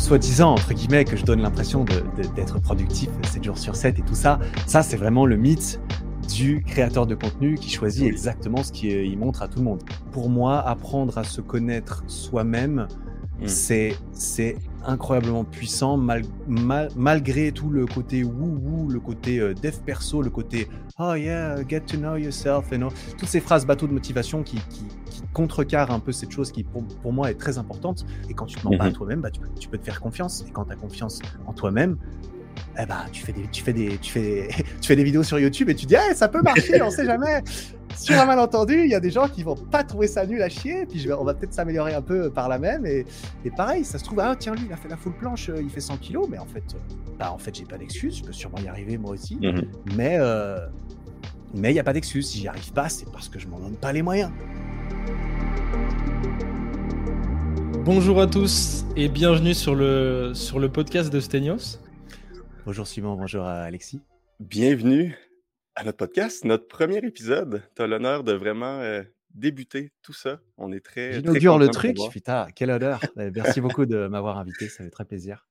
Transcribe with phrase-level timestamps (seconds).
[0.00, 1.84] soi-disant, entre guillemets, que je donne l'impression
[2.34, 5.80] d'être productif 7 jours sur 7 et tout ça, ça, c'est vraiment le mythe
[6.28, 9.82] du créateur de contenu qui choisit exactement ce qu'il montre à tout le monde.
[10.12, 12.88] Pour moi, apprendre à se connaître soi-même,
[13.40, 13.46] mmh.
[13.46, 14.56] c'est
[14.86, 15.98] incroyablement puissant
[16.96, 20.68] malgré tout le côté wou-wou, le côté euh, dev perso, le côté
[20.98, 24.56] oh yeah, get to know yourself, et non, toutes ces phrases bateau de motivation qui,
[24.70, 24.84] qui,
[25.32, 28.04] contrecarrent un peu cette chose qui pour, moi est très importante.
[28.28, 30.00] Et quand tu te mens pas à mmh toi-même, bah, tu, tu, peux te faire
[30.00, 30.44] confiance.
[30.48, 31.98] Et quand tu as confiance en toi-même,
[32.78, 34.48] eh ben, tu fais des, tu fais des, tu fais,
[34.80, 37.42] tu fais des vidéos sur YouTube et tu dis, ça peut marcher, on sait jamais.
[37.96, 40.48] Sur un malentendu, il y a des gens qui vont pas trouver ça nul à
[40.48, 42.86] chier, puis je vais, on va peut-être s'améliorer un peu par la même.
[42.86, 43.04] Et,
[43.44, 45.60] et, pareil, ça se trouve, ah tiens, lui, il a fait la full planche, euh,
[45.60, 48.24] il fait 100 kilos, mais en fait, euh, bah, en fait, j'ai pas d'excuse, je
[48.24, 49.36] peux sûrement y arriver moi aussi.
[49.36, 49.64] Mhm.
[49.96, 50.66] Mais euh,
[51.52, 52.28] mais il n'y a pas d'excuse.
[52.28, 54.30] Si j'y arrive pas, c'est parce que je m'en donne pas les moyens.
[57.84, 61.78] Bonjour à tous et bienvenue sur le, sur le podcast de Stenios.
[62.66, 64.02] Bonjour Simon, bonjour à Alexis.
[64.38, 65.16] Bienvenue
[65.74, 67.62] à notre podcast, notre premier épisode.
[67.74, 70.40] Tu as l'honneur de vraiment euh, débuter tout ça.
[70.58, 71.14] On est très.
[71.14, 71.96] J'inaugure le truc.
[72.10, 73.00] Putain, quel honneur.
[73.18, 75.48] Eh, merci beaucoup de m'avoir invité, ça fait très plaisir.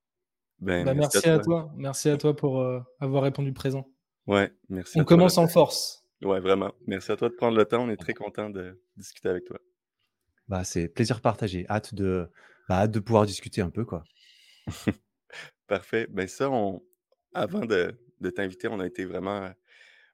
[0.60, 1.72] Ben, bah, merci, à, toi.
[1.76, 3.88] Merci à toi pour euh, avoir répondu présent.
[4.28, 5.00] Ouais, merci.
[5.02, 6.06] On commence en force.
[6.22, 6.74] Ouais, vraiment.
[6.86, 7.84] Merci à toi de prendre le temps.
[7.84, 9.60] On est très content de discuter avec toi.
[10.48, 11.66] Bah, c'est plaisir partagé.
[11.70, 12.30] Hâte de,
[12.68, 14.04] bah, hâte de pouvoir discuter un peu, quoi.
[15.68, 16.08] Parfait.
[16.10, 16.82] Ben ça, on,
[17.34, 17.96] avant de,
[18.36, 19.52] t'inviter, on a été vraiment.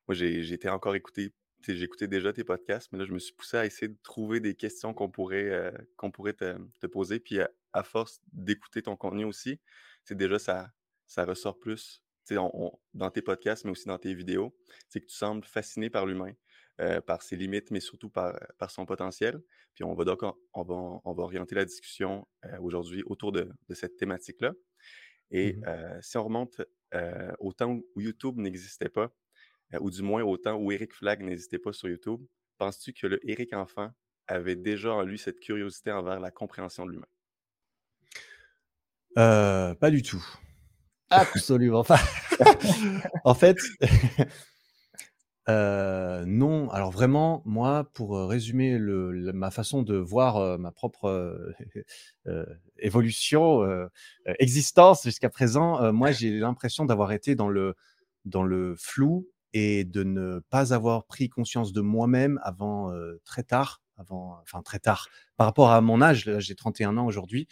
[0.08, 1.34] Moi, j'ai été encore écouté.
[1.68, 4.54] J'écoutais déjà tes podcasts, mais là, je me suis poussé à essayer de trouver des
[4.54, 5.72] questions qu'on pourrait, euh,
[6.14, 7.20] pourrait te, poser.
[7.20, 9.60] Puis à, force d'écouter ton contenu aussi,
[10.04, 10.70] c'est déjà ça,
[11.08, 12.04] ça ressort plus
[12.94, 14.56] dans tes podcasts, mais aussi dans tes vidéos.
[14.90, 16.34] C'est que tu sembles fasciné par l'humain,
[16.82, 18.36] euh, par ses limites, mais surtout par,
[18.70, 19.42] son potentiel.
[19.74, 23.98] Puis on va donc on on va orienter la discussion euh, aujourd'hui autour de cette
[23.98, 24.54] thématique-là.
[25.32, 26.62] Et mmh si on remonte
[27.40, 29.12] au temps où YouTube n'existait pas,
[29.80, 32.22] ou du moins au temps où Eric Flag n'existait pas sur YouTube,
[32.58, 33.92] penses-tu que le Eric enfant
[34.28, 37.08] avait déjà en lui cette curiosité envers la compréhension de l'humain?
[39.16, 40.24] pas du tout.
[41.10, 41.80] Absolument.
[41.80, 42.00] Enfin,
[43.24, 43.58] en fait,
[45.48, 51.54] euh, non, alors vraiment, moi, pour euh, résumer ma façon de voir euh, ma propre
[52.80, 53.62] évolution,
[54.40, 57.76] existence jusqu'à présent, moi, j'ai l'impression d'avoir été dans le,
[58.26, 62.92] dans le flou et de ne pas avoir pris conscience de moi-même avant
[63.24, 65.08] très tard, avant, enfin très tard,
[65.38, 67.48] par rapport à mon âge, j'ai 31 ans aujourd'hui.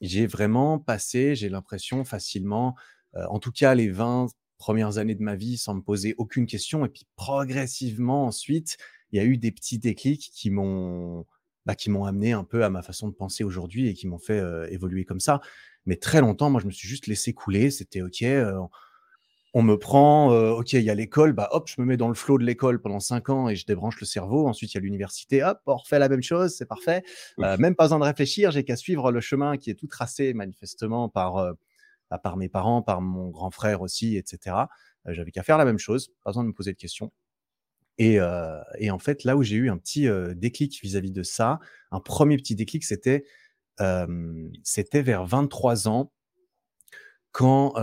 [0.00, 2.74] j'ai vraiment passé, j'ai l'impression facilement,
[3.14, 6.84] en tout cas les 20 premières années de ma vie sans me poser aucune question.
[6.84, 8.76] Et puis progressivement ensuite,
[9.12, 11.24] il y a eu des petits déclics qui m'ont
[11.68, 14.18] bah, qui m'ont amené un peu à ma façon de penser aujourd'hui et qui m'ont
[14.18, 15.42] fait euh, évoluer comme ça.
[15.84, 17.70] Mais très longtemps, moi, je me suis juste laissé couler.
[17.70, 18.22] C'était OK.
[18.22, 18.58] Euh,
[19.52, 22.08] on me prend, euh, OK, il y a l'école, bah hop, je me mets dans
[22.08, 24.48] le flot de l'école pendant cinq ans et je débranche le cerveau.
[24.48, 27.02] Ensuite, il y a l'université, hop, on refait la même chose, c'est parfait.
[27.36, 31.10] même pas besoin de réfléchir, j'ai qu'à suivre le chemin qui est tout tracé manifestement
[31.10, 31.54] par
[32.10, 34.56] bah, par mes parents, par mon grand frère aussi, etc.
[35.06, 37.12] J'avais qu'à faire la même chose, pas besoin de me poser de questions.
[37.98, 41.58] Et, en fait, là où j'ai eu un petit déclic vis-à-vis de ça,
[41.90, 43.24] un premier petit déclic, c'était
[44.62, 46.12] c'était vers 23 ans,
[47.32, 47.74] quand,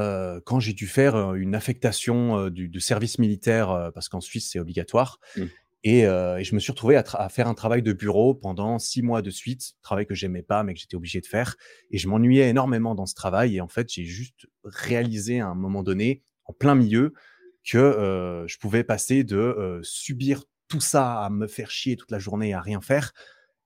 [0.46, 5.20] quand j'ai dû faire une affectation du, service militaire, parce qu'en Suisse, c'est obligatoire.
[5.36, 5.46] Mmh.
[5.86, 9.22] Euh, et, je me suis retrouvé à, faire un travail de bureau pendant six mois
[9.22, 11.56] de suite, travail que j'aimais pas, mais que j'étais obligé de faire.
[11.92, 13.58] Et je m'ennuyais énormément dans ce travail.
[13.58, 17.14] Et en fait, j'ai juste réalisé à un moment donné, en plein milieu,
[17.64, 22.12] que euh, je pouvais passer de euh, subir tout ça à me faire chier toute
[22.12, 23.14] la journée à rien faire,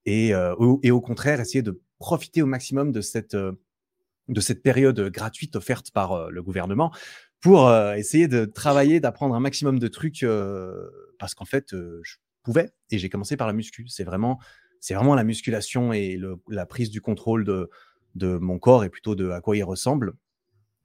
[0.06, 3.36] et, au contraire essayer de profiter au maximum de cette
[4.64, 6.92] période gratuite offerte par le gouvernement
[7.42, 10.26] pour essayer de travailler, d'apprendre un maximum de trucs
[11.20, 13.88] parce qu'en fait, je pouvais et j'ai commencé par la muscu.
[13.88, 14.40] C'est vraiment,
[14.80, 16.20] c'est vraiment la musculation et
[16.50, 17.70] la prise du contrôle de,
[18.16, 20.14] de mon corps et plutôt de à quoi il ressemble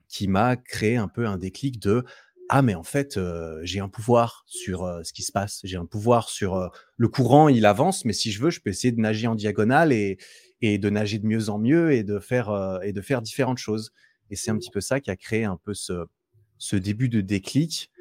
[0.07, 2.03] qui m'a créé un peu un déclic de
[2.47, 3.19] ah mais en fait
[3.63, 7.65] j'ai un pouvoir sur ce qui se passe, j'ai un pouvoir sur le courant, il
[7.65, 10.17] avance, mais si je veux, je peux essayer de nager en diagonale et,
[10.61, 13.91] et de nager de mieux en mieux et de faire et de faire différentes choses.
[14.29, 16.05] Et c'est un petit peu ça qui a créé un peu ce,
[16.57, 17.91] ce début de déclic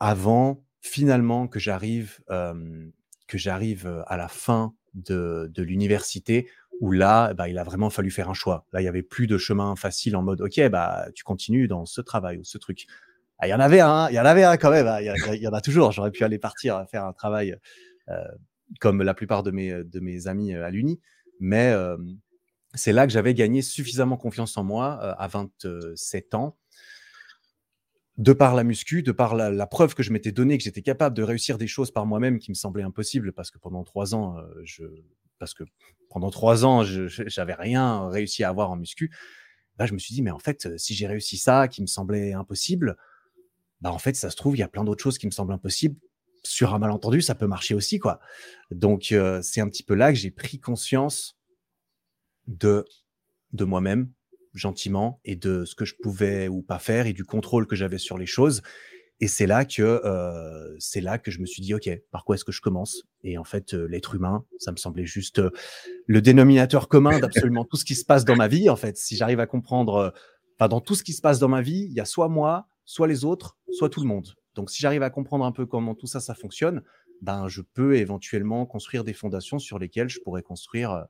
[0.00, 2.20] avant finalement que j'arrive
[3.26, 6.48] que j'arrive à la fin de, de l'université
[6.80, 8.66] où là, bah, il a vraiment fallu faire un choix.
[8.72, 11.86] Là, il y avait plus de chemin facile en mode, OK, bah, tu continues dans
[11.86, 12.86] ce travail ou ce truc.
[13.38, 14.86] Ah, il y en avait un, il y en avait un quand même.
[14.86, 15.92] Hein, il, y, en a toujours.
[15.92, 17.56] J'aurais pu aller partir faire un travail
[18.80, 21.00] comme la plupart de mes, de mes amis à l'uni.
[21.40, 21.74] Mais
[22.74, 26.56] c'est là que j'avais gagné suffisamment confiance en moi à 27 ans
[28.16, 31.16] de par la muscu, de par la, preuve que je m'étais donné que j'étais capable
[31.16, 34.38] de réussir des choses par moi-même qui me semblaient impossibles parce que pendant trois ans,
[34.38, 34.84] euh, je,
[35.38, 35.64] parce que
[36.10, 39.10] pendant trois ans, j'avais rien réussi à avoir en muscu.
[39.78, 42.32] Là, je me suis dit, mais en fait, si j'ai réussi ça, qui me semblait
[42.32, 42.96] impossible,
[43.80, 45.52] bah en fait, ça se trouve, il y a plein d'autres choses qui me semblent
[45.52, 45.96] impossibles.
[46.44, 48.20] Sur un malentendu, ça peut marcher aussi, quoi.
[48.70, 51.36] Donc, euh, c'est un petit peu là que j'ai pris conscience
[52.46, 52.84] de
[53.52, 54.10] de moi-même,
[54.54, 57.98] gentiment et de ce que je pouvais ou pas faire et du contrôle que j'avais
[57.98, 58.62] sur les choses.
[59.20, 62.34] Et c'est là que euh, c'est là que je me suis dit ok par quoi
[62.34, 63.04] est-ce que je commence?
[63.22, 65.50] Et en fait euh, l'être humain ça me semblait juste euh,
[66.06, 68.68] le dénominateur commun d'absolument tout ce qui se passe dans ma vie.
[68.68, 70.12] En fait si j'arrive à comprendre,
[70.56, 72.66] enfin dans tout ce qui se passe dans ma vie, il y a soit moi,
[72.84, 74.34] soit les autres, soit tout le monde.
[74.54, 76.82] Donc si j'arrive à comprendre un peu comment tout ça ça fonctionne,
[77.22, 81.06] ben je peux éventuellement construire des fondations sur lesquelles je pourrais construire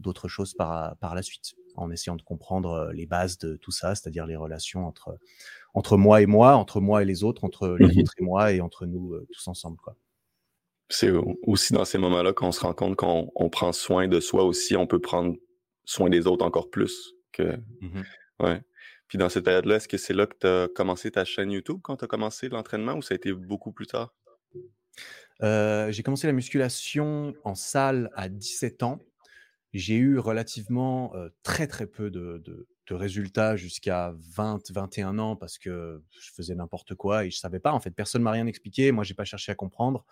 [0.00, 3.94] d'autres choses par, par la suite, en essayant de comprendre les bases de tout ça,
[3.94, 5.18] c'est-à-dire les relations entre,
[5.74, 8.52] entre moi et moi, entre moi et les autres, entre les mmh autres et moi
[8.52, 9.76] et entre nous tous ensemble.
[9.78, 9.96] Quoi.
[10.88, 11.10] C'est
[11.42, 14.76] aussi dans ces moments-là qu'on se rend compte qu'on on prend soin de soi aussi,
[14.76, 15.36] on peut prendre
[15.84, 17.56] soin des autres encore plus que.
[17.80, 18.02] Mmh
[18.40, 18.62] ouais.
[19.08, 21.78] Puis dans cette période-là, est-ce que c'est là que tu as commencé ta chaîne YouTube
[21.82, 24.14] quand tu as commencé l'entraînement ou ça a été beaucoup plus tard?
[25.40, 29.00] j'ai commencé la musculation en salle à 17 ans
[29.74, 31.12] j'ai eu relativement
[31.42, 37.24] très très peu de, résultats jusqu'à 20, 21 ans parce que je faisais n'importe quoi
[37.24, 37.72] et je savais pas.
[37.72, 38.92] En fait, personne m'a rien expliqué.
[38.92, 40.06] Moi, j'ai pas cherché à comprendre.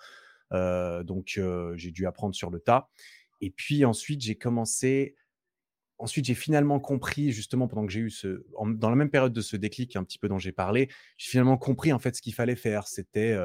[0.50, 1.41] donc,
[1.76, 2.91] j'ai dû apprendre sur le tas.
[3.41, 5.17] Et puis ensuite, j'ai commencé.
[5.99, 8.44] Ensuite, j'ai finalement compris, justement, pendant que j'ai eu ce.
[8.67, 11.56] dans la même période de ce déclic, un petit peu dont j'ai parlé, j'ai finalement
[11.56, 12.88] compris, en fait, ce qu'il fallait faire.
[12.88, 13.37] C'était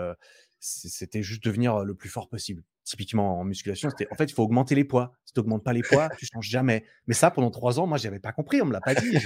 [0.59, 2.63] c'était juste devenir le plus fort possible.
[2.87, 5.13] Typiquement en musculation, c'était en fait, il faut augmenter les poids.
[5.25, 6.85] Si tu n'augmentes pas les poids, tu changes jamais.
[7.05, 9.17] Mais ça, pendant trois ans, moi, je n'avais pas compris, on me l'a pas dit.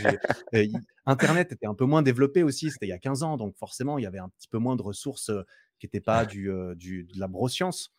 [1.05, 3.99] Internet était un peu moins développé aussi, c'était il y a 15 ans, donc forcément,
[3.99, 5.29] il y avait un petit peu moins de ressources
[5.77, 7.93] qui n'étaient pas du, du, de la broscience.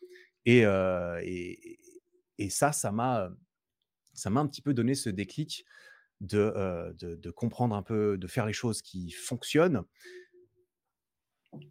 [0.46, 1.78] Et, et,
[2.38, 3.30] et, ça, ça m'a,
[4.14, 5.64] ça m'a un petit peu donné ce déclic
[6.20, 9.84] de, de, de comprendre un peu, de faire les choses qui fonctionnent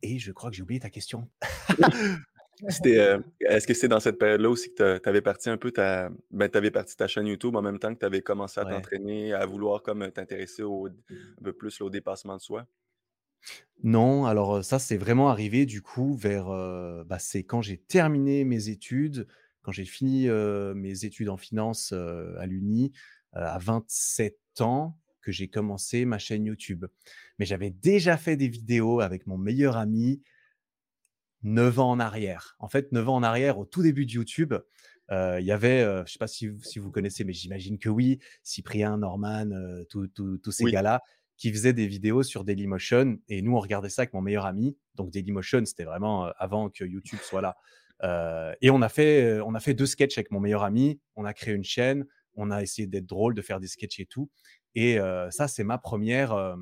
[0.01, 1.29] et je crois que j'ai oublié ta question.
[2.63, 6.09] Euh, est-ce que c'est dans cette période-là aussi que tu avais parti un peu ta,
[6.31, 9.33] ben, avais parti ta chaîne YouTube en même temps que tu avais commencé à t'entraîner,
[9.33, 12.67] à vouloir comme t'intéresser au, un peu plus au dépassement de soi?
[13.83, 16.45] Non, alors ça, c'est vraiment arrivé du coup vers,
[17.05, 19.27] bah, c'est quand j'ai terminé mes études,
[19.63, 22.91] quand j'ai fini mes études en finance à l'Uni
[23.33, 26.85] à 27 ans, que j'ai commencé ma chaîne YouTube.
[27.39, 30.21] Mais j'avais déjà fait des vidéos avec mon meilleur ami
[31.43, 32.55] 9 ans en arrière.
[32.59, 34.53] En fait, 9 ans en arrière, au tout début de YouTube,
[35.09, 38.97] il y avait, je ne sais pas si, vous connaissez, mais j'imagine que oui, Cyprien,
[38.97, 39.49] Norman,
[39.89, 41.01] tous ces gars-là,
[41.35, 43.17] qui faisaient des vidéos sur Dailymotion.
[43.27, 44.77] Et nous, on regardait ça avec mon meilleur ami.
[44.95, 48.55] Donc Dailymotion, c'était vraiment avant que YouTube soit là.
[48.61, 51.01] et on a, fait, on a fait deux sketchs avec mon meilleur ami.
[51.15, 52.05] On a créé une chaîne.
[52.35, 54.29] On a essayé d'être drôle, de faire des sketchs et tout.
[54.75, 54.97] Et
[55.31, 56.55] ça, c'est ma première,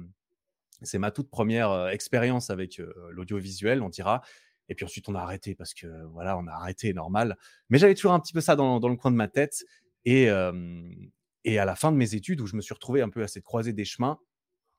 [0.81, 2.81] c'est ma toute première expérience avec
[3.11, 4.21] l'audiovisuel, on dira.
[4.69, 7.37] Et puis ensuite, on a arrêté parce que voilà, on a arrêté, normal.
[7.69, 9.63] Mais j'avais toujours un petit peu ça dans, le coin de ma tête.
[10.05, 13.27] Et, à la fin de mes études, où je me suis retrouvé un peu à
[13.27, 14.19] cette croisée des chemins,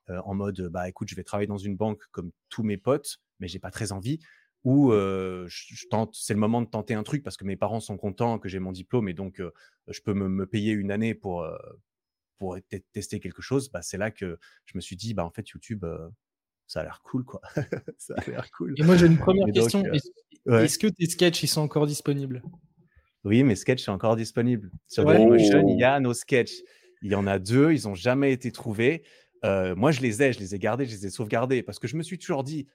[0.07, 3.47] en mode, bah écoute, je vais travailler dans une banque comme tous mes potes, mais
[3.47, 4.19] j'ai pas très envie.
[4.63, 8.47] Ou c'est le moment de tenter un truc parce que mes parents sont contents que
[8.47, 9.41] j'ai mon diplôme et donc
[9.87, 11.45] je peux me, payer une année pour,
[12.41, 12.57] pour
[12.91, 15.85] tester quelque chose, bah, c'est là que je me suis dit, bah, en fait, YouTube,
[16.71, 17.41] ça a l'air cool, quoi.
[17.97, 18.75] ça a l'air cool.
[18.77, 19.83] Et moi, j'ai une première question.
[20.47, 22.41] Est-ce que tes sketchs, ils sont encore disponibles?
[23.25, 24.71] Oui, mes sketchs sont encore disponibles.
[24.87, 26.61] Sur Dailymotion, il y a nos sketchs.
[27.01, 29.03] Il y en a deux, ils n'ont jamais été trouvés.
[29.43, 31.97] moi, je les ai, je les ai gardés, je les ai sauvegardés parce que je
[31.97, 32.67] me suis toujours dit,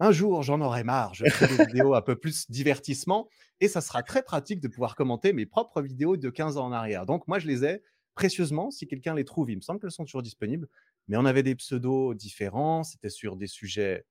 [0.00, 3.28] un jour, j'en aurai marre, je ferai des vidéos un peu plus divertissement
[3.60, 6.72] et ça sera très pratique de pouvoir commenter mes propres vidéos de 15 ans en
[6.72, 7.04] arrière.
[7.04, 7.82] Donc, moi, je les ai,
[8.14, 9.50] précieusement si quelqu'un les trouve.
[9.50, 10.68] Il me semble qu'elles sont toujours disponibles,
[11.08, 14.04] mais on avait des pseudos différents, c'était sur des sujets.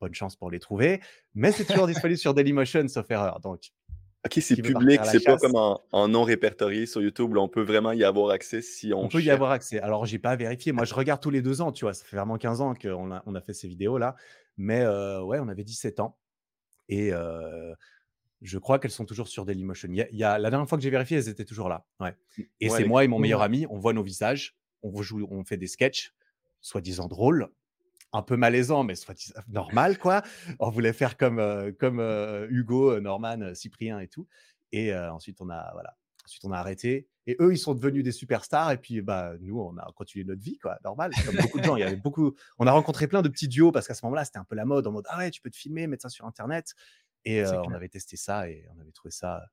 [0.00, 1.00] Bonne chance pour les trouver,
[1.34, 3.40] mais c'est toujours disponible sur Dailymotion, sauf erreur.
[3.40, 3.70] Donc,
[4.26, 8.04] Ok, c'est public, c'est pas comme en, non répertorié sur YouTube, on peut vraiment y
[8.04, 9.04] avoir accès si on.
[9.04, 9.80] On peut y avoir accès.
[9.80, 10.72] Alors, j'ai pas vérifié.
[10.72, 11.94] Moi, je regarde tous les deux ans, tu vois.
[11.94, 14.16] Ça fait vraiment 15 ans qu'on a, on a fait ces vidéos-là.
[14.58, 16.18] Mais euh, ouais, on avait 17 ans.
[16.90, 17.74] Et euh,
[18.42, 19.88] je crois qu'elles sont toujours sur Dailymotion.
[19.90, 21.86] Il y a, la dernière fois que j'ai vérifié, elles étaient toujours là.
[21.98, 22.14] Ouais.
[22.36, 22.42] Mmh.
[22.60, 25.56] Et c'est moi et mon meilleur ami, on voit nos visages, on, joue, on fait
[25.56, 26.14] des sketchs,
[26.60, 27.50] soi-disant drôles,
[28.12, 29.14] un peu malaisants, mais soit
[29.48, 30.22] normal, quoi.
[30.58, 34.26] On voulait faire comme, euh, comme euh, Hugo, euh, Norman, Cyprien et tout.
[34.72, 35.96] Et ensuite, on a, voilà.
[36.24, 37.08] Ensuite, on a arrêté.
[37.26, 38.70] Et eux, ils sont devenus des superstars.
[38.70, 41.10] Et puis, bah, nous, on a continué notre vie, quoi, normal.
[41.26, 42.36] Comme beaucoup de gens, il y avait beaucoup.
[42.58, 44.64] On a rencontré plein de petits duos parce qu'à ce moment-là, c'était un peu la
[44.64, 46.74] mode en mode Ah ouais, tu peux te filmer, mettre ça sur Internet.
[47.24, 49.44] Et on avait testé ça et on avait trouvé ça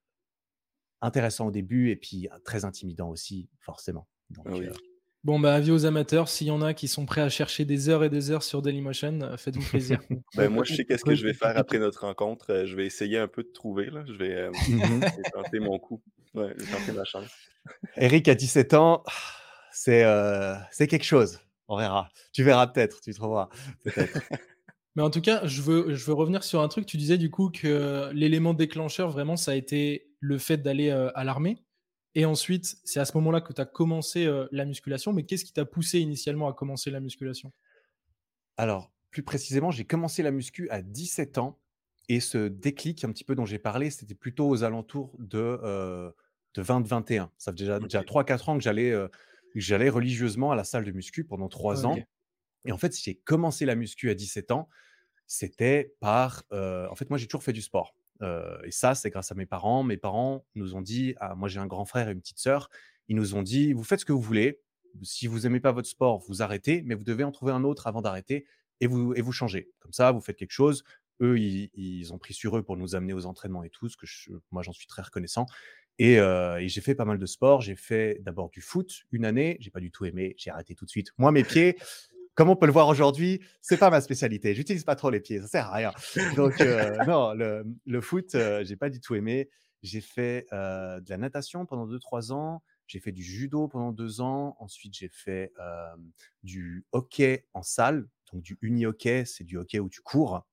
[1.01, 4.07] intéressant au début et puis très intimidant aussi, forcément.
[4.46, 4.51] Ah
[5.27, 7.89] bon, bah, avis aux amateurs, s'il y en a qui sont prêts à chercher des
[7.89, 10.00] heures et des heures sur Dailymotion, faites-vous plaisir.
[10.38, 12.63] ben, moi, je sais qu'est-ce que je vais faire après notre rencontre.
[12.65, 13.89] Je vais essayer un peu de trouver.
[13.89, 14.05] Là.
[14.07, 15.01] Je, vais, mmh
[15.34, 16.01] tenter mon coup.
[16.34, 17.25] Ouais, je vais tenter ma chance.
[17.98, 19.03] Eric, à 17 ans,
[19.74, 20.05] c'est
[20.72, 21.41] c'est quelque chose.
[21.67, 22.10] On verra.
[22.31, 23.50] Tu verras peut-être, tu trouveras.
[23.84, 24.22] Peut-être.
[24.96, 26.86] Mais en tout cas, je veux, je veux revenir sur un truc.
[26.86, 31.24] Tu disais du coup que l'élément déclencheur, vraiment, ça a été le fait d'aller à
[31.25, 31.57] l'armée.
[32.17, 35.13] Et ensuite, c'est à ce moment-là que tu as commencé la musculation.
[35.13, 37.53] Mais qu'est-ce qui t'a poussé initialement à commencer la musculation?
[38.57, 41.59] Alors, plus précisément, j'ai commencé la muscu à 17 ans.
[42.09, 45.62] Et ce déclic, un petit peu dont j'ai parlé, c'était plutôt aux alentours de,
[46.55, 47.29] de 20-21.
[47.38, 48.95] Ça fait déjà, déjà 3-4 ans que j'allais,
[49.53, 52.00] j'allais religieusement à la salle de muscu pendant 3 ans.
[52.65, 54.69] Et en fait, si j'ai commencé la muscu à 17 ans,
[55.27, 56.45] c'était par.
[56.51, 57.93] en fait, moi, j'ai toujours fait du sport.
[58.21, 59.83] Et ça, c'est grâce à mes parents.
[59.83, 62.69] Mes parents nous ont dit ah, moi, j'ai un grand frère et une petite sœur.
[63.07, 64.59] Ils nous ont dit vous faites ce que vous voulez.
[65.03, 67.88] Si vous n'aimez pas votre sport, vous arrêtez, mais vous devez en trouver un autre
[67.88, 68.45] avant d'arrêter
[68.81, 69.69] et vous, et vous changez.
[69.79, 70.83] Comme ça, vous faites quelque chose.
[71.21, 74.05] Eux, ils, ont pris sur eux pour nous amener aux entraînements et tout, ce que
[74.51, 75.45] moi, j'en suis très reconnaissant.
[76.00, 77.62] Et, et j'ai fait pas mal de sport.
[77.62, 79.57] J'ai fait d'abord du foot une année.
[79.59, 80.36] J'ai pas du tout aimé.
[80.38, 81.12] J'ai arrêté tout de suite.
[81.17, 81.77] Moi, mes pieds,
[82.38, 84.53] comme on peut le voir aujourd'hui, c'est pas ma spécialité.
[84.53, 85.91] J'utilise pas trop les pieds, ça sert à rien.
[86.36, 89.50] Donc euh, non, le, foot, euh, j'ai pas du tout aimé.
[89.82, 92.62] J'ai fait euh, de la natation pendant 2-3 ans.
[92.86, 94.56] J'ai fait du judo pendant 2 ans.
[94.60, 95.51] Ensuite, j'ai fait
[96.44, 100.46] du hockey en salle, donc du uni-hockey, c'est du hockey où tu cours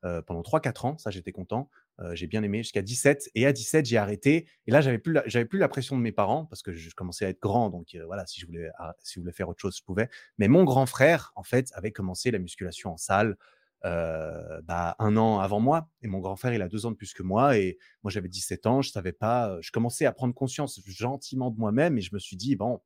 [0.00, 0.98] pendant 3-4 ans.
[0.98, 1.68] Ça, j'étais content
[2.14, 3.30] j'ai bien aimé jusqu'à 17.
[3.34, 4.48] Et à 17, j'ai arrêté.
[4.66, 7.24] Et là, j'avais plus, j'avais plus la pression de mes parents parce que je commençais
[7.24, 7.70] à être grand.
[7.70, 10.08] Donc voilà, si je voulais, ah, si je voulais faire autre chose, je pouvais.
[10.38, 13.36] Mais mon grand frère, en fait, avait commencé la musculation en salle.
[13.82, 15.88] bah, un an avant moi.
[16.02, 17.56] Et mon grand frère, il a deux ans de plus que moi.
[17.58, 18.82] Et moi, j'avais 17 ans.
[18.82, 19.58] Je savais pas.
[19.60, 21.98] Je commençais à prendre conscience gentiment de moi-même.
[21.98, 22.80] Et je me suis dit, bon,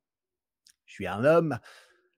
[0.85, 1.59] je suis un homme.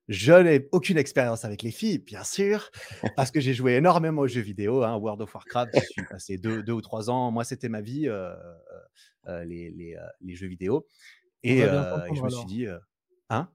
[0.09, 2.71] Je n'ai aucune expérience avec les filles, bien sûr,
[3.15, 4.81] parce que j'ai joué énormément aux jeux vidéo.
[4.83, 7.29] Hein, World of Warcraft, je suis passé deux, deux, ou trois ans.
[7.29, 8.37] Moi, c'était ma vie, euh, euh,
[9.27, 10.87] euh, les, les, les, jeux vidéo.
[11.43, 12.65] Et, je me suis dit,
[13.29, 13.49] hein?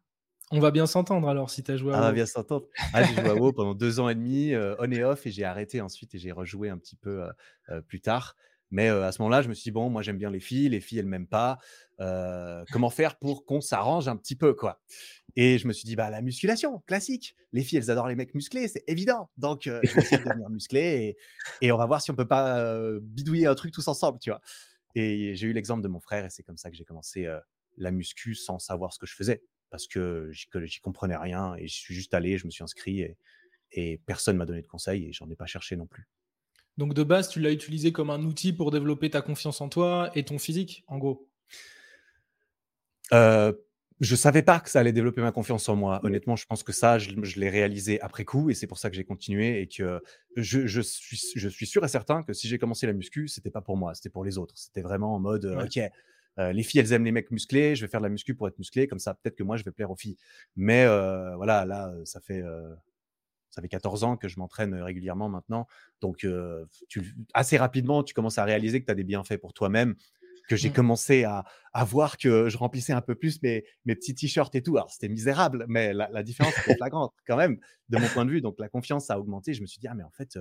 [0.53, 2.03] On va bien s'entendre alors si tu as joué à WoW.
[2.03, 2.67] On va bien s'entendre.
[2.93, 5.43] Ah, j'ai joué à WoW pendant deux ans et demi, on et off, et j'ai
[5.43, 7.25] arrêté ensuite et j'ai rejoué un petit peu
[7.89, 8.37] plus tard.
[8.71, 10.81] Mais à ce moment-là, je me suis dit, bon, moi j'aime bien les filles, les
[10.81, 11.59] filles elles m'aiment pas.
[12.71, 14.81] comment faire pour qu'on s'arrange un petit peu, quoi?
[15.37, 17.37] Et je me suis dit, bah la musculation, classique.
[17.53, 19.31] Les filles, elles adorent les mecs musclés, c'est évident.
[19.37, 21.17] Donc, je vais essayer de devenir musclé
[21.61, 24.41] et, on va voir si on peut pas bidouiller un truc tous ensemble, tu vois.
[24.95, 27.29] Et j'ai eu l'exemple de mon frère et c'est comme ça que j'ai commencé
[27.77, 31.75] la muscu sans savoir ce que je faisais parce que j'y comprenais rien et je
[31.75, 33.17] suis juste allé, je me suis inscrit et,
[33.73, 36.07] et personne m'a donné de conseils et j'en ai pas cherché non plus.
[36.77, 40.11] Donc de base, tu l'as utilisé comme un outil pour développer ta confiance en toi
[40.15, 41.29] et ton physique, en gros?
[43.13, 43.53] Euh,
[44.01, 46.01] je savais pas que ça allait développer ma confiance en moi.
[46.03, 48.97] Honnêtement, je pense que ça, je, l'ai réalisé après coup et c'est pour ça que
[48.97, 50.01] j'ai continué et que
[50.37, 53.61] je, suis, je suis sûr et certain que si j'ai commencé la muscu, c'était pas
[53.61, 54.55] pour moi, c'était pour les autres.
[54.57, 55.81] C'était vraiment en mode, ok,
[56.39, 58.49] euh, les filles, elles aiment les mecs musclés, je vais faire de la muscu pour
[58.49, 60.17] être musclé, comme ça, peut-être que moi, je vais plaire aux filles.
[60.57, 62.43] Mais euh, voilà, là, ça fait
[63.51, 65.69] ça fait 14 ans que je m'entraîne régulièrement maintenant.
[66.01, 66.27] Donc,
[66.89, 69.95] tu, assez rapidement, tu commences à réaliser que tu as des bienfaits pour toi-même,
[70.49, 70.75] que j'ai mmh.
[70.75, 74.63] commencé à, à, voir que je remplissais un peu plus mes, mes petits t-shirts et
[74.63, 74.77] tout.
[74.77, 77.59] Alors, c'était misérable, mais la, différence était flagrante quand même,
[77.89, 78.41] de mon point de vue.
[78.41, 79.55] Donc, la confiance a augmenté.
[79.55, 80.39] Je me suis dit, ah, mais en fait,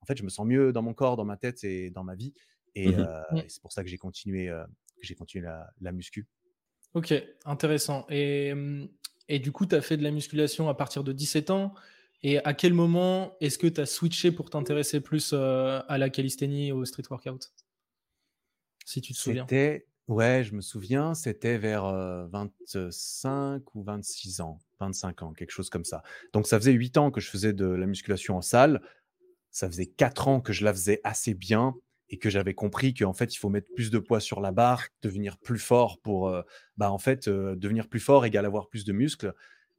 [0.00, 2.14] en fait, je me sens mieux dans mon corps, dans ma tête et dans ma
[2.14, 2.32] vie.
[2.74, 3.42] Et, mmh mmh.
[3.48, 4.52] c'est pour ça que j'ai continué,
[5.02, 6.26] j'ai continué la, la, muscu.
[6.94, 7.14] Ok,
[7.44, 8.06] intéressant.
[8.10, 8.52] Et,
[9.28, 11.74] et du coup, tu as fait de la musculation à partir de 17 ans.
[12.22, 16.08] Et à quel moment est-ce que tu as switché pour t'intéresser plus euh, à la
[16.08, 17.52] calisthénie au street workout?
[18.84, 19.46] Si tu te souviens.
[20.08, 25.70] Ouais, je me souviens, c'était vers 25 euh, ou 26 ans, 25 ans, quelque chose
[25.70, 26.02] comme ça.
[26.32, 28.82] Donc ça faisait 8 ans que je faisais de la musculation en salle.
[29.50, 31.74] Ça faisait 4 ans que je la faisais assez bien
[32.08, 34.84] et que j'avais compris qu'en fait, il faut mettre plus de poids sur la barre,
[35.02, 36.42] devenir plus fort pour, euh,
[36.76, 39.32] bah, en fait, devenir plus fort égale avoir plus de muscles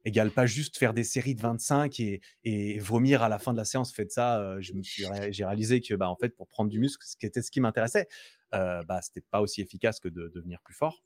[0.04, 3.64] égale pas juste faire des séries de 25 et, vomir à la fin de la
[3.64, 3.92] séance.
[3.92, 7.26] Faites ça, euh, j'ai réalisé que bah, en fait, pour prendre du muscle, ce qui
[7.26, 8.06] était ce qui m'intéressait,
[8.54, 11.02] euh, bah, c'était pas aussi efficace que de devenir plus fort.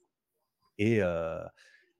[0.78, 1.42] Et, euh,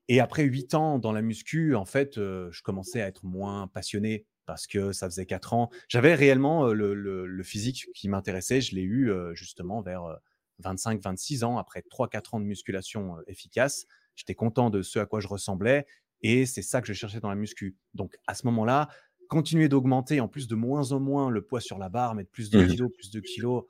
[0.07, 3.67] et après 8 ans dans la muscu, en fait, euh, je commençais à être moins
[3.67, 5.69] passionné parce que ça faisait 4 ans.
[5.87, 8.61] J'avais réellement le, le, physique qui m'intéressait.
[8.61, 10.17] Je l'ai eu justement vers
[10.63, 13.85] 25-26 ans, après 3-4 ans de musculation efficace.
[14.15, 15.85] J'étais content de ce à quoi je ressemblais
[16.21, 17.75] et c'est ça que je cherchais dans la muscu.
[17.93, 18.89] Donc à ce moment-là,
[19.29, 22.49] continuer d'augmenter en plus de moins en moins le poids sur la barre, mettre plus
[22.49, 22.67] de mmh.
[22.67, 23.63] kilos, plus de kilos,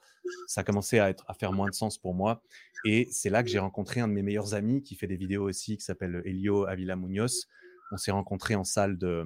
[0.48, 2.42] ça commençait à, être, à faire moins de sens pour moi.
[2.86, 5.48] Et c'est là que j'ai rencontré un de mes meilleurs amis qui fait des vidéos
[5.48, 7.48] aussi, qui s'appelle Elio Avila Munoz.
[7.92, 9.25] On s'est rencontrés en salle de,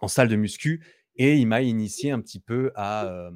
[0.00, 0.84] en salle de muscu
[1.16, 3.30] et il m'a initié un petit peu à,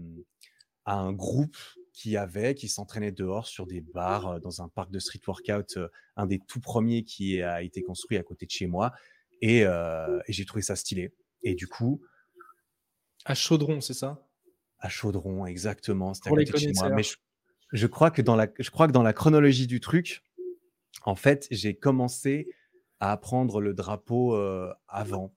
[0.85, 1.57] à un groupe
[1.93, 5.79] qui avait, qui s'entraînait dehors sur des bars dans un parc de street workout,
[6.17, 8.93] un des tout premiers qui a été construit à côté de chez moi.
[9.41, 11.13] Et, et j'ai trouvé ça stylé.
[11.49, 12.02] Et du coup.
[13.25, 14.26] À Chaudron, c'est ça?
[14.78, 16.14] À Chaudron, exactement.
[16.14, 16.90] C'était à côté de chez moi.
[16.90, 17.02] Mais
[17.73, 20.23] je, crois que dans la, je crois que dans la chronologie du truc,
[21.05, 22.49] en fait, j'ai commencé
[23.00, 24.35] à apprendre le drapeau
[24.88, 25.35] avant.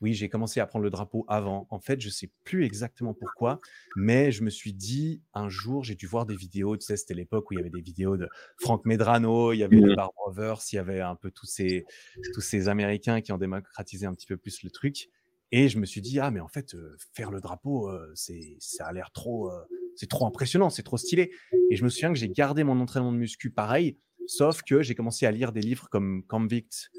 [0.00, 1.66] Oui, j'ai commencé à prendre le drapeau avant.
[1.70, 3.60] En fait, je ne sais plus exactement pourquoi,
[3.96, 6.76] mais je me suis dit un jour, j'ai dû voir des vidéos.
[6.76, 8.28] Tu sais, c'était l'époque où il y avait des vidéos de
[8.60, 9.96] Frank Medrano, il y avait les mmh.
[9.96, 11.84] Bar Brothers, il y avait un peu tous ces,
[12.32, 15.08] tous ces Américains qui ont démocratisé un petit peu plus le truc.
[15.50, 18.56] Et je me suis dit, ah, mais en fait, euh, faire le drapeau, euh, c'est,
[18.60, 19.64] ça a l'air trop, euh,
[19.96, 21.32] c'est trop impressionnant, c'est trop stylé.
[21.70, 24.94] Et je me souviens que j'ai gardé mon entraînement de muscu pareil, sauf que j'ai
[24.94, 26.90] commencé à lire des livres comme Convict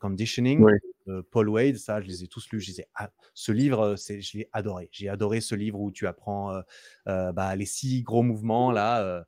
[0.00, 0.64] Conditioning.
[0.64, 0.78] Euh,
[1.30, 2.60] Paul Wade, ça, je les ai tous lus.
[2.60, 4.88] Je disais, ah, ce livre, euh, c'est, je l'ai adoré.
[4.92, 6.62] J'ai adoré ce livre où tu apprends
[7.08, 9.24] euh, bah, les six gros mouvements là.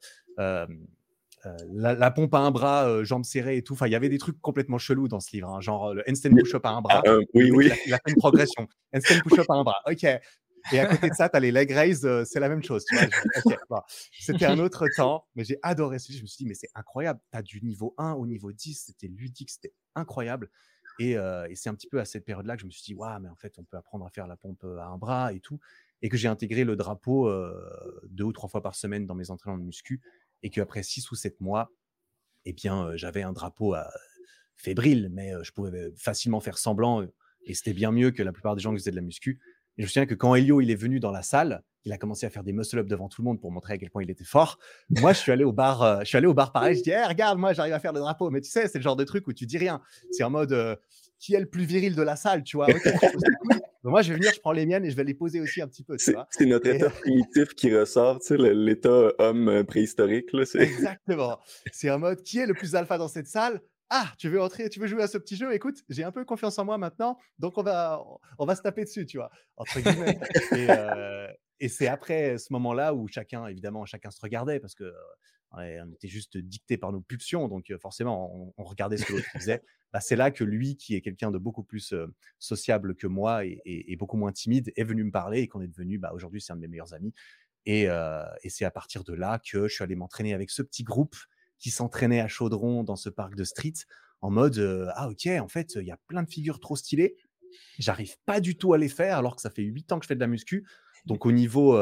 [1.73, 3.75] La, pompe à un bras, jambes serrées et tout.
[3.75, 6.35] Enfin, il y avait des trucs complètement chelous dans ce livre, hein, genre le handstand
[6.35, 7.03] push-up à un bras.
[7.07, 7.71] Ah, oui, oui.
[7.87, 8.67] La, une progression.
[8.95, 9.81] handstand push-up à un bras.
[9.87, 10.05] Ok.
[10.73, 12.85] Et à côté de ça, tu as les leg raise, c'est la même chose.
[14.11, 16.19] C'était un autre temps, mais j'ai adoré ce livre.
[16.19, 17.21] Je me suis dit, mais c'est incroyable.
[17.31, 20.51] Tu as du niveau 1 au niveau 10, c'était ludique, c'était incroyable.
[20.99, 21.17] Et,
[21.55, 23.37] c'est un petit peu à cette période-là que je me suis dit, waouh, mais en
[23.37, 25.61] fait, on peut apprendre à faire la pompe à un bras et tout.
[26.03, 27.31] Et que j'ai intégré le drapeau
[28.09, 30.01] deux ou trois fois par semaine dans mes entraînements de muscu.
[30.43, 31.71] Et qu'après six ou sept mois,
[32.45, 33.75] eh bien, j'avais un drapeau
[34.57, 37.07] fébrile, mais je pouvais facilement faire semblant.
[37.45, 39.41] Et c'était bien mieux que la plupart des gens qui faisaient de la muscu.
[39.79, 41.99] Et je me souviens que quand Elio il est venu dans la salle, il a
[41.99, 44.11] commencé à faire des muscle-up devant tout le monde pour montrer à quel point il
[44.11, 44.59] était fort.
[44.91, 46.77] Moi, je suis allé au bar, euh, je suis allé au bar pareil.
[46.77, 48.31] Je dis, «Eh, regarde, moi, j'arrive à faire le drapeau.
[48.31, 49.81] Mais tu sais, c'est le genre de truc où tu dis rien.
[50.11, 50.75] C'est en mode, euh,
[51.21, 52.67] qui est le plus viril de la salle, tu vois?
[53.85, 55.69] Moi, je vais venir, je prends les miennes et je vais les poser aussi un
[55.69, 55.97] petit peu.
[55.97, 60.33] C'est notre état primitif qui ressort, tu sais, l'état homme euh, préhistorique.
[60.33, 61.39] Là, Exactement.
[61.71, 63.61] C'est en mode, qui est le plus alpha dans cette salle?
[63.91, 65.55] Ah, tu veux entrer, tu veux jouer à ce petit jeu?
[65.55, 68.03] Écoute, j'ai un peu confiance en moi maintenant, donc on va,
[68.39, 70.19] on va se taper dessus, tu vois, entre guillemets.
[71.61, 74.93] et, c'est après ce moment-là où chacun, évidemment, chacun se regardait parce que
[75.53, 79.63] on était juste dicté par nos pulsions, donc forcément, on, regardait ce que l'autre faisait.
[79.93, 81.95] Bah, c'est là que lui, qui est quelqu'un de beaucoup plus
[82.39, 85.99] sociable que moi et, beaucoup moins timide, est venu me parler et qu'on est devenu,
[85.99, 87.15] bah, aujourd'hui, c'est un de mes meilleurs amis.
[87.65, 90.83] Et, et c'est à partir de là que je suis allé m'entraîner avec ce petit
[90.83, 91.17] groupe
[91.59, 93.75] qui s'entraînait à Chaudron dans ce parc de street
[94.21, 97.17] en mode ah ok en fait il y a plein de figures trop stylées.
[97.79, 100.09] J'arrive pas du tout à les faire alors que ça fait huit ans que je
[100.09, 100.67] fais de la muscu.
[101.05, 101.79] Donc au niveau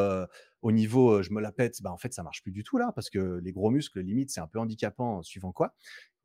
[0.62, 2.92] au niveau je me la pète bah en fait ça marche plus du tout là
[2.94, 5.74] parce que les gros muscles limite c'est un peu handicapant suivant quoi.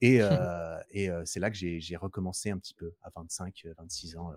[0.02, 0.20] Et,
[0.92, 4.32] et c'est là que j'ai recommencé un petit peu à 25 26 ans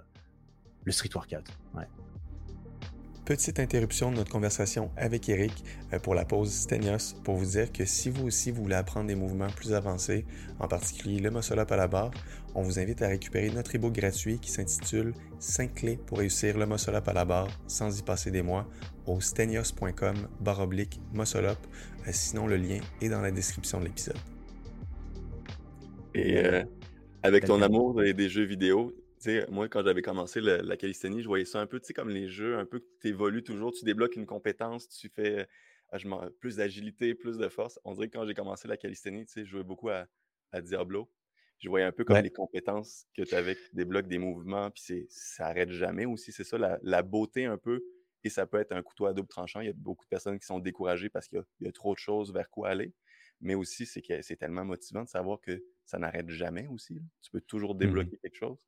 [0.84, 1.86] le street workout ouais.
[3.24, 5.52] Petite interruption de notre conversation avec Eric
[5.92, 9.06] euh, pour la pause Stenios pour vous dire que si vous aussi vous voulez apprendre
[9.06, 10.24] des mouvements plus avancés,
[10.58, 12.10] en particulier le muscle up à la barre,
[12.56, 16.66] on vous invite à récupérer notre ebook gratuit qui s'intitule 5 clés pour réussir le
[16.66, 18.68] muscle up à la barre sans y passer des mois
[19.06, 20.16] au stenios.com
[20.58, 21.58] oblique muscle up.
[22.08, 24.18] Euh, sinon, le lien est dans la description de l'épisode.
[26.16, 26.64] Et euh,
[27.22, 28.92] avec ton amour des jeux vidéo,
[29.48, 32.28] moi, quand j'avais commencé la calisthénie, je voyais ça un peu, tu sais, comme les
[32.28, 35.46] jeux, un peu que tu évolues toujours, tu débloques une compétence, tu fais
[35.92, 35.98] ah,
[36.40, 37.78] plus d'agilité, plus de force.
[37.84, 40.06] On dirait que quand j'ai commencé la calisthénie, tu sais, je jouais beaucoup à,
[40.62, 41.10] Diablo.
[41.58, 45.06] Je voyais un peu comme les compétences que tu avais qui débloquent des mouvements, puis
[45.08, 46.32] ça n'arrête jamais aussi.
[46.32, 47.82] C'est ça, la, beauté un peu.
[48.24, 49.60] Et ça peut être un couteau à double tranchant.
[49.60, 51.98] Il y a beaucoup de personnes qui sont découragées parce qu'il y, a trop de
[51.98, 52.92] choses vers quoi aller.
[53.40, 57.02] Mais aussi, c'est que c'est tellement motivant de savoir que ça n'arrête jamais aussi.
[57.20, 58.64] Tu peux toujours mmh débloquer quelque chose.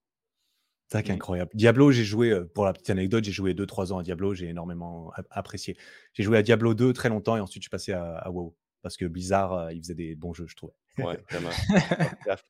[0.89, 1.13] C'est mmh.
[1.13, 1.51] incroyable.
[1.55, 5.13] Diablo, j'ai joué, pour la petite anecdote, j'ai joué 2-3 ans à Diablo, j'ai énormément
[5.31, 5.77] apprécié.
[6.13, 8.55] J'ai joué à Diablo 2 très longtemps et ensuite je suis passé à, WoW.
[8.83, 10.75] Parce que Blizzard, il faisait des bons jeux, je trouvais.
[10.99, 11.51] Ouais, vraiment.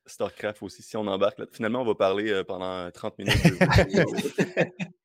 [0.05, 1.45] Starcraft, aussi, si on embarque là.
[1.51, 3.35] Finalement, on va parler pendant 30 minutes.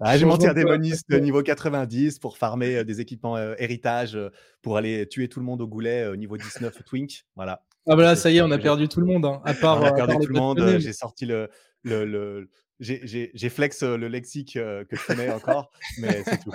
[0.00, 4.18] Ah, j'ai monté un démoniste de niveau 90 pour farmer des équipements héritage,
[4.60, 7.24] pour aller tuer tout le monde au goulet au niveau 19 Twink.
[7.34, 7.62] Voilà.
[7.88, 9.24] Ah bah là, ça y est, on a perdu tout le monde.
[9.24, 10.78] Hein, à part, on a perdu tout le monde.
[10.78, 11.48] J'ai sorti le,
[11.86, 12.48] le,
[12.80, 16.52] j'ai flex le lexique que je connais encore, mais c'est tout.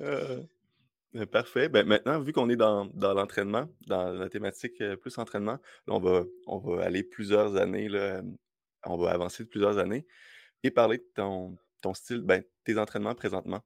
[0.00, 1.68] Euh, parfait.
[1.68, 6.00] Ben, maintenant, vu qu'on est dans, dans l'entraînement, dans la thématique plus entraînement, là, on
[6.00, 8.22] va, on va aller plusieurs années, là,
[8.84, 10.06] on va avancer de plusieurs années
[10.62, 13.64] et parler de ton, ton style, ben, tes entraînements présentement.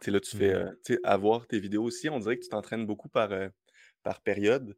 [0.00, 0.92] Tu là, tu fais, Mmh.
[0.92, 3.48] euh, avoir tes vidéos aussi, on dirait que tu t'entraînes beaucoup par, euh,
[4.02, 4.76] par période.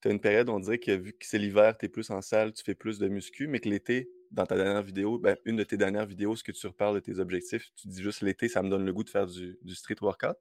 [0.00, 2.20] Tu as une période, on dirait que vu que c'est l'hiver, tu es plus en
[2.20, 5.56] salle, tu fais plus de muscu, mais que l'été, dans ta dernière vidéo, ben, une
[5.56, 8.48] de tes dernières vidéos, ce que tu reparles de tes objectifs, tu dis juste l'été,
[8.48, 10.36] ça me donne le goût de faire du, street workout.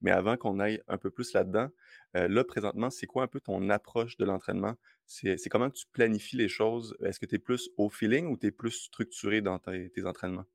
[0.00, 1.68] Mais avant qu'on aille un peu plus là-dedans,
[2.16, 4.74] euh, là, présentement, c'est quoi un peu ton approche de l'entraînement?
[5.06, 6.96] C'est comment tu planifies les choses?
[7.02, 10.46] Est-ce que tu es plus au feeling ou tu es plus structuré dans tes, entraînements?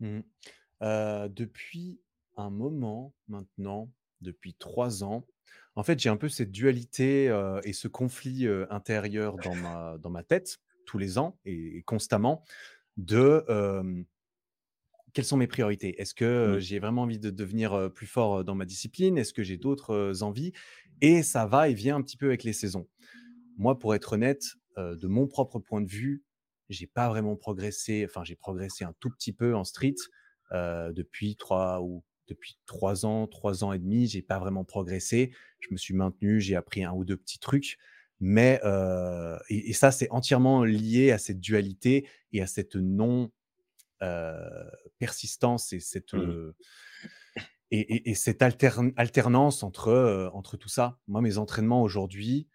[0.00, 0.20] Mmh.
[0.82, 2.00] Heu, depuis
[2.36, 5.26] un moment maintenant, depuis 3 ans,
[5.76, 9.98] en fait, j'ai un peu cette dualité, heu et ce conflit, heu, intérieur dans ma
[9.98, 12.44] dans ma tête, tous les ans et et constamment
[12.98, 14.06] de, hem,
[15.12, 16.00] quelles sont mes priorités?
[16.00, 19.16] Est-ce que, j'ai vraiment envie de devenir, plus fort, dans ma discipline?
[19.18, 20.52] Est-ce que j'ai d'autres, envies?
[21.00, 22.88] Et ça va et vient un petit peu avec les saisons.
[23.58, 24.44] Moi, pour être honnête,
[24.78, 26.24] de mon propre point de vue,
[26.70, 29.94] j'ai pas vraiment progressé, enfin, j'ai progressé un tout petit peu en street,
[30.52, 35.32] depuis 3 ou depuis 3 ans, 3 ans et demi, j'ai pas vraiment progressé.
[35.60, 37.78] Je me suis maintenu, j'ai appris un ou 2 petits trucs,
[38.20, 43.30] mais heu et et ça, c'est entièrement lié à cette dualité et à cette non,
[44.02, 44.34] heu,
[44.98, 46.36] persistance et cette, Mhm.
[46.36, 46.54] heu
[47.70, 50.98] et et et cette altern alternance entre, entre tout ça.
[51.08, 52.48] Moi, mes entraînements aujourd'hui,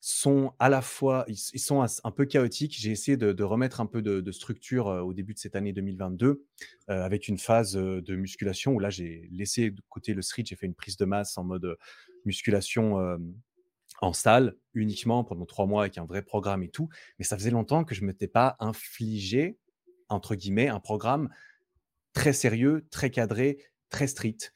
[0.00, 2.76] sont à la fois ils sont un peu chaotiques.
[2.78, 6.42] J'ai essayé de remettre un peu de structure, au début de cette année 2022, heu,
[6.88, 10.44] avec une phase, de musculation où là, j'ai laissé de côté le street.
[10.46, 11.76] J'ai fait une prise de masse en mode,
[12.24, 13.18] musculation,
[14.00, 16.88] en salle uniquement pendant 3 mois avec un vrai programme et tout.
[17.18, 19.58] Mais ça faisait longtemps que je ne m'étais pas «infligé»
[20.08, 21.28] entre guillemets un programme
[22.14, 23.58] très sérieux, très cadré,
[23.90, 24.54] très strict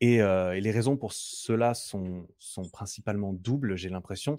[0.00, 4.36] et et les raisons pour cela sont sont principalement doubles, j'ai l'impression.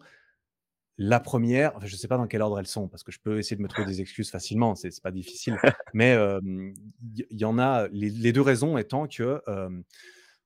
[1.04, 3.20] La première, enfin, je ne sais pas dans quel ordre elles sont, parce que je
[3.20, 5.58] peux essayer de me trouver des excuses facilement, c'est pas difficile.
[5.96, 9.42] Mais, il y en a les les 2 raisons étant que,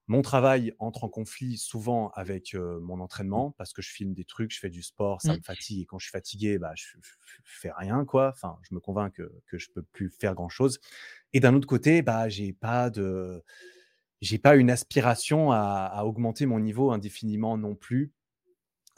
[0.08, 4.54] mon travail entre en conflit souvent avec, mon entraînement parce que je filme des trucs,
[4.54, 5.38] je fais du sport, ça Mmh.
[5.38, 7.12] me fatigue et quand je suis fatigué, bah, je je
[7.44, 8.30] fais rien quoi.
[8.30, 10.80] Enfin, je me convainc que que je peux plus faire grand chose
[11.34, 13.44] et d'un autre côté, bah, j'ai pas de
[14.22, 18.14] j'ai pas une aspiration à à augmenter mon niveau indéfiniment non plus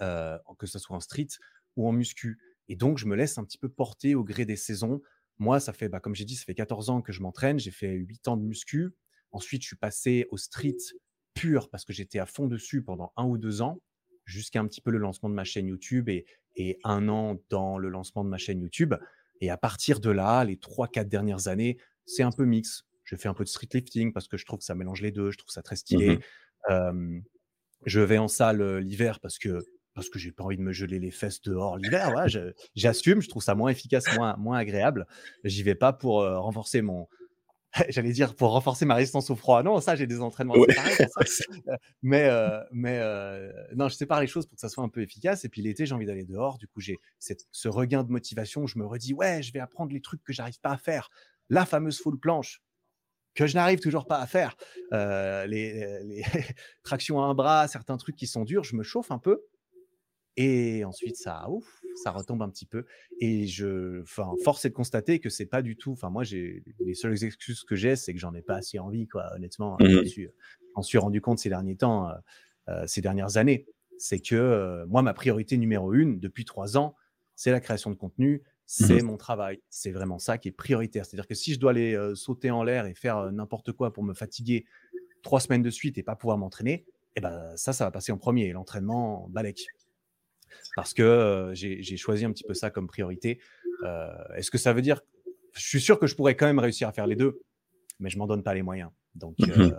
[0.02, 1.28] heu, que ce soit en street
[1.76, 4.56] ou en muscu et donc je me laisse un petit peu porter au gré des
[4.56, 5.02] saisons.
[5.40, 7.60] Moi, ça fait, bah, comme j'ai dit, ça fait 14 ans que je m'entraîne.
[7.60, 8.90] J'ai fait 8 ans de muscu.
[9.32, 10.78] Ensuite, je suis passé au street
[11.34, 13.80] pur parce que j'étais à fond dessus pendant un ou 2 ans,
[14.26, 16.26] jusqu'à un petit peu le lancement de ma chaîne YouTube et
[16.60, 18.96] et 1 an dans le lancement de ma chaîne YouTube
[19.42, 22.84] et à partir de là, les trois quatre dernières années, c'est un peu mix.
[23.04, 25.12] Je fais un peu de street lifting parce que je trouve que ça mélange les
[25.12, 25.30] 2.
[25.30, 26.16] je trouve ça très stylé.
[26.16, 26.22] Mhm.
[26.70, 27.24] Hem
[27.86, 29.64] je vais en salle, heu, l'hiver parce que
[29.98, 32.28] parce que j'ai pas envie de me geler les fesses dehors l'hiver, voilà,
[32.76, 35.08] j'assume, je trouve ça moins efficace, moins moins agréable.
[35.44, 37.08] J'y vais pas pour, heu, renforcer mon
[37.90, 39.64] j'allais dire pour renforcer ma résistance au froid.
[39.64, 40.68] Non, ça, j'ai des entraînements Ouais.
[40.68, 40.86] pour ça.
[42.30, 45.46] Heu, mais heu, non, je sépare les choses pour que ça soit un peu efficace
[45.46, 46.58] et puis l'été, j'ai envie d'aller dehors.
[46.58, 47.00] Du coup, j'ai
[47.52, 50.34] ce regain de motivation où je me redis: «Ouais, je vais apprendre les trucs que
[50.34, 51.10] j'arrive pas à faire».
[51.50, 52.62] La fameuse full planche
[53.36, 54.56] que je n'arrive toujours pas à faire,
[54.92, 56.24] les
[56.84, 59.44] tractions à un bras, certains trucs qui sont durs, je me chauffe un peu
[60.38, 62.86] et ensuite ça ouf, ça retombe un petit peu
[63.19, 66.63] et je enfin, force est de constater que c'est pas du tout enfin moi j'ai
[66.80, 70.08] les seules excuses que j'ai, c'est que j'en ai pas assez envie quoi, honnêtement, Mhm.
[70.08, 70.30] suis je
[70.76, 72.13] m'en suis rendu compte ces derniers temps, heu
[72.69, 73.67] heu, ces dernières années.
[73.97, 76.95] C'est que, heu, moi ma priorité numéro une depuis 3 ans,
[77.36, 78.43] c'est la création de contenu,
[78.80, 79.00] Mhm.
[79.00, 79.62] c'est mon travail.
[79.69, 81.06] C'est vraiment ça qui est prioritaire.
[81.06, 84.13] C'est-à-dire que si je dois aller, sauter en l'air et faire, n'importe quoi pour me
[84.13, 84.65] fatiguer
[85.23, 88.17] 3 semaines de suite et pas pouvoir m'entraîner et ben ça, ça va passer en
[88.19, 88.52] premier.
[88.54, 89.73] l'entraînement, balèque
[90.76, 93.40] parce que, j'ai choisi un petit peu ça comme priorité.
[94.36, 95.02] Est-ce que ça veut dire
[95.54, 97.42] je suis sûr que je pourrais quand même réussir à faire les 2,
[98.00, 98.92] mais je m'en donne pas les moyens.
[99.16, 99.74] Donc, heu,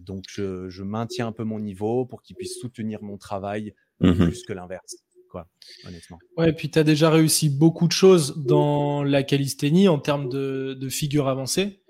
[0.00, 4.26] donc je je maintiens un peu mon niveau pour qu'il puisse soutenir mon travail, Mhm.
[4.26, 4.96] plus que l'inverse,
[5.30, 5.46] quoi,
[5.86, 6.18] honnêtement.
[6.36, 10.28] Ouais, et puis tu as déjà réussi beaucoup de choses dans la calisthénie en termes
[10.28, 11.82] de, de figure avancée.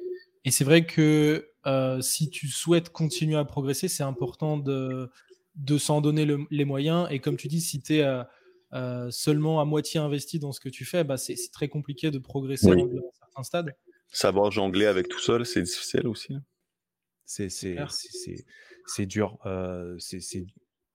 [0.44, 5.11] Et c'est vrai que euh, si tu souhaites continuer à progresser, c'est important de,
[5.54, 7.06] de s'en donner le- les moyens.
[7.10, 8.04] Et comme tu dis, si tu es
[9.10, 12.70] seulement à moitié investi dans ce que tu fais, bah, c'est très compliqué de progresser
[12.70, 12.82] Oui.
[12.82, 13.74] en un certain stade.
[14.12, 16.32] Savoir jongler avec tout là, c'est difficile aussi.
[16.32, 16.40] là.
[18.86, 20.46] C'est dur, heu, c'est c'est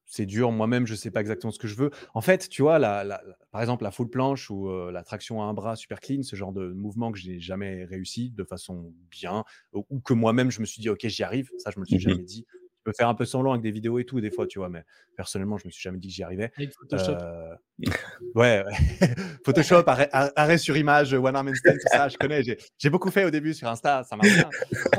[0.08, 0.52] c'est dur.
[0.52, 1.92] Moi-même, je ne sais pas exactement ce que je veux.
[2.14, 5.54] En fait, tu vois, la, par exemple, la full planche ou la traction à un
[5.54, 9.44] bras super clean, ce genre de mouvement que je n'ai jamais réussi de façon bien,
[9.74, 11.50] ou, que moi-même, je me suis dit, OK, j'y arrive.
[11.58, 12.46] Ça, je me le suis mmh jamais dit
[12.86, 14.86] peux faire un peu semblant avec des vidéos et tout, des fois, tu vois, mais
[15.18, 16.52] personnellement, je me suis jamais dit que j'y arrivais.
[16.80, 17.18] Photoshop.
[17.20, 17.56] Euh,
[18.36, 18.64] ouais,
[19.46, 22.42] Photoshop, arrêt, sur image, One Arm Instant, tout ça, je connais.
[22.78, 24.50] J'ai beaucoup fait au début sur Insta, ça marche bien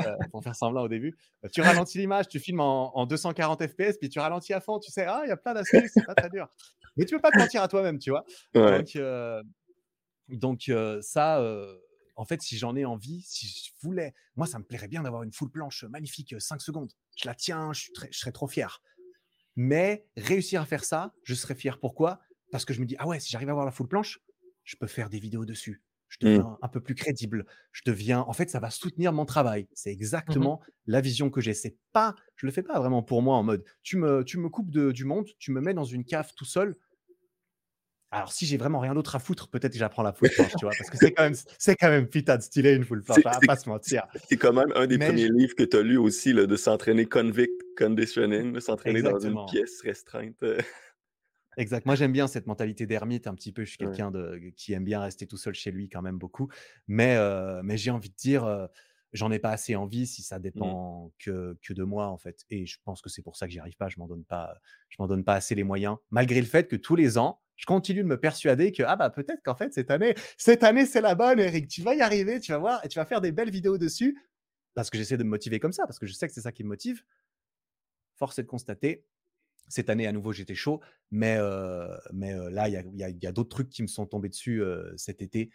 [0.05, 1.15] euh, pour faire semblant au début.
[1.51, 5.05] Tu ralentis l'image, tu filmes en, 240 FPS, puis tu ralentis à fond, tu sais,
[5.05, 6.47] ah, il y a plein d'astuces, c'est pas très dur.
[6.97, 8.25] Mais tu peux pas te mentir à toi-même, tu vois.
[8.53, 9.41] Donc, euh,
[10.27, 10.69] donc
[11.01, 11.41] ça
[12.17, 15.23] en fait, si j'en ai envie, si je voulais, moi, ça me plairait bien d'avoir
[15.23, 16.91] une full planche magnifique, 5 secondes.
[17.15, 18.81] Je la tiens, je, serais trop fier.
[19.55, 21.79] Mais réussir à faire ça, je serais fier.
[21.79, 22.19] Pourquoi?
[22.51, 24.19] Parce que je me dis, ah ouais, si j'arrive à avoir la full planche,
[24.63, 25.83] je peux faire des vidéos dessus.
[26.09, 26.57] Je deviens mmh.
[26.61, 27.45] un peu plus crédible.
[27.71, 29.67] Je deviens, en fait, ça va soutenir mon travail.
[29.73, 31.53] C'est mmh exactement la vision que j'ai.
[31.53, 34.49] C'est pas, je le fais pas vraiment pour moi en mode, tu me, tu me
[34.49, 36.75] coupes de, du monde, tu me mets dans une cave tout seul
[38.09, 40.65] alors, si j'ai vraiment rien d'autre à foutre, peut-être que j'apprends la full planche, tu
[40.65, 43.21] vois, parce que c'est quand même, c'est quand même putain de stylé une full planche,
[43.23, 44.07] va pas se mentir.
[44.29, 47.05] C'est quand même un des premiers livres que tu as lu aussi, là, de s'entraîner
[47.05, 50.43] convict conditioning, de s'entraîner dans une pièce restreinte.
[51.57, 51.87] Exact.
[51.87, 53.65] Moi, j'aime bien cette mentalité d'ermite un petit peu.
[53.65, 56.49] Je suis quelqu'un de, qui aime bien rester tout seul chez lui quand même beaucoup.
[56.87, 58.67] Mais, euh, mais j'ai envie de dire, euh,
[59.11, 60.41] j'en ai pas assez envie si ça mmh.
[60.43, 62.45] dépend que, que, de moi en fait.
[62.51, 63.89] Et je pense que c'est pour ça que j'y arrive pas.
[63.89, 64.53] Je m'en donne pas,
[64.89, 67.65] je m'en donne pas assez les moyens, malgré le fait que tous les ans, je
[67.65, 71.01] continue de me persuader que ah bah peut-être qu'en fait cette année, cette année c'est
[71.01, 71.67] la bonne, Eric.
[71.67, 74.17] Tu vas y arriver, tu vas voir et tu vas faire des belles vidéos dessus
[74.73, 76.51] parce que j'essaie de me motiver comme ça, parce que je sais que c'est ça
[76.51, 77.03] qui me motive.
[78.15, 79.03] Force est de constater,
[79.67, 83.27] cette année à nouveau j'étais chaud, mais euh, mais euh, là il y a, y
[83.27, 85.49] a d'autres trucs qui me sont tombés dessus euh, cet été,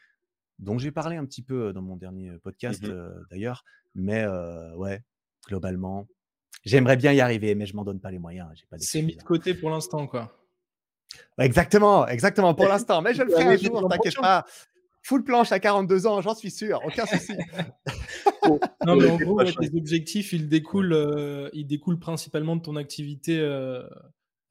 [0.58, 3.64] dont j'ai parlé un petit peu dans mon dernier podcast mmh d'ailleurs.
[3.94, 4.26] Mais
[4.76, 5.04] ouais,
[5.46, 6.08] globalement,
[6.64, 8.48] j'aimerais bien y arriver, mais je m'en donne pas les moyens.
[8.78, 10.41] C'est mis de côté pour l'instant, quoi.
[11.38, 13.02] Exactement, exactement pour l'instant.
[13.02, 14.44] Mais je le ferai un jour, t'inquiète pas.
[15.04, 17.32] Full planche à 42 ans, j'en suis sûr, aucun souci.
[18.86, 23.40] non, mais en gros, tes objectifs, ils découlent, euh, ils découlent principalement de ton activité
[23.40, 23.82] euh,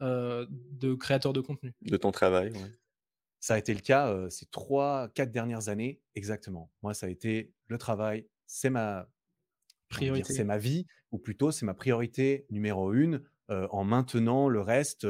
[0.01, 1.73] euh, de créateur de contenu.
[1.83, 2.59] De ton travail, oui.
[3.39, 6.69] Ça a été le cas ces trois, quatre dernières années, exactement.
[6.83, 9.09] Moi, ça a été le travail, c'est ma
[9.89, 15.07] priorité, c'est ma vie, ou plutôt c'est ma priorité numéro une, en maintenant le reste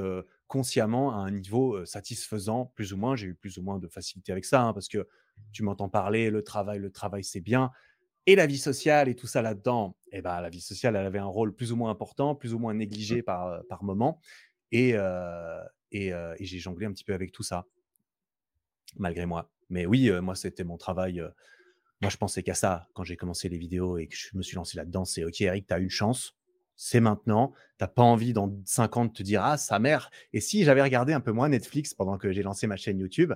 [0.52, 3.16] consciemment à un niveau satisfaisant, plus ou moins.
[3.16, 5.08] J'ai eu plus ou moins de facilité avec ça, hein, parce que
[5.54, 7.72] tu m'entends parler, le travail, le travail, c'est bien.
[8.26, 11.20] Et la vie sociale et tout ça là-dedans, eh ben, la vie sociale, elle avait
[11.20, 13.24] un rôle plus ou moins important, plus ou moins négligé mmh.
[13.24, 14.20] par, par moment.
[14.74, 14.90] Et,
[15.92, 17.66] et, j'ai jonglé un petit peu avec tout ça,
[18.98, 19.50] malgré moi.
[19.70, 21.24] Mais oui, moi, c'était mon travail.
[22.02, 24.58] moi, je pensais qu'à ça quand j'ai commencé les vidéos et que je me suis
[24.58, 25.06] lancé là-dedans.
[25.06, 26.36] C'est OK, Eric, tu as une chance
[26.84, 27.54] c'est maintenant.
[27.78, 30.10] Tu n'as pas envie dans 5 ans de te dire Ah, sa mère.
[30.34, 33.34] Et si j'avais regardé un peu moins Netflix pendant que j'ai lancé ma chaîne YouTube,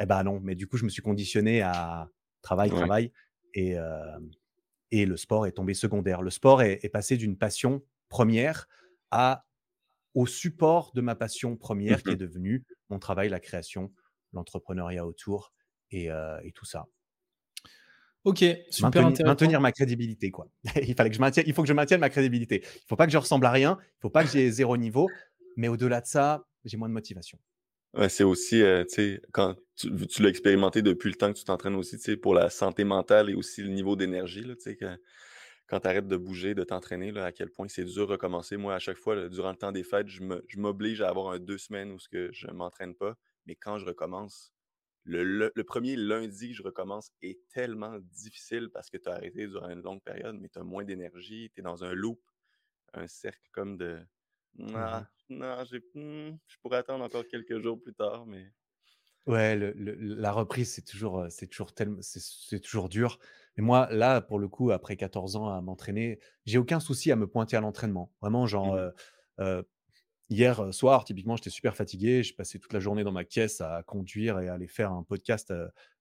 [0.00, 0.38] eh ben non.
[0.40, 2.08] Mais du coup, je me suis conditionné à
[2.40, 3.12] travail, travail.
[3.54, 4.20] Et, euh,
[4.92, 6.22] et le sport est tombé secondaire.
[6.22, 8.68] Le sport est, passé d'une passion première
[9.10, 9.44] à,
[10.14, 13.92] au support de ma passion première qui est mmh devenue mon travail, la création,
[14.32, 15.52] l'entrepreneuriat autour
[15.90, 16.86] et, euh, et tout ça.
[18.24, 20.48] Ok, super maintenir, maintenir, ma crédibilité, quoi.
[20.82, 22.62] il fallait que je maintienne, il faut que je maintienne ma crédibilité.
[22.62, 25.08] Il faut pas que je ressemble à rien, il faut pas que j'ai zéro niveau,
[25.56, 27.38] mais au-delà de ça, j'ai moins de motivation.
[27.94, 31.44] Ouais, c'est aussi, euh, tu sais, quand tu, l'as expérimenté depuis le temps que tu
[31.44, 34.76] t'entraînes aussi, tu sais, pour la santé mentale et aussi le niveau d'énergie, tu sais,
[34.76, 38.56] quand tu arrêtes de bouger, de t'entraîner, à quel point c'est dur de recommencer.
[38.56, 41.58] Moi, à chaque fois, durant le temps des fêtes, je m'oblige à avoir un deux
[41.58, 44.52] semaines où je ne m'entraîne pas, mais quand je recommence,
[45.08, 49.70] le, premier lundi que je recommence est tellement difficile parce que tu as arrêté durant
[49.70, 52.20] une longue période, mais tu as moins d'énergie, tu es dans un loop,
[52.92, 53.98] un cercle comme de
[54.56, 55.62] non, mmh non,
[55.94, 58.50] hmm, je pourrais attendre encore quelques jours plus tard, mais.
[59.26, 63.18] Ouais, la reprise, c'est toujours, c'est toujours tellement, c'est toujours dur.
[63.58, 67.16] Et moi, là, pour le coup, après 14 ans à m'entraîner, j'ai aucun souci à
[67.16, 68.10] me pointer à l'entraînement.
[68.22, 68.74] Vraiment, genre,
[69.38, 69.62] mmh
[70.30, 72.22] hier soir, typiquement, j'étais super fatigué.
[72.22, 75.02] J'ai passé toute la journée dans ma caisse à conduire et à aller faire un
[75.02, 75.52] podcast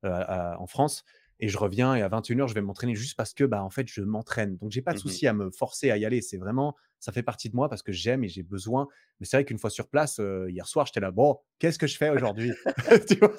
[0.04, 1.04] en France.
[1.40, 3.88] Et je reviens et à 21h, je vais m'entraîner juste parce que, bah, en fait,
[3.88, 4.58] je m'entraîne.
[4.58, 6.22] Donc, j'ai pas de mmh souci à me forcer à y aller.
[6.22, 8.88] C'est vraiment, ça fait partie de moi parce que j'aime et j'ai besoin.
[9.20, 11.96] Mais c'est vrai qu'une fois sur place, hier soir, j'étais là, bon, qu'est-ce que je
[11.98, 12.54] fais aujourd'hui?
[13.08, 13.36] Tu vois?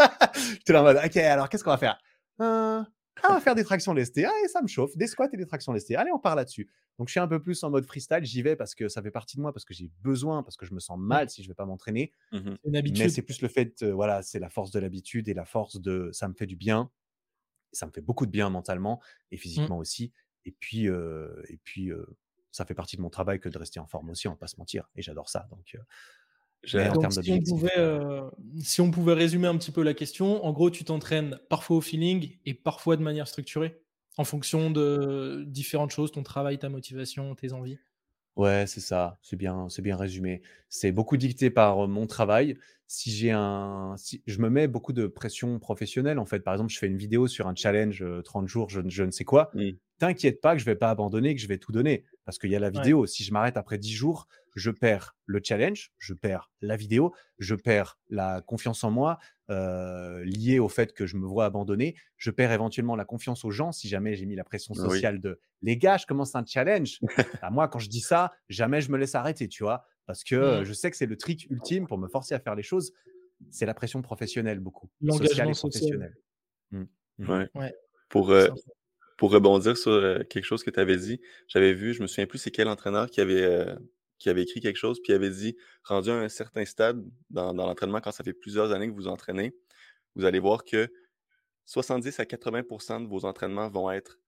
[0.53, 1.99] J'étais là en mode, ok, alors qu'est-ce qu'on va faire?
[2.41, 2.85] «Euh,
[3.23, 4.25] ah, on va faire des tractions lestées.
[4.25, 4.97] Ah, ça me chauffe.
[4.97, 5.97] Des squats et des tractions lestées.
[5.97, 6.69] Allez, on part là-dessus.
[6.99, 8.25] Donc, je suis un peu plus en mode freestyle.
[8.25, 10.67] J'y vais parce que ça fait partie de moi, parce que j'ai besoin, parce que
[10.67, 12.13] je me sens mal si je ne vais pas m'entraîner.
[12.33, 12.99] Habitude.
[12.99, 16.11] Mais c'est plus le fait, voilà, c'est la force de l'habitude et la force de
[16.13, 16.91] ça me fait du bien.
[17.73, 19.01] Ça me fait beaucoup de bien mentalement
[19.31, 19.39] et mmh.
[19.39, 20.13] physiquement aussi.
[20.45, 21.91] Et puis, et puis
[22.51, 24.49] ça fait partie de mon travail que de rester en forme aussi, on va pas
[24.49, 24.89] se mentir.
[24.97, 25.47] Et j'adore ça.
[25.51, 25.77] Donc,
[26.65, 26.77] si,
[28.81, 32.37] on pouvait, résumer un petit peu la question, en gros, tu t'entraînes parfois au feeling
[32.45, 33.81] et parfois de manière structurée,
[34.17, 37.79] en fonction de différentes choses, ton travail, ta motivation, tes envies?
[38.37, 40.43] Ouais, c'est ça, c'est bien, c'est bien résumé.
[40.69, 42.57] C'est beaucoup dicté par mon travail.
[42.87, 46.41] Si j'ai un, si je me mets beaucoup de pression professionnelle en fait.
[46.41, 49.25] Par exemple, je fais une vidéo sur un challenge 30 jours, je, je ne sais
[49.25, 49.51] quoi.
[49.55, 49.71] Mmh.
[49.99, 52.57] T'inquiète pas que je vais pas abandonner, que je vais tout donner parce qu'il y
[52.57, 53.07] a la vidéo.
[53.07, 57.55] Si je m'arrête après 10 jours, je perds le challenge, je perds la vidéo, je
[57.55, 62.31] perds la confiance en moi euh, liée au fait que je me vois abandonner, je
[62.31, 65.79] perds éventuellement la confiance aux gens si jamais j'ai mis la pression sociale de les
[65.79, 67.01] gars, je commence un challenge.
[67.41, 70.61] Bah, moi, quand je dis ça, jamais je me laisse arrêter, tu vois, parce que
[70.61, 70.65] mmh.
[70.65, 72.93] je sais que c'est le trick ultime pour me forcer à faire les choses.
[73.49, 76.17] C'est la pression professionnelle beaucoup, sociale et professionnelle.
[76.73, 76.83] Mmh.
[77.21, 77.47] Mmh.
[77.55, 77.75] Ouais.
[78.11, 78.49] Pour, euh,
[79.19, 82.27] pour rebondir sur euh, quelque chose que tu avais dit, j'avais vu, je me souviens
[82.27, 83.77] plus c'est quel entraîneur qui avait
[84.27, 88.13] avait écrit quelque chose, puis avait dit, rendu à un certain stade dans, l'entraînement, quand
[88.13, 89.55] ça fait plusieurs années que vous entraînez,
[90.17, 90.89] vous allez voir que
[91.67, 94.19] 70 à 80% de vos entraînements vont être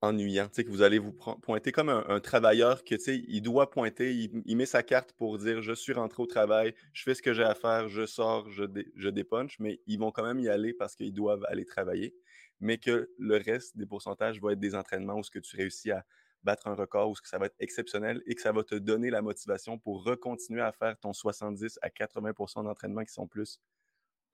[0.00, 0.48] ennuyants.
[0.48, 4.82] que vous allez vous pointer comme un, travailleur que il doit pointer, il, met sa
[4.82, 7.88] carte pour dire je suis rentré au travail, je fais ce que j'ai à faire,
[7.88, 11.44] je sors, je, je dépunch, mais ils vont quand même y aller parce qu'ils doivent
[11.48, 12.14] aller travailler.
[12.60, 15.90] Mais que le reste des pourcentages va être des entraînements où ce que tu réussis
[15.90, 16.04] à,
[16.42, 19.10] battre un record ou que ça va être exceptionnel et que ça va te donner
[19.10, 23.60] la motivation pour recontinuer à faire ton 70 à 80% d'entraînement qui sont plus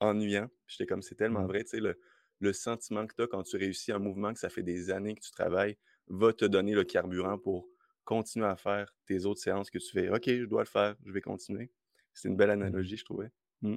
[0.00, 0.48] ennuyants.
[0.66, 1.48] J'étais comme, c'est tellement mmh.
[1.48, 1.98] vrai, tu sais, le,
[2.40, 5.14] le, sentiment que tu as quand tu réussis un mouvement que ça fait des années
[5.14, 5.76] que tu travailles
[6.08, 7.66] va te donner le carburant pour
[8.04, 10.08] continuer à faire tes autres séances que tu fais.
[10.10, 11.70] OK, je dois le faire, je vais continuer.
[12.12, 13.30] C'est une belle mmh analogie, je trouvais.
[13.64, 13.76] Mmh.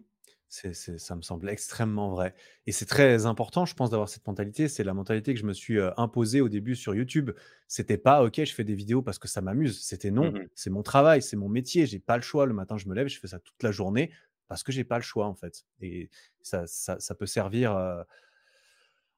[0.49, 2.33] C'est, ça me semble extrêmement vrai.
[2.67, 4.69] Et c'est très important, je pense, d'avoir cette mentalité.
[4.69, 7.31] C'est la mentalité que je me suis imposée au début sur YouTube.
[7.67, 9.81] C'était pas OK, je fais des vidéos parce que ça m'amuse.
[9.81, 11.85] C'était non, mmh c'est mon travail, c'est mon métier.
[11.85, 12.45] J'ai pas le choix.
[12.45, 14.11] Le matin, je me lève, je fais ça toute la journée
[14.47, 15.65] parce que j'ai pas le choix en fait.
[15.81, 16.09] Et
[16.41, 17.75] ça, ça, ça peut servir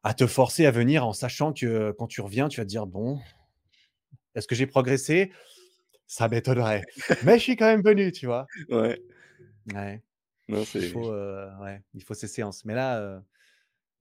[0.03, 2.87] à te forcer à venir en sachant que quand tu reviens, tu vas te dire
[2.87, 3.19] bon,
[4.33, 5.31] est-ce que j'ai progressé?
[6.07, 6.81] Ça m'étonnerait.
[7.23, 8.47] Mais je suis quand même venu, tu vois.
[8.69, 8.99] Ouais.
[9.75, 10.01] Ouais
[10.49, 12.65] il, faut, ouais, il faut ces séances.
[12.65, 13.21] Mais là,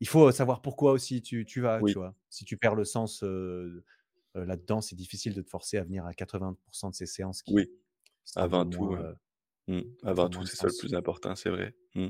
[0.01, 1.81] il faut savoir pourquoi aussi tu, tu vas.
[1.87, 2.15] Tu vois.
[2.31, 3.23] Si tu perds le sens
[4.35, 7.43] là-dedans, c'est difficile de te forcer à venir à 80% de ces séances.
[7.43, 7.71] Qui, oui,
[8.37, 8.97] avant tout.
[9.69, 9.83] Mmh.
[10.03, 11.75] Avant tout, c'est ça le plus important, c'est vrai.
[11.95, 12.09] Mmh.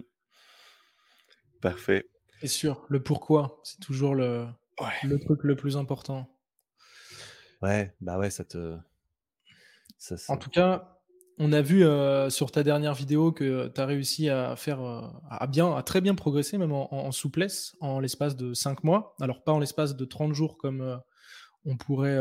[1.60, 2.08] Parfait.
[2.40, 4.46] C'est sûr, le pourquoi, c'est toujours le,
[5.02, 6.32] le truc le plus important.
[7.60, 8.78] Ouais, bah ouais, ça te.
[10.28, 10.97] En tout cas,
[11.38, 15.02] on a vu euh, sur ta dernière vidéo que tu as réussi à faire euh,
[15.30, 19.14] à bien, à très bien progresser, même en, souplesse, en l'espace de 5 mois.
[19.20, 20.96] Alors, pas en l'espace de 30 jours comme euh,
[21.64, 22.18] on, pourrait,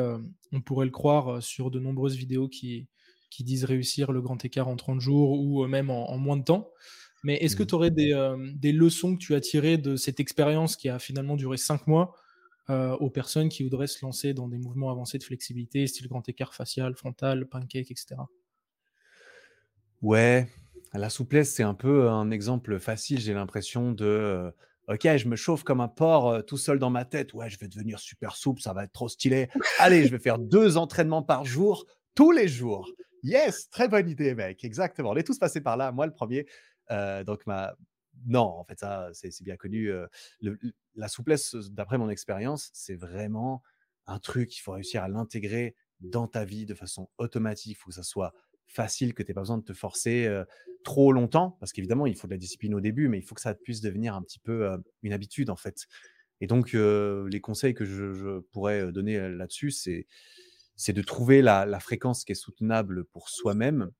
[0.51, 2.87] on pourrait le croire sur de nombreuses vidéos qui,
[3.31, 6.69] qui disent réussir le grand écart en 30 jours ou même en, moins de temps.
[7.23, 7.67] Mais est-ce que mmh.
[7.67, 11.35] tu aurais des, des, leçons que tu as tirées de cette expérience qui a finalement
[11.35, 12.15] duré 5 mois
[12.69, 16.53] aux personnes qui voudraient se lancer dans des mouvements avancés de flexibilité, style grand écart
[16.53, 18.17] facial, frontal, pancake, etc.
[20.01, 20.47] Ouais,
[20.93, 24.53] la souplesse, c'est un peu un exemple facile, j'ai l'impression de,
[24.87, 27.33] OK, je me chauffe comme un porc, tout seul dans ma tête.
[27.33, 29.49] Ouais, je vais devenir super souple, ça va être trop stylé.
[29.79, 32.89] Allez, je vais faire deux entraînements par jour, tous les jours.
[33.23, 35.09] Yes, très bonne idée, mec, exactement.
[35.09, 36.45] On est tous passés par là, moi le premier.
[37.25, 37.75] donc ma
[38.25, 39.91] non, en fait, ça, c'est bien connu,
[40.95, 43.61] la souplesse, d'après mon expérience, c'est vraiment
[44.07, 47.71] un truc, il faut réussir à l'intégrer dans ta vie de façon automatique.
[47.71, 48.33] Il faut que ça soit
[48.67, 50.29] facile, que tu n'aies pas besoin de te forcer
[50.83, 53.41] trop longtemps, parce qu'évidemment, il faut de la discipline au début, mais il faut que
[53.41, 54.69] ça puisse devenir un petit peu
[55.03, 55.87] une habitude, en fait.
[56.41, 60.05] Et donc, les conseils que je, pourrais donner là-dessus, c'est,
[60.75, 63.91] c'est de trouver la, fréquence qui est soutenable pour soi-même.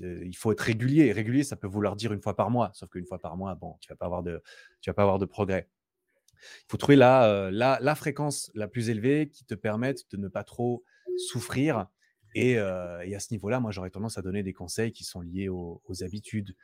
[0.00, 1.12] Il faut être régulier.
[1.12, 3.76] Régulier, ça peut vouloir dire une fois par mois, sauf qu'une fois par mois, bon,
[3.80, 4.40] tu vas pas avoir de,
[4.80, 5.68] tu vas pas avoir de progrès.
[6.40, 10.28] Il faut trouver la, la, la fréquence la plus élevée qui te permette de ne
[10.28, 10.84] pas trop
[11.16, 11.86] souffrir
[12.34, 15.80] et, à ce niveau-là, moi, j'aurais tendance à donner des conseils qui sont liés aux,
[16.00, 16.54] habitudes.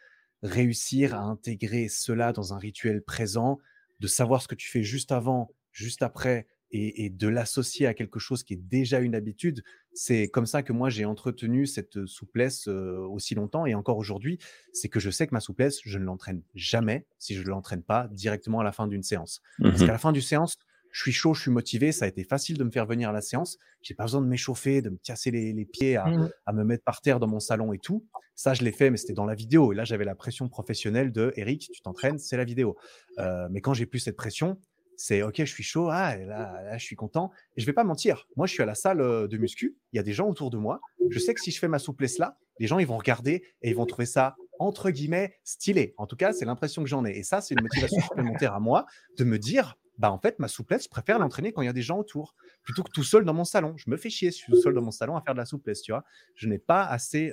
[0.43, 3.59] Réussir à intégrer cela dans un rituel présent,
[4.01, 8.19] de savoir ce que tu fais juste avant, juste après, et, de l'associer à quelque
[8.19, 9.63] chose qui est déjà une habitude.
[9.95, 13.67] C'est comme ça que moi, j'ai entretenu cette souplesse aussi longtemps.
[13.67, 14.39] Et encore aujourd'hui,
[14.73, 17.83] c'est que je sais que ma souplesse, je ne l'entraîne jamais si je ne l'entraîne
[17.83, 19.41] pas directement à la fin d'une séance.
[19.61, 20.59] Parce mmh qu'à la fin d'une séance,
[20.91, 23.13] je suis chaud, je suis motivé, ça a été facile de me faire venir à
[23.13, 23.59] la séance.
[23.83, 27.01] J'ai pas besoin de m'échauffer, de me casser les, pieds, mmh à, me mettre par
[27.01, 28.05] terre dans mon salon et tout.
[28.35, 29.73] Ça, je l'ai fait, mais c'était dans la vidéo.
[29.73, 32.77] Et là, j'avais la pression professionnelle de Eric, tu t'entraînes, c'est la vidéo.
[33.19, 34.59] Euh, mais quand j'ai plus cette pression,
[35.01, 37.31] C'est OK, je suis chaud, ah, là, là, je suis content.
[37.57, 40.01] Et je vais pas mentir, moi, je suis à la salle de muscu, il y
[40.01, 40.81] a des gens autour de moi.
[41.09, 43.71] Je sais que si je fais ma souplesse là, les gens, ils vont regarder et
[43.71, 45.95] ils vont trouver ça, entre guillemets, stylé.
[45.97, 47.13] En tout cas, c'est l'impression que j'en ai.
[47.13, 48.87] Et ça, c'est une motivation supplémentaire à moi
[49.17, 51.73] de me dire, bah, en fait, ma souplesse, je préfère l'entraîner quand il y a
[51.73, 53.77] des gens autour, plutôt que tout seul dans mon salon.
[53.77, 55.47] Je me fais chier, je suis tout seul dans mon salon à faire de la
[55.47, 56.05] souplesse, tu vois.
[56.35, 57.33] Je n'ai pas assez.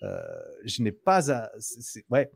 [0.00, 1.50] je n'ai pas.
[2.08, 2.30] Ouais,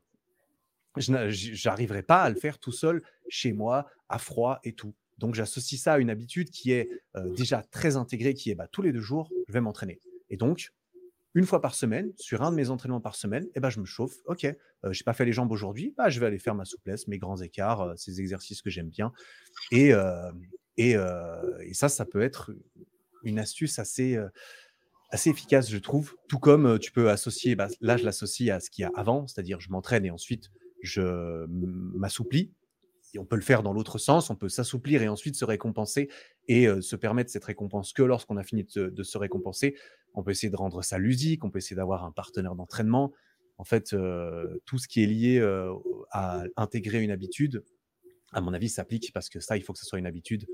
[0.97, 4.95] je n'arriverai pas à le faire tout seul chez moi, à froid et tout.
[5.19, 6.91] Donc j'associe ça à une habitude qui est
[7.37, 10.01] déjà très intégrée, qui est bah, tous les deux jours, je vais m'entraîner.
[10.31, 10.73] Et donc,
[11.35, 13.85] une fois par semaine, sur un de mes entraînements par semaine, eh ben, je me
[13.85, 14.17] chauffe.
[14.27, 17.09] Ok, je n'ai pas fait les jambes aujourd'hui, bah, je vais aller faire ma souplesse,
[17.09, 19.13] mes grands écarts, ces exercices que j'aime bien.
[19.73, 19.93] Et,
[20.77, 20.97] et,
[21.73, 22.53] ça, ça peut être
[23.25, 24.17] une astuce assez,
[25.11, 26.15] assez efficace, je trouve.
[26.29, 29.27] Tout comme tu peux associer, bah, là je l'associe à ce qu'il y a avant,
[29.27, 30.51] c'est-à-dire je m'entraîne et ensuite
[30.83, 32.53] je m'assouplis.
[33.19, 36.11] on peut le faire dans l'autre sens, on peut s'assouplir et ensuite se récompenser
[36.47, 39.77] et se permettre cette récompense que lorsqu'on a fini de, se récompenser.
[40.15, 43.13] On peut essayer de rendre ça ludique, on peut essayer d'avoir un partenaire d'entraînement.
[43.59, 43.95] En fait,
[44.65, 45.41] tout ce qui est lié
[46.11, 47.63] à intégrer une habitude,
[48.33, 50.47] à mon avis, s'applique parce que ça, il faut que ce soit une habitude.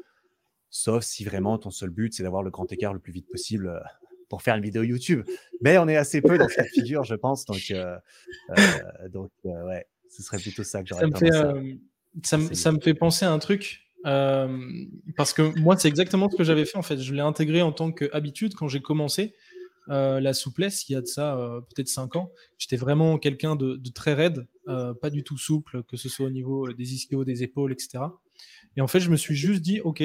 [0.71, 3.83] Sauf si vraiment ton seul but, c'est d'avoir le grand écart le plus vite possible
[4.29, 5.25] pour faire une vidéo YouTube.
[5.61, 7.45] Mais on est assez peu dans cette figure, je pense.
[7.45, 7.73] Donc,
[9.11, 11.75] donc ouais, ce serait plutôt ça que j'aurais ça, me fait, euh,
[12.23, 13.87] ça, ça, me fait penser à un truc.
[14.07, 14.59] Euh,
[15.17, 16.99] parce que moi, c'est exactement ce que j'avais fait en fait.
[16.99, 19.35] Je l'ai intégré en tant qu'habitude quand j'ai commencé
[19.91, 21.38] euh, la souplesse, il y a de ça
[21.68, 22.32] peut-être 5 ans.
[22.59, 26.72] J'étais vraiment quelqu'un de, très raide, pas du tout souple, que ce soit au niveau
[26.72, 28.05] des ischios, des épaules, etc.
[28.76, 30.03] Et en fait, je me suis juste dit, OK,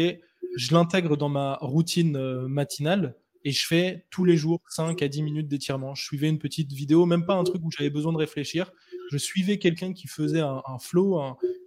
[0.55, 2.17] je l'intègre dans ma routine
[2.47, 5.93] matinale et je fais tous les jours 5 à 10 minutes d'étirement.
[5.93, 8.71] Je suivais une petite vidéo, même pas un truc où j'avais besoin de réfléchir
[9.11, 11.19] je suivais quelqu'un qui faisait un, flow,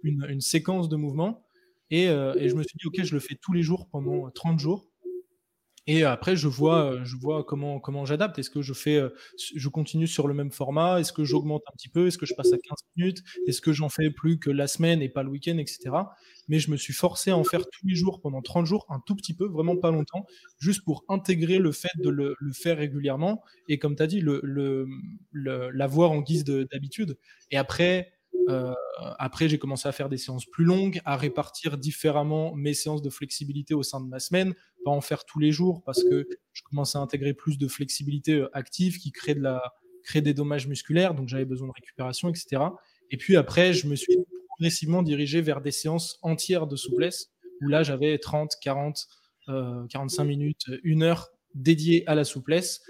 [0.03, 1.45] une, séquence de mouvements,
[1.91, 4.29] et, euh, et, je me suis dit, OK, je le fais tous les jours pendant
[4.29, 4.88] 30 jours.
[5.91, 8.37] Et après, je vois, euh, je vois comment, comment j'adapte.
[8.37, 9.09] Est-ce que je fais, euh,
[9.55, 10.99] je continue sur le même format?
[10.99, 12.05] Est-ce que j'augmente un petit peu?
[12.05, 13.23] Est-ce que je passe à 15 minutes?
[13.47, 15.89] Est-ce que j'en fais plus que la semaine et pas le week-end, etc.
[16.47, 19.01] Mais je me suis forcé à en faire tous les jours pendant 30 jours, un
[19.03, 20.27] tout petit peu, vraiment pas longtemps,
[20.59, 24.43] juste pour intégrer le fait de le, faire régulièrement et, comme tu as dit, l'avoir
[24.43, 24.85] le,
[25.31, 27.17] le, en guise d'habitude.
[27.49, 28.13] Et après,
[28.49, 28.73] euh,
[29.17, 33.09] après, j'ai commencé à faire des séances plus longues, à répartir différemment mes séances de
[33.09, 34.53] flexibilité au sein de ma semaine,
[34.83, 38.35] pas en faire tous les jours parce que je commençais à intégrer plus de flexibilité
[38.35, 39.61] euh, active qui crée, de la,
[40.03, 42.63] crée des dommages musculaires, donc j'avais besoin de récupération, etc.
[43.11, 44.17] Et puis après, je me suis
[44.47, 49.07] progressivement dirigé vers des séances entières de souplesse où là, j'avais 30, 40,
[49.89, 52.81] 45 minutes, une heure dédiées à la souplesse.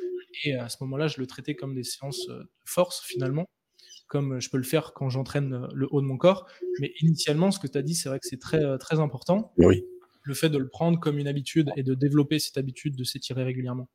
[0.44, 3.46] Et à ce moment-là, je le traitais comme des séances euh, de force finalement
[4.08, 6.48] comme je peux le faire quand j'entraîne euh, le haut de mon corps.
[6.82, 9.54] Mais initialement, ce que tu as dit, c'est vrai que c'est très, très important.
[9.58, 9.86] Oui.
[10.30, 13.44] Le fait de le prendre comme une habitude et de développer cette habitude de s'étirer
[13.44, 13.90] régulièrement.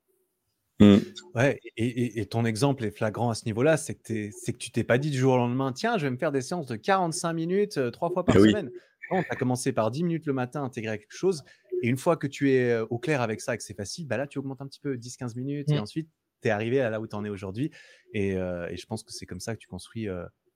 [0.81, 0.97] Mmh.
[1.37, 4.99] Ouais, et, ton exemple est flagrant à ce niveau-là, c'est que, que tu t'es pas
[4.99, 7.79] dit du jour au lendemain, tiens, je vais me faire des séances de 45 minutes
[7.79, 8.73] euh, trois fois par eh semaine.
[9.13, 11.45] Non, tu as commencé par 10 minutes le matin, intégrer quelque chose,
[11.83, 14.27] et une fois que tu es au clair avec ça, que c'est facile, bah là,
[14.27, 15.83] tu augmentes un petit peu, 10-15 minutes, et mmh.
[15.83, 16.09] ensuite,
[16.43, 17.71] tu es arrivé à là où tu en es aujourd'hui.
[18.13, 20.09] Et, je pense que c'est comme ça que tu construis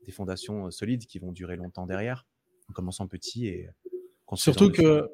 [0.04, 2.26] des fondations solides qui vont durer longtemps derrière,
[2.68, 3.68] en commençant petit et
[4.36, 5.08] Surtout que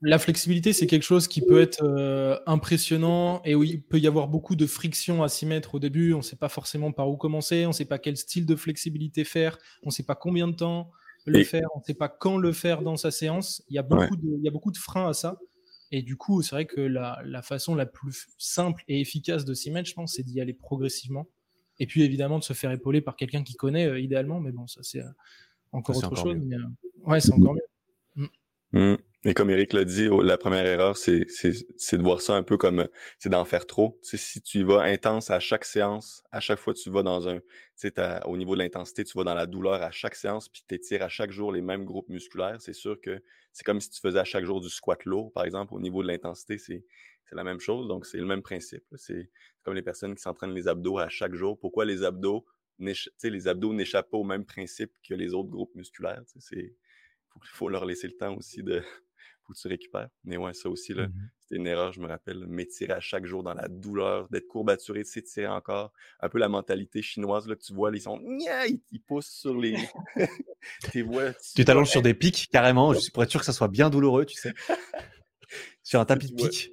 [0.00, 4.28] la flexibilité, c'est quelque chose qui peut être impressionnant et où il peut y avoir
[4.28, 6.12] beaucoup de friction à s'y mettre au début.
[6.12, 8.54] On ne sait pas forcément par où commencer, on ne sait pas quel style de
[8.54, 10.90] flexibilité faire, on ne sait pas combien de temps
[11.26, 13.62] le faire, on ne sait pas quand le faire dans sa séance.
[13.68, 15.38] Il y a beaucoup, de, il y a beaucoup de freins à ça.
[15.90, 19.70] Et du coup, c'est vrai que la, façon la plus simple et efficace de s'y
[19.70, 21.26] mettre, je pense, c'est d'y aller progressivement.
[21.78, 24.66] Et puis évidemment de se faire épauler par quelqu'un qui connaît euh, idéalement, mais bon,
[24.66, 25.10] ça c'est euh,
[25.70, 26.36] encore autre chose.
[26.36, 28.26] Euh, ouais, c'est encore mieux.
[28.72, 28.92] Mm.
[28.92, 28.96] Mm.
[29.24, 32.88] Et comme Eric l'a dit, la première erreur, c'est de voir ça un peu comme
[33.18, 33.98] c'est d'en faire trop.
[34.02, 37.40] si tu vas intense à chaque séance, à chaque fois tu vas dans un,
[38.26, 41.02] au niveau de l'intensité, tu vas dans la douleur à chaque séance, puis tu étires
[41.02, 43.20] à chaque jour les mêmes groupes musculaires, c'est sûr que
[43.52, 46.02] c'est comme si tu faisais à chaque jour du squat lourd, par exemple, au niveau
[46.04, 46.84] de l'intensité, c'est
[47.32, 47.88] la même chose.
[47.88, 48.84] Donc, c'est le même principe.
[48.94, 49.30] C'est
[49.64, 51.58] comme les personnes qui s'entraînent les abdos à chaque jour.
[51.58, 52.46] Pourquoi les abdos,
[52.78, 56.22] les abdos n'échappent pas au même principe que les autres groupes musculaires?
[56.52, 56.70] Il
[57.42, 58.80] faut leur laisser le temps aussi de,
[59.52, 60.08] que tu récupères.
[60.24, 62.46] Mais ouais, ça aussi, là, mmh c'était une erreur, je me rappelle.
[62.46, 65.92] M'étirer à chaque jour dans la douleur, d'être courbaturé, de s'étirer encore.
[66.20, 69.76] Un peu la mentalité chinoise, là, que tu vois, ils sont, ils, poussent sur les.
[70.92, 71.06] tu
[71.54, 73.88] tu t'allonges sur des pics, carrément, je suis pour être sûr que ça soit bien
[73.88, 74.52] douloureux, tu sais.
[75.82, 76.72] sur un tapis de pics.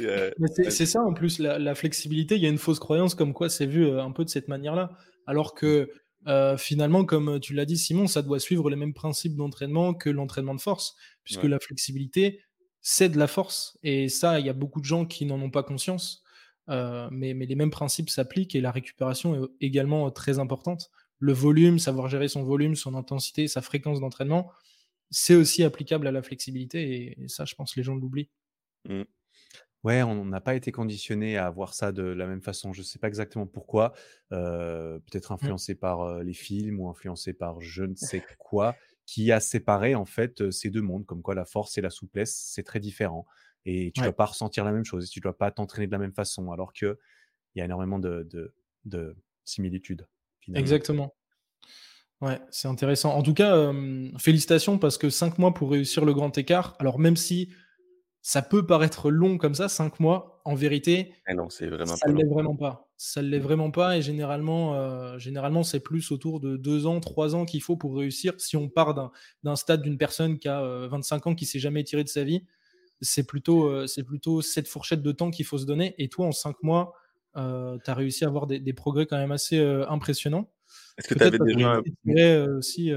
[0.00, 0.30] Euh,
[0.68, 3.66] c'est ça en plus, la, flexibilité, il y a une fausse croyance comme quoi c'est
[3.66, 4.92] vu euh, un peu de cette manière-là.
[5.26, 5.90] Alors que
[6.58, 10.54] finalement, comme tu l'as dit, Simon, ça doit suivre les mêmes principes d'entraînement que l'entraînement
[10.54, 12.40] de force, puisque la flexibilité,
[12.80, 13.78] c'est de la force.
[13.82, 16.22] Et ça, il y a beaucoup de gens qui n'en ont pas conscience.
[16.68, 20.90] mais, mais, les mêmes principes s'appliquent et la récupération est également très importante.
[21.18, 24.52] Le volume, savoir gérer son volume, son intensité, sa fréquence d'entraînement,
[25.10, 27.16] c'est aussi applicable à la flexibilité.
[27.18, 28.30] Et, ça, je pense les gens l'oublient.
[28.88, 29.02] Mmh.
[29.84, 32.72] Ouais, on n'a pas été conditionné à voir ça de la même façon.
[32.72, 33.92] Je ne sais pas exactement pourquoi.
[34.30, 35.34] peut-être mmh.
[35.34, 38.74] influencé par les films ou influencé par je ne sais quoi,
[39.06, 42.36] qui a séparé en fait ces deux mondes, comme quoi la force et la souplesse,
[42.52, 43.26] c'est très différent.
[43.64, 45.86] Et tu ne dois pas ressentir la même chose, et tu ne dois pas t'entraîner
[45.86, 46.94] de la même façon, alors qu'il
[47.54, 48.28] y a énormément de,
[48.84, 50.06] de, similitudes.
[50.54, 51.14] Exactement.
[52.20, 53.14] Ouais, c'est intéressant.
[53.14, 53.72] En tout cas,
[54.18, 56.76] félicitations parce que cinq mois pour réussir le grand écart.
[56.78, 57.50] Alors même si
[58.28, 60.42] ça peut paraître long comme ça, cinq mois.
[60.44, 62.90] En vérité, ah non, c'est vraiment ça ne l'est vraiment pas.
[62.98, 63.96] Ça ne l'est vraiment pas.
[63.96, 67.96] Et généralement, euh, généralement c'est plus autour de deux ans, trois ans qu'il faut pour
[67.96, 68.34] réussir.
[68.36, 69.10] Si on part
[69.42, 72.22] d'un stade d'une personne qui a 25 euh, ans, qui s'est jamais tiré de sa
[72.22, 72.44] vie,
[73.00, 75.94] c'est plutôt, euh, c'est plutôt cette fourchette de temps qu'il faut se donner.
[75.96, 76.92] Et toi, en cinq mois,
[77.34, 80.50] tu as réussi à avoir des, des, progrès quand même assez impressionnants.
[80.98, 81.80] Est-ce que tu avais déjà
[82.58, 82.92] aussi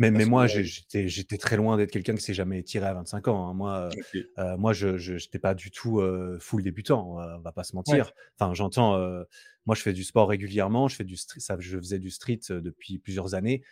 [0.00, 3.48] mais, mais moi, j'étais très loin d'être quelqu'un qui s'est jamais tiré à 25 ans.
[3.48, 3.54] Hein.
[3.54, 3.90] Moi,
[4.38, 7.18] euh, moi, je n'étais pas du tout euh, full débutant.
[7.18, 8.12] On va pas se mentir.
[8.38, 8.96] Enfin, j'entends.
[8.96, 9.24] Euh,
[9.66, 10.88] moi, je fais du sport régulièrement.
[10.88, 13.62] Je fais du street, ça, je faisais du street depuis plusieurs années.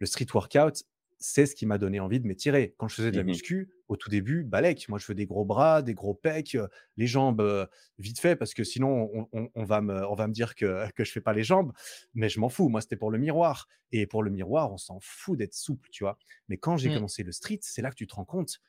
[0.00, 0.82] Le street workout,
[1.28, 2.76] c'est ce qui m'a donné envie de m'étirer.
[2.78, 4.88] Quand je faisais de la mmh muscu, au tout début, balèque.
[4.88, 6.56] Moi, je fais des gros bras, des gros pecs,
[6.96, 7.68] les jambes,
[7.98, 11.10] vite fait, parce que sinon, on, va, me, on va me dire que, que je
[11.10, 11.72] fais pas les jambes.
[12.14, 12.68] Mais je m'en fous.
[12.68, 13.66] Moi, c'était pour le miroir.
[13.90, 16.16] Et pour le miroir, on s'en fout d'être souple, tu vois.
[16.48, 16.94] Mais quand j'ai mmh.
[16.94, 18.60] commencé le street, c'est là que tu te rends compte.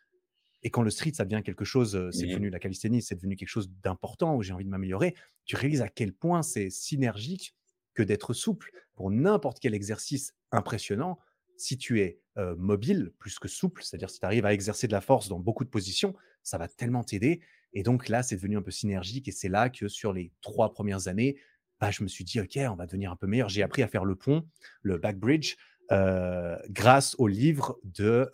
[0.63, 3.35] Et quand le street, ça devient quelque chose, c'est mmh devenu la calisthénie, c'est devenu
[3.35, 5.13] quelque chose d'important où j'ai envie de m'améliorer,
[5.45, 7.55] tu réalises à quel point c'est synergique
[7.93, 11.19] que d'être souple pour n'importe quel exercice impressionnant
[11.57, 12.19] si tu es
[12.57, 15.63] mobile plus que souple, c'est-à-dire si tu arrives à exercer de la force dans beaucoup
[15.63, 17.41] de positions, ça va tellement t'aider.
[17.73, 20.71] Et donc là, c'est devenu un peu synergique et c'est là que sur les trois
[20.71, 21.37] premières années,
[21.79, 23.49] bah, je me suis dit, OK, on va devenir un peu meilleur.
[23.49, 24.47] J'ai appris à faire le pont,
[24.81, 25.55] le back bridge,
[25.89, 28.29] grâce au livre de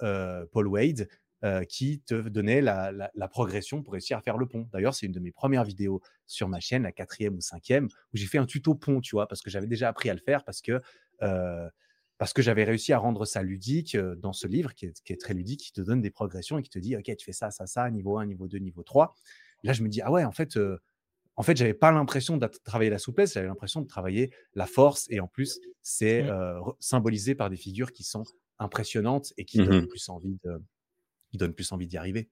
[0.51, 1.07] Paul Wade
[1.67, 4.69] qui te donnait la, progression pour réussir à faire le pont.
[4.71, 8.17] D'ailleurs, c'est une de mes premières vidéos sur ma chaîne, la quatrième ou cinquième, où
[8.17, 10.43] j'ai fait un tuto pont, tu vois, parce que j'avais déjà appris à le faire,
[10.45, 10.81] parce que
[12.17, 15.61] parce que j'avais réussi à rendre ça ludique dans ce livre qui est, très ludique,
[15.61, 17.89] qui te donne des progressions et qui te dit, OK, tu fais ça, ça, ça,
[17.89, 19.15] niveau 1, niveau 2, niveau 3.
[19.63, 20.77] là, je me dis, ah ouais, en fait, euh,
[21.35, 25.07] en fait, j'avais pas l'impression de travailler la souplesse, j'avais l'impression de travailler la force.
[25.09, 26.61] Et en plus, c'est mmh.
[26.79, 28.23] symbolisé par des figures qui sont
[28.59, 30.61] impressionnantes et qui donnent mmh plus envie de,
[31.31, 32.29] qui donnent plus envie d'y arriver.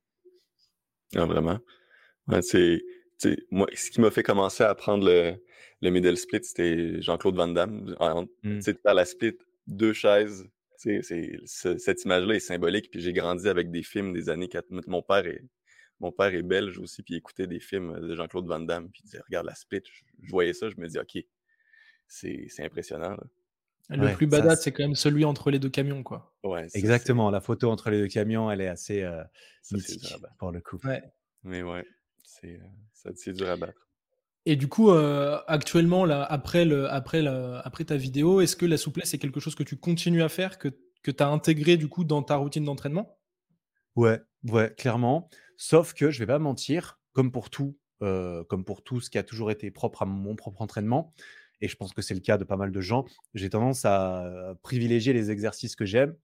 [1.15, 1.59] Ah, vraiment?
[2.41, 2.79] c'est,
[3.49, 5.43] moi, ce qui m'a fait commencer à apprendre le,
[5.81, 7.95] le middle split, c'était Jean-Claude Van Damme.
[8.43, 8.61] Mmh.
[8.61, 9.37] sais, De faire la split
[9.67, 10.47] deux chaises.
[10.77, 11.01] C'est,
[11.45, 12.89] cette image-là est symbolique.
[12.89, 14.67] Puis j'ai grandi avec des films des années 4.
[14.87, 15.43] Mon père est,
[15.99, 19.01] mon père est belge aussi, puis il écoutait des films de Jean-Claude Van Damme, puis
[19.03, 19.83] il disait Regarde la split.
[20.21, 21.23] Je, voyais ça, je me dis Ok,
[22.07, 23.15] c'est, impressionnant.
[23.89, 26.33] Le plus badass, c'est quand même celui entre les deux camions, quoi.
[26.43, 27.29] Ouais, Exactement.
[27.29, 29.23] La photo entre les deux camions, elle est assez euh,
[29.71, 30.79] mythique pour le coup.
[30.83, 31.03] Ouais.
[31.43, 31.85] Mais ouais,
[32.23, 33.90] c'est, euh, ça, c'est dur à battre.
[34.45, 36.65] Et du coup, euh, actuellement, après,
[37.85, 40.69] ta vidéo, est-ce que la souplesse est quelque chose que tu continues à faire, que,
[41.03, 43.19] que tu as intégré du coup dans ta routine d'entraînement?
[43.95, 45.29] Ouais, ouais, clairement.
[45.57, 49.19] Sauf que je vais pas mentir, comme pour tout, euh, comme pour tout ce qui
[49.19, 51.13] a toujours été propre à mon propre entraînement,
[51.59, 54.55] et je pense que c'est le cas de pas mal de gens, j'ai tendance à
[54.63, 56.15] privilégier les exercices que j'aime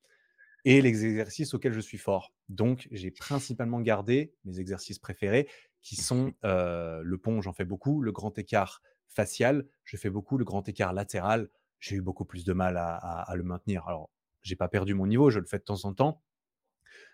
[0.65, 2.34] et les exercices auxquels je suis fort.
[2.49, 5.47] Donc, j'ai principalement gardé mes exercices préférés
[5.82, 10.45] qui sont le pont, j'en fais beaucoup, le grand écart facial, je fais beaucoup, le
[10.45, 11.49] grand écart latéral,
[11.80, 13.88] j'ai eu beaucoup plus de mal à, le maintenir.
[13.88, 14.09] Alors,
[14.41, 16.21] j'ai pas perdu mon niveau, je le fais de temps en temps,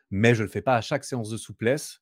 [0.09, 2.01] mais je le fais pas à chaque séance de souplesse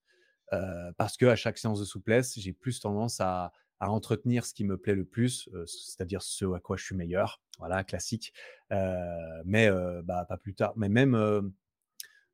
[0.98, 4.78] parce que à chaque séance de souplesse, j'ai plus tendance à, entretenir ce qui me
[4.78, 7.42] plaît le plus, c'est-à-dire ce à quoi je suis meilleur.
[7.58, 8.32] Voilà, classique.
[8.70, 9.70] mais
[10.04, 10.74] bah, pas plus tard.
[10.76, 11.52] Mais même,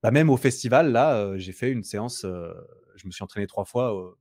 [0.04, 2.26] bah, même au festival, là, j'ai fait une séance.
[2.98, 4.16] Je me suis entraîné trois fois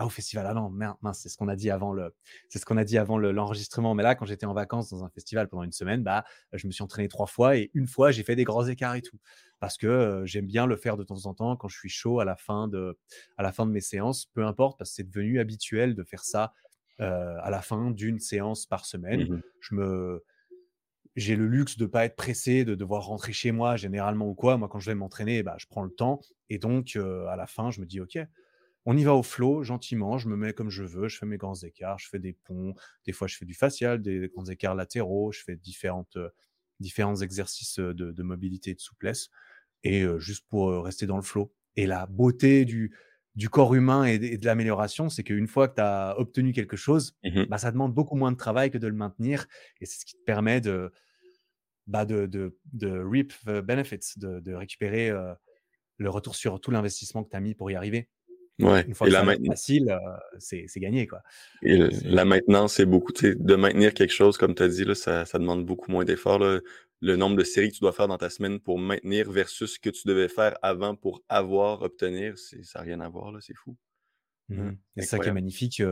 [0.00, 2.14] ah, au festival, ah non, mince, c'est ce qu'on a dit avant le,
[2.48, 3.96] c'est ce qu'on a dit avant l'enregistrement.
[3.96, 6.72] Mais là, quand j'étais en vacances dans un festival pendant une semaine, bah, je me
[6.72, 9.18] suis entraîné trois fois et une fois, j'ai fait des grands écarts et tout.
[9.58, 12.24] Parce que j'aime bien le faire de temps en temps quand je suis chaud à
[12.24, 12.96] la fin de,
[13.38, 16.22] à la fin de mes séances, peu importe, parce que c'est devenu habituel de faire
[16.22, 16.52] ça
[17.00, 19.28] à la fin d'une séance par semaine.
[19.28, 20.24] Mmh je me,
[21.18, 24.34] j'ai le luxe de ne pas être pressé, de devoir rentrer chez moi généralement ou
[24.34, 24.56] quoi.
[24.56, 26.20] Moi, quand je vais m'entraîner, bah, je prends le temps.
[26.48, 28.18] Et donc, à la fin, je me dis, OK,
[28.90, 31.36] on y va au flow, gentiment, je me mets comme je veux, je fais mes
[31.36, 34.74] grands écarts, je fais des ponts, des fois je fais du facial, des grands écarts
[34.74, 36.30] latéraux, je fais différentes, euh,
[36.80, 39.28] différents exercices euh, de, mobilité et de souplesse,
[39.84, 41.52] et juste pour rester dans le flow.
[41.76, 42.96] Et la beauté du,
[43.34, 47.14] du corps humain et de, l'amélioration, c'est qu'une fois que tu as obtenu quelque chose,
[47.24, 49.46] mmh bah, ça demande beaucoup moins de travail que de le maintenir,
[49.82, 50.90] et c'est ce qui te permet de,
[51.88, 55.10] bah, de, de, de reap the benefits, de, de récupérer
[55.96, 58.08] le retour sur tout l'investissement que tu as mis pour y arriver.
[58.60, 58.84] Ouais.
[58.86, 59.98] Une fois et que la facile,
[60.38, 61.06] c'est gagné.
[61.06, 61.22] Quoi.
[61.62, 63.12] Et la maintenance, c'est beaucoup.
[63.12, 66.40] De maintenir quelque chose, comme tu as dit, là, ça, ça, demande beaucoup moins d'efforts.
[67.00, 69.78] Le nombre de séries que tu dois faire dans ta semaine pour maintenir versus ce
[69.78, 73.32] que tu devais faire avant pour avoir, obtenir, ça n'a rien à voir.
[73.40, 73.76] C'est fou.
[74.48, 74.70] Mmh.
[74.96, 75.82] C'est ça qui est magnifique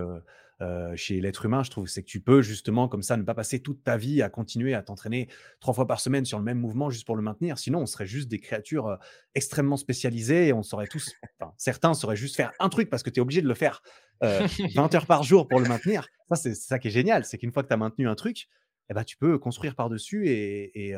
[0.94, 3.60] chez l'être humain, je trouve, c'est que tu peux justement comme ça ne pas passer
[3.60, 5.28] toute ta vie à continuer à t'entraîner
[5.60, 7.58] trois fois par semaine sur le même mouvement juste pour le maintenir.
[7.58, 8.98] Sinon, on serait juste des créatures
[9.34, 13.10] extrêmement spécialisées et on saurait tous, enfin, certains sauraient juste faire un truc parce que
[13.10, 13.82] tu es obligé de le faire
[14.20, 16.08] 20 heures par jour pour le maintenir.
[16.30, 18.48] Ça, c'est ça qui est génial, c'est qu'une fois que tu as maintenu un truc,
[18.88, 20.96] eh ben, tu peux construire par-dessus et, et,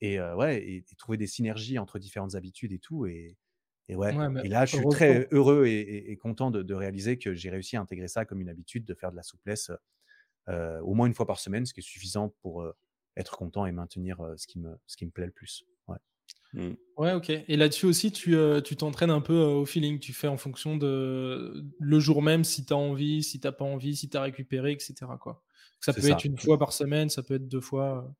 [0.00, 3.06] et, ouais, et, trouver des synergies entre différentes habitudes et tout.
[3.06, 3.36] Et,
[3.90, 4.14] et ouais,
[4.44, 8.08] et là, je suis très heureux et, content de, réaliser que j'ai réussi à intégrer
[8.08, 9.70] ça comme une habitude, de faire de la souplesse
[10.48, 12.64] au moins une fois par semaine, ce qui est suffisant pour
[13.16, 15.64] être content et maintenir ce, qui me, ce qui me plaît le plus.
[15.88, 15.96] Ouais.
[16.52, 16.74] Mmh.
[16.96, 17.30] Ouais, ok.
[17.30, 19.98] Et là-dessus aussi, tu tu t'entraînes un peu au feeling.
[19.98, 23.52] Tu fais en fonction de le jour même, si tu as envie, si tu n'as
[23.52, 24.94] pas envie, si tu as récupéré, etc.
[25.20, 25.42] Quoi.
[25.80, 28.14] Ça peut être une fois par semaine, ça peut être deux fois.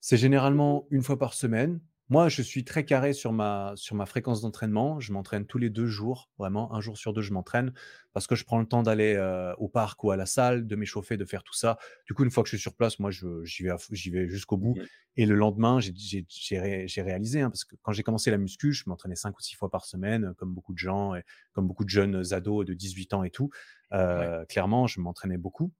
[0.00, 1.80] C'est généralement une fois par semaine.
[2.12, 5.00] Moi, je suis très carré sur ma, sur ma fréquence d'entraînement.
[5.00, 7.72] Je m'entraîne tous les deux jours, vraiment, un jour sur deux, je m'entraîne
[8.12, 9.16] parce que je prends le temps d'aller
[9.56, 11.78] au parc ou à la salle, de m'échauffer, de faire tout ça.
[12.06, 14.58] Du coup, une fois que je suis sur place, moi, j'y vais, j'y vais jusqu'au
[14.58, 14.74] bout.
[14.74, 14.84] Mmh
[15.16, 19.16] Et le lendemain, j'ai réalisé, hein, parce que quand j'ai commencé la muscu, je m'entraînais
[19.16, 21.22] cinq ou six fois par semaine, comme beaucoup de gens, et
[21.54, 23.48] comme beaucoup de jeunes ados de 18 ans et tout.
[24.50, 25.72] Clairement, je m'entraînais beaucoup.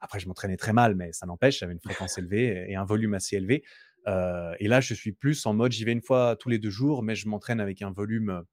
[0.00, 3.12] Après, je m'entraînais très mal, mais ça n'empêche, j'avais une fréquence élevée et un volume
[3.12, 3.64] assez élevé
[4.06, 7.02] et là, je suis plus en mode, j'y vais une fois tous les deux jours,
[7.02, 8.44] mais je m'entraîne avec un volume,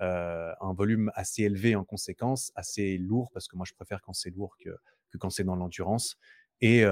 [0.00, 4.30] un volume assez élevé en conséquence, assez lourd, parce que moi, je préfère quand c'est
[4.30, 4.70] lourd que,
[5.18, 6.16] quand c'est dans l'endurance.
[6.60, 6.84] Et,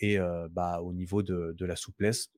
[0.00, 0.18] et
[0.50, 2.30] bah, au niveau de, la souplesse,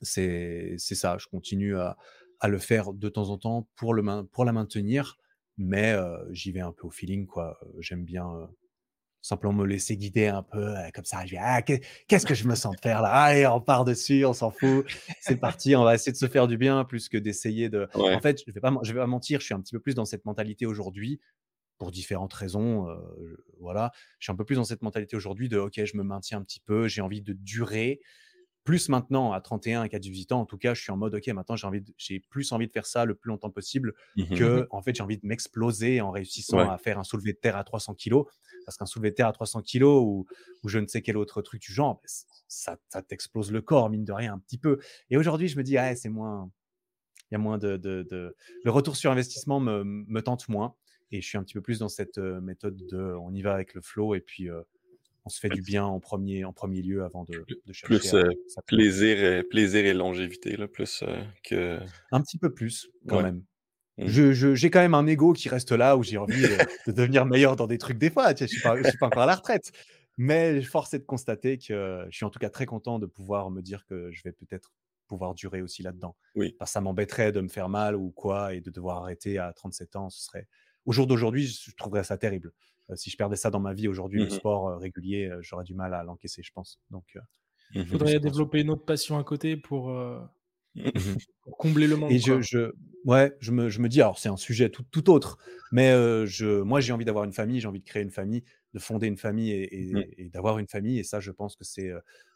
[0.00, 1.16] c'est ça.
[1.18, 1.96] Je continue à,
[2.40, 5.18] à, le faire de temps en temps pour, le, pour la maintenir,
[5.56, 5.96] mais
[6.30, 7.26] j'y vais un peu au feeling.
[7.26, 7.58] quoi.
[7.78, 8.48] J'aime bien
[9.22, 11.24] simplement me laisser guider un peu comme ça.
[11.24, 13.10] Je ah, qu'est-ce que je me sens de faire là?
[13.10, 14.84] Allez, on part dessus, on s'en fout.
[15.20, 17.88] C'est parti, on va essayer de se faire du bien plus que d'essayer de.
[17.94, 19.94] En fait, je vais pas, je vais pas mentir, je suis un petit peu plus
[19.94, 21.20] dans cette mentalité aujourd'hui
[21.78, 22.86] pour différentes raisons.
[23.58, 26.38] voilà, je suis un peu plus dans cette mentalité aujourd'hui de OK, je me maintiens
[26.38, 28.00] un petit peu, j'ai envie de durer.
[28.64, 31.26] Plus maintenant, à 31 et 18 ans, en tout cas, je suis en mode, OK,
[31.28, 34.66] maintenant, j'ai envie, j'ai plus envie de faire ça le plus longtemps possible mmh que,
[34.70, 37.64] en fait, j'ai envie de m'exploser en réussissant à faire un soulevé de terre à
[37.64, 38.26] 300 kilos.
[38.64, 40.26] Parce qu'un soulevé de terre à 300 kilos ou,
[40.62, 42.00] ou, je ne sais quel autre truc du genre,
[42.46, 44.78] ça, ça t'explose le corps, mine de rien, un petit peu.
[45.10, 46.48] Et aujourd'hui, je me dis, ah, c'est moins,
[47.30, 50.76] il y a moins de, de, de, Le retour sur investissement me, me, tente moins.
[51.10, 53.74] Et je suis un petit peu plus dans cette méthode de on y va avec
[53.74, 54.48] le flow et puis
[55.24, 57.98] on se fait du bien en premier, en premier lieu avant de, de chercher.
[57.98, 58.30] Plus euh,
[58.66, 61.78] plaisir, plaisir et longévité, là, plus euh, que.
[62.10, 63.42] Un petit peu plus, quand même.
[63.98, 64.06] Mmh.
[64.06, 67.56] Je, j'ai quand même un ego qui reste là où j'ai envie de, devenir meilleur
[67.56, 68.34] dans des trucs des fois.
[68.34, 69.70] je ne suis, pas, suis pas encore à la retraite.
[70.18, 73.50] Mais force est de constater que je suis en tout cas très content de pouvoir
[73.50, 74.72] me dire que je vais peut-être
[75.06, 76.16] pouvoir durer aussi là-dedans.
[76.34, 76.54] Oui.
[76.58, 79.52] Parce que ça m'embêterait de me faire mal ou quoi et de devoir arrêter à
[79.52, 80.10] 37 ans.
[80.10, 80.48] Ce serait...
[80.84, 82.52] Au jour d'aujourd'hui, je trouverais ça terrible
[82.96, 85.94] si je perdais ça dans ma vie aujourd'hui, le mmh sport régulier, j'aurais du mal
[85.94, 86.80] à l'encaisser, je pense.
[86.90, 87.16] Donc,
[87.74, 90.28] il mmh faudrait développer une autre passion à côté pour, mmh
[91.58, 92.10] combler le manque.
[92.10, 92.72] Et je, je,
[93.04, 95.38] ouais, je me, je me dis, alors c'est un sujet tout, tout autre,
[95.70, 95.92] mais
[96.26, 99.06] je, moi j'ai envie d'avoir une famille, j'ai envie de créer une famille, de fonder
[99.06, 100.98] une famille et, et d'avoir une famille.
[100.98, 101.90] Et ça, je pense que c'est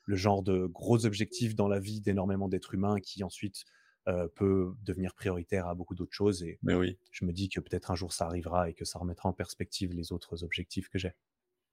[0.06, 3.64] le genre de gros objectifs dans la vie d'énormément d'êtres humains qui ensuite
[4.08, 6.44] euh, peut devenir prioritaire à beaucoup d'autres choses.
[6.44, 6.96] Et Mais oui.
[7.10, 9.92] je me dis que peut-être un jour ça arrivera et que ça remettra en perspective
[9.92, 11.12] les autres objectifs que j'ai.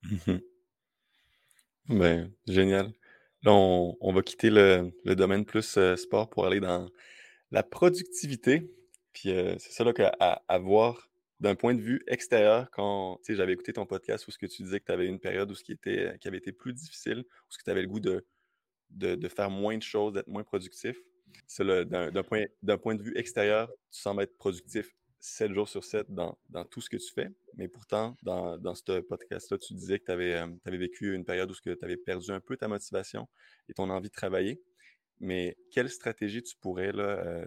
[0.04, 0.40] Mmh
[1.90, 2.92] ben, génial.
[3.44, 6.90] Là, on, va quitter le, domaine plus euh, sport pour aller dans
[7.52, 8.72] la productivité.
[9.12, 13.54] Puis euh, c'est ça là qu'à à, voir d'un point de vue extérieur, quand j'avais
[13.54, 15.64] écouté ton podcast où ce que tu disais que tu avais une période où ce
[15.64, 18.26] qui, était, qui avait été plus difficile, où ce que tu avais le goût de,
[18.92, 20.98] de, de, faire moins de choses, d'être moins productif
[21.60, 26.38] d'un point, de vue extérieur, tu sembles être productif 7 jours sur 7 dans,
[26.70, 27.30] tout ce que tu fais.
[27.56, 31.56] Mais pourtant, dans, ce podcast-là, tu disais que tu avais, euh, vécu une période où
[31.56, 33.28] tu avais perdu un peu ta motivation
[33.70, 34.62] et ton envie de travailler.
[35.20, 37.46] Mais quelle stratégie tu pourrais euh,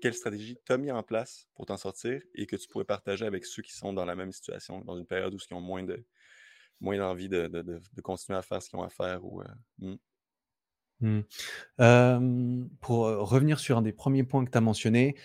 [0.00, 3.24] quelle stratégie tu as mis en place pour t'en sortir et que tu pourrais partager
[3.24, 5.82] avec ceux qui sont dans la même situation, dans une période où ils ont moins
[5.82, 6.04] de
[6.80, 9.42] moins d'envie de, continuer à faire ce qu'ils ont à faire ou,
[9.78, 9.94] hmm?
[11.02, 12.68] Hmm.
[12.80, 15.16] pour revenir sur un des premiers points que tu as mentionné,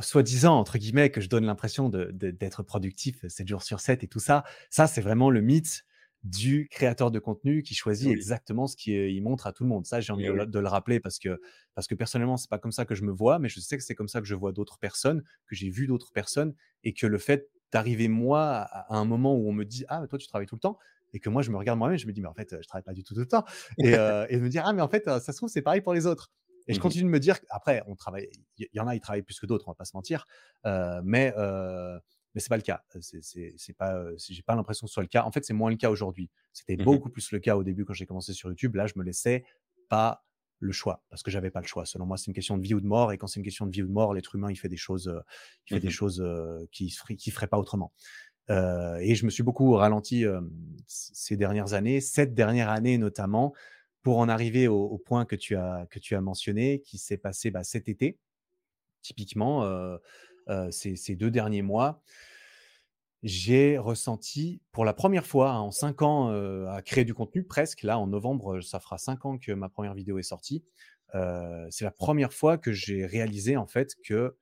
[0.00, 4.20] soi-disant, entre guillemets, que je donne l'impression d'être productif 7 jours sur 7 et tout
[4.20, 5.84] ça, ça, c'est vraiment le mythe
[6.24, 9.86] du créateur de contenu qui choisit exactement ce qu'il montre à tout le monde.
[9.86, 11.40] Ça, j'ai envie de, le rappeler parce que,
[11.74, 13.84] parce que personnellement, c'est pas comme ça que je me vois, mais je sais que
[13.84, 17.06] c'est comme ça que je vois d'autres personnes, que j'ai vu d'autres personnes, et que
[17.06, 20.46] le fait d'arriver moi à, un moment où on me dit ah toi tu travailles
[20.46, 20.78] tout le temps
[21.12, 22.84] et que moi je me regarde moi-même je me dis mais en fait je travaille
[22.84, 23.44] pas du tout tout le temps
[23.78, 25.94] et, euh, et me dire ah mais en fait ça se trouve c'est pareil pour
[25.94, 26.30] les autres
[26.66, 28.28] et je mmh continue de me dire après on travaille
[28.58, 30.26] il y, en a ils travaillent plus que d'autres on va pas se mentir
[30.66, 31.98] euh, mais euh,
[32.34, 32.82] mais c'est pas le cas.
[33.00, 35.24] C'est pas, j'ai pas l'impression que ce soit le cas.
[35.24, 36.30] En fait, c'est moins le cas aujourd'hui.
[36.52, 38.76] C'était mmh beaucoup plus le cas au début quand j'ai commencé sur YouTube.
[38.76, 39.44] Là, je me laissais
[39.88, 40.24] pas
[40.60, 41.86] le choix parce que j'avais pas le choix.
[41.86, 43.12] Selon moi, c'est une question de vie ou de mort.
[43.12, 44.76] Et quand c'est une question de vie ou de mort, l'être humain, il fait des
[44.76, 45.12] choses,
[45.66, 47.92] il fait des mmh choses qui qui ferait pas autrement.
[48.48, 50.24] Et je me suis beaucoup ralenti
[50.86, 53.52] ces dernières années, cette dernière année notamment,
[54.02, 58.18] pour en arriver au, point que tu as mentionné, qui s'est passé bah, cet été,
[59.02, 59.68] typiquement
[60.70, 62.02] ces, deux derniers mois,
[63.24, 66.28] j'ai ressenti pour la première fois hein, en cinq ans
[66.68, 69.94] à créer du contenu, presque là en novembre, ça fera cinq ans que ma première
[69.94, 70.64] vidéo est sortie.
[71.12, 74.36] c'est la première fois que j'ai réalisé en fait que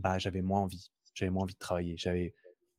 [0.00, 2.34] bah, j'avais moins envie, j'avais moins envie de travailler, j'avais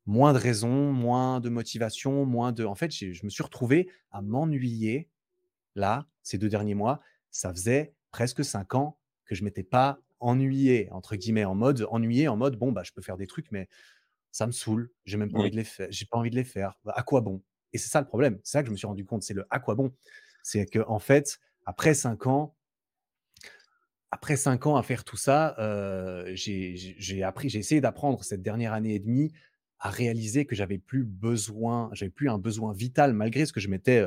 [0.10, 2.66] moins de raisons, moins de motivation, moins de.
[2.66, 5.08] En fait, je me suis retrouvé à m'ennuyer
[5.76, 7.00] là ces deux derniers mois.
[7.30, 12.28] Ça faisait presque cinq ans que je m'étais pas ennuyé, entre guillemets, en mode ennuyé,
[12.28, 13.70] en mode bon, bah, je peux faire des trucs, mais
[14.32, 16.44] ça me saoule, j'ai même pas envie de les faire, j'ai pas envie de les
[16.44, 16.74] faire.
[16.84, 17.44] Bah, à quoi bon?
[17.72, 19.46] Et c'est ça le problème, c'est ça que je me suis rendu compte, c'est le
[19.52, 19.94] à quoi bon?
[20.42, 21.38] C'est que en fait,
[21.68, 22.56] après cinq ans,
[24.10, 25.56] après cinq ans à faire tout ça,
[26.34, 29.32] j'ai appris, j'ai essayé d'apprendre cette dernière année et demie
[29.80, 33.70] à réaliser que j'avais plus besoin, j'avais plus un besoin vital malgré ce que je
[33.70, 34.06] m'étais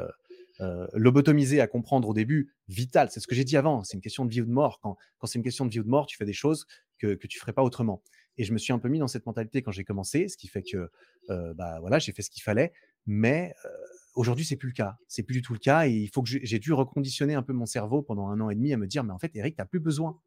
[0.60, 3.08] euh, lobotomisé à comprendre au début, vital.
[3.10, 3.82] C'est ce que j'ai dit avant.
[3.84, 4.80] C'est une question de vie ou de mort.
[4.80, 6.66] Quand, c'est une question de vie ou de mort, tu fais des choses
[6.98, 8.02] que, tu ne ferais pas autrement.
[8.38, 10.48] Et je me suis un peu mis dans cette mentalité quand j'ai commencé, ce qui
[10.48, 10.90] fait que
[11.30, 12.72] euh, bah, voilà, j'ai fait ce qu'il fallait.
[13.06, 13.68] Mais euh,
[14.14, 14.96] aujourd'hui, c'est plus le cas.
[15.08, 15.86] C'est plus du tout le cas.
[15.88, 18.54] Et il faut que j'ai dû reconditionner un peu mon cerveau pendant un an et
[18.54, 20.20] demi à me dire, mais en fait, Eric, tu n'as plus besoin.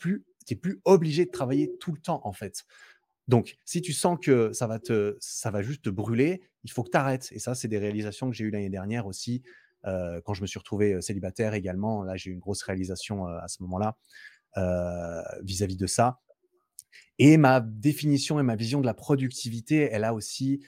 [0.00, 2.64] Tu n'es plus obligé de travailler tout le temps, en fait.
[3.28, 6.84] Donc, si tu sens que ça va, te, ça va juste te brûler, il faut
[6.84, 7.28] que tu arrêtes.
[7.32, 9.42] Et ça, c'est des réalisations que j'ai eues l'année dernière aussi,
[9.84, 12.02] euh, quand je me suis retrouvé célibataire également.
[12.02, 13.96] Là, j'ai eu une grosse réalisation à ce moment-là
[15.42, 16.20] vis-à-vis de ça.
[17.18, 20.64] Et ma définition et ma vision de la productivité, elle a aussi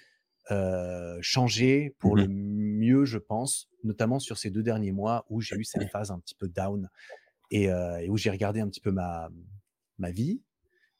[1.20, 5.56] changé pour mmh le mieux, je pense, notamment sur ces deux derniers mois où j'ai
[5.56, 6.88] eu cette phase un petit peu down
[7.50, 7.70] et,
[8.08, 9.30] où j'ai regardé un petit peu ma,
[9.98, 10.40] ma vie,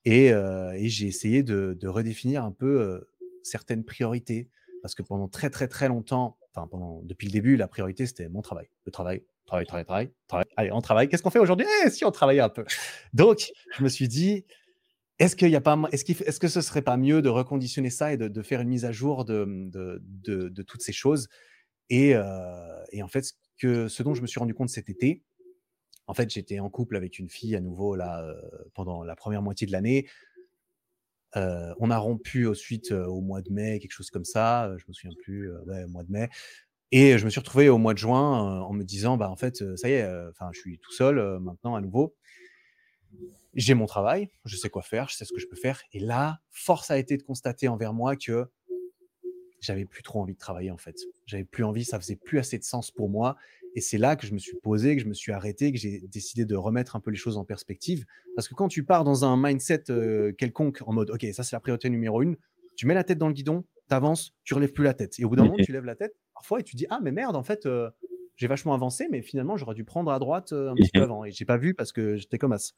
[0.08, 3.06] et, j'ai essayé de, redéfinir un peu
[3.42, 4.48] certaines priorités.
[4.82, 8.42] Parce que pendant très, très, très longtemps, pendant, depuis le début, la priorité, c'était mon
[8.42, 8.68] travail.
[8.84, 10.46] Le travail, travail, travail, travail.
[10.56, 11.08] Allez, on travaille.
[11.08, 11.66] Qu'est-ce qu'on fait aujourd'hui?
[11.84, 12.64] Eh, si on travaillait un peu.
[13.12, 14.44] Donc, je me suis dit,
[15.18, 18.60] est-ce qu'il est-ce, est-ce que ce serait pas mieux de reconditionner ça et de, faire
[18.60, 21.28] une mise à jour de, toutes ces choses?
[21.90, 22.10] Et,
[22.92, 23.24] et, en fait,
[23.60, 25.22] ce dont je me suis rendu compte cet été,
[26.08, 28.34] en fait, j'étais en couple avec une fille à nouveau là
[28.74, 30.08] pendant la première moitié de l'année.
[31.34, 34.74] on a rompu ensuite au mois de mai, quelque chose comme ça.
[34.78, 36.28] Je me souviens plus, au mois de mai.
[36.90, 39.62] Et je me suis retrouvé au mois de juin en me disant, bah en fait,
[39.76, 42.16] ça y est, enfin, je suis tout seul maintenant à nouveau.
[43.54, 45.82] J'ai mon travail, je sais quoi faire, je sais ce que je peux faire.
[45.92, 48.50] Et là, force a été de constater envers moi que
[49.60, 50.96] j'avais plus trop envie de travailler en fait.
[51.26, 53.36] J'avais plus envie, ça faisait plus assez de sens pour moi.
[53.74, 56.00] Et c'est là que je me suis posé, que je me suis arrêté, que j'ai
[56.08, 58.06] décidé de remettre un peu les choses en perspective.
[58.34, 61.54] Parce que quand tu pars dans un mindset euh, quelconque, en mode, OK, ça c'est
[61.54, 62.36] la priorité numéro une,
[62.76, 65.18] tu mets la tête dans le guidon, tu avances, tu relèves plus la tête.
[65.18, 67.12] Et au bout d'un moment, tu lèves la tête parfois et tu dis, ah, mais
[67.12, 67.90] merde, en fait, euh,
[68.36, 71.24] j'ai vachement avancé, mais finalement, j'aurais dû prendre à droite euh, un petit peu avant.
[71.24, 72.72] Et j'ai pas vu parce que j'étais comme as.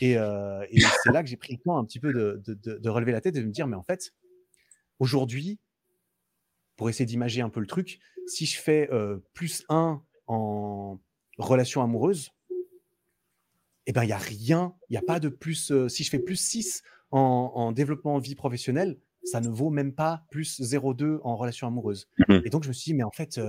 [0.00, 2.88] Et, et c'est là que j'ai pris le temps un petit peu de, de, de,
[2.88, 4.12] relever la tête et de me dire, mais en fait,
[4.98, 5.58] aujourd'hui,
[6.76, 8.88] pour essayer d'imager un peu le truc, si je fais
[9.32, 10.98] plus 1 en
[11.38, 12.30] relation amoureuse,
[13.86, 15.72] eh ben, il n'y a rien, il n'y a pas de plus.
[15.88, 20.24] si je fais plus 6 en, développement en vie professionnelle, ça ne vaut même pas
[20.30, 22.08] plus 0,2 en relation amoureuse.
[22.28, 23.40] Mmh Et donc, je me suis dit, mais en fait,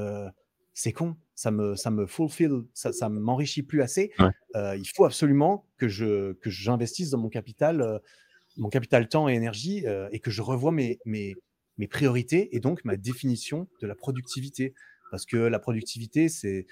[0.73, 4.11] c'est con, ça me, ça me fulfill, ça ne m'enrichit plus assez.
[4.55, 8.01] il faut absolument que, je, que j'investisse dans mon capital,
[8.57, 11.35] mon capital temps et énergie et que je revoie mes, mes,
[11.77, 14.73] mes priorités et donc ma définition de la productivité.
[15.11, 16.65] Parce que la productivité, c'est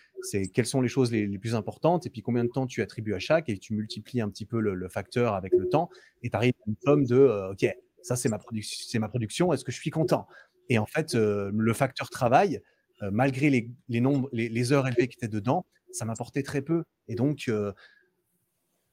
[0.54, 3.20] quelles sont les choses les, plus importantes et puis combien de temps tu attribues à
[3.20, 5.90] chaque et tu multiplies un petit peu le, facteur avec le temps
[6.24, 7.66] et tu arrives à une somme de euh, OK,
[8.02, 10.28] ça c'est ma, c'est ma production, est-ce que je suis content?
[10.70, 12.62] Et en fait, euh, le facteur travail,
[13.02, 16.84] euh, malgré les, les nombres, les, heures élevées qui étaient dedans, ça m'apportait très peu.
[17.08, 17.50] Et donc,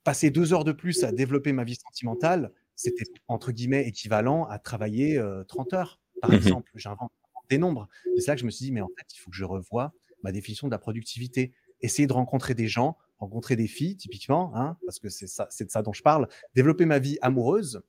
[0.04, 4.58] passer deux heures de plus à développer ma vie sentimentale, c'était entre guillemets équivalent à
[4.58, 6.70] travailler 30 heures, par mmh exemple.
[6.74, 7.12] J'invente
[7.50, 7.88] des nombres.
[8.16, 9.92] C'est là que je me suis dit, mais en fait, il faut que je revoie
[10.22, 11.52] ma définition de la productivité.
[11.82, 15.64] Essayer de rencontrer des gens, rencontrer des filles, typiquement, hein, parce que c'est ça, c'est
[15.64, 16.28] de ça dont je parle.
[16.54, 17.82] Développer ma vie amoureuse,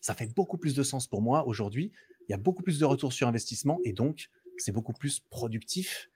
[0.00, 1.92] ça fait beaucoup plus de sens pour moi aujourd'hui.
[2.28, 6.10] Il y a beaucoup plus de retours sur investissement et donc c'est beaucoup plus productif.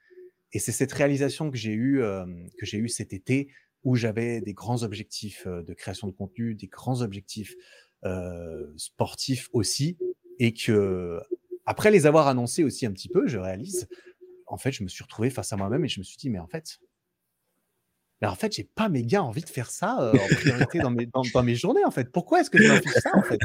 [0.53, 2.25] Et c'est cette réalisation que j'ai eue, euh,
[2.57, 3.49] que j'ai eu cet été
[3.83, 7.55] où j'avais des grands objectifs euh, de création de contenu, des grands objectifs
[8.05, 9.97] euh, sportifs aussi,
[10.39, 11.19] et que
[11.65, 13.87] après les avoir annoncés aussi un petit peu, je réalise,
[14.45, 16.39] en fait, je me suis retrouvé face à moi-même et je me suis dit, mais
[16.39, 16.79] en fait,
[18.21, 21.05] mais en fait, j'ai pas méga envie de faire ça euh, en priorité dans, mes,
[21.05, 22.11] dans, mes journées, en fait.
[22.11, 23.39] Pourquoi est-ce que je m'affiche ça, en fait?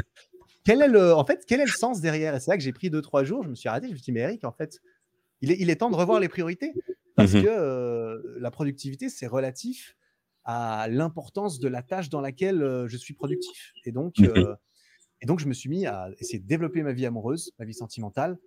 [0.63, 2.33] Quel est, le, en fait, quel est le sens derrière?
[2.35, 3.97] Et c'est là que j'ai pris deux, trois jours, je me suis arrêté, je me
[3.97, 4.79] suis dit, mais Eric, en fait,
[5.41, 6.73] il est, il est temps de revoir les priorités.
[7.15, 9.95] Parce mmh que euh, la productivité, c'est relatif
[10.45, 13.71] à l'importance de la tâche dans laquelle euh, je suis productif.
[13.85, 14.55] Et donc, mmh
[15.21, 17.73] et donc, je me suis mis à essayer de développer ma vie amoureuse, ma vie
[17.73, 18.37] sentimentale.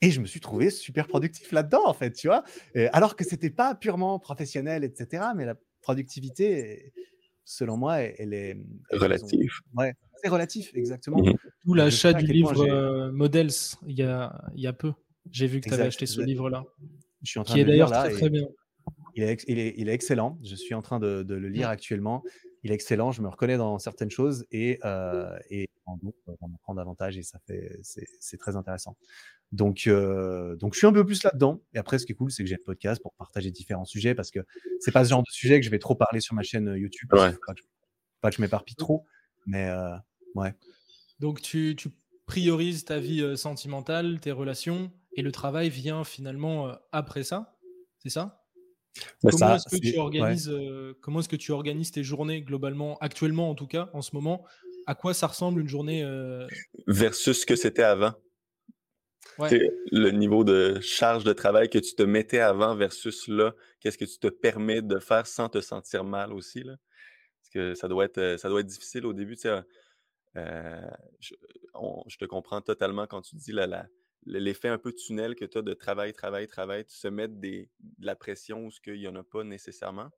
[0.00, 2.44] Et je me suis trouvé super productif là-dedans, en fait, tu vois.
[2.92, 5.24] alors que c'était pas purement professionnel, etc.
[5.34, 6.92] Mais la productivité,
[7.44, 8.56] selon moi, elle est
[8.92, 9.50] relative.
[9.74, 11.22] Ouais, c'est relatif, exactement.
[11.64, 11.74] Mmh.
[11.74, 13.50] l'achat du livre euh, Models
[13.86, 14.92] il y a, il y a peu.
[15.30, 16.64] J'ai vu que tu avais acheté ce livre-là.
[17.22, 18.46] Je suis en train qui est d'ailleurs très, très bien.
[19.16, 20.38] Il est, il, est, il est, excellent.
[20.44, 21.72] Je suis en train de, de le lire mmh.
[21.72, 22.22] actuellement
[22.66, 23.12] il est excellent.
[23.12, 27.22] Je me reconnais dans certaines choses et, euh, et en d'autres, on apprend davantage et
[27.22, 28.96] ça fait, c'est très intéressant.
[29.52, 31.62] Donc, euh, donc, je suis un peu plus là-dedans.
[31.74, 34.16] Et après, ce qui est cool, c'est que j'ai le podcast pour partager différents sujets
[34.16, 34.40] parce que
[34.80, 36.78] c'est pas ce genre de sujet que je vais trop parler sur ma chaîne euh,
[36.78, 37.08] YouTube.
[37.08, 39.06] Pas, que je, m'éparpille trop,
[39.46, 39.70] mais
[40.34, 40.52] ouais.
[41.20, 41.90] Donc, tu, tu,
[42.26, 47.56] priorises ta vie sentimentale, tes relations, et le travail vient finalement après ça,
[47.98, 48.45] c'est ça?
[49.22, 52.96] Bah, comment est-ce que tu organises euh, comment est-ce que tu organises tes journées globalement
[52.98, 54.44] actuellement en tout cas en ce moment?
[54.86, 56.46] À quoi ça ressemble une journée euh?
[56.86, 58.14] Versus ce que c'était avant.
[59.38, 64.04] Le niveau de charge de travail que tu te mettais avant versus là qu'est-ce que
[64.04, 66.76] tu te permets de faire sans te sentir mal aussi là?
[67.40, 69.60] Parce que ça doit être euh, ça doit être difficile au début je,
[71.20, 73.86] je, te comprends totalement quand tu dis la, la
[74.26, 77.70] l'effet un peu tunnel que tu as de travail, travail, travail, tu se mettre des,
[77.80, 80.10] de la pression où il n'y en a pas nécessairement.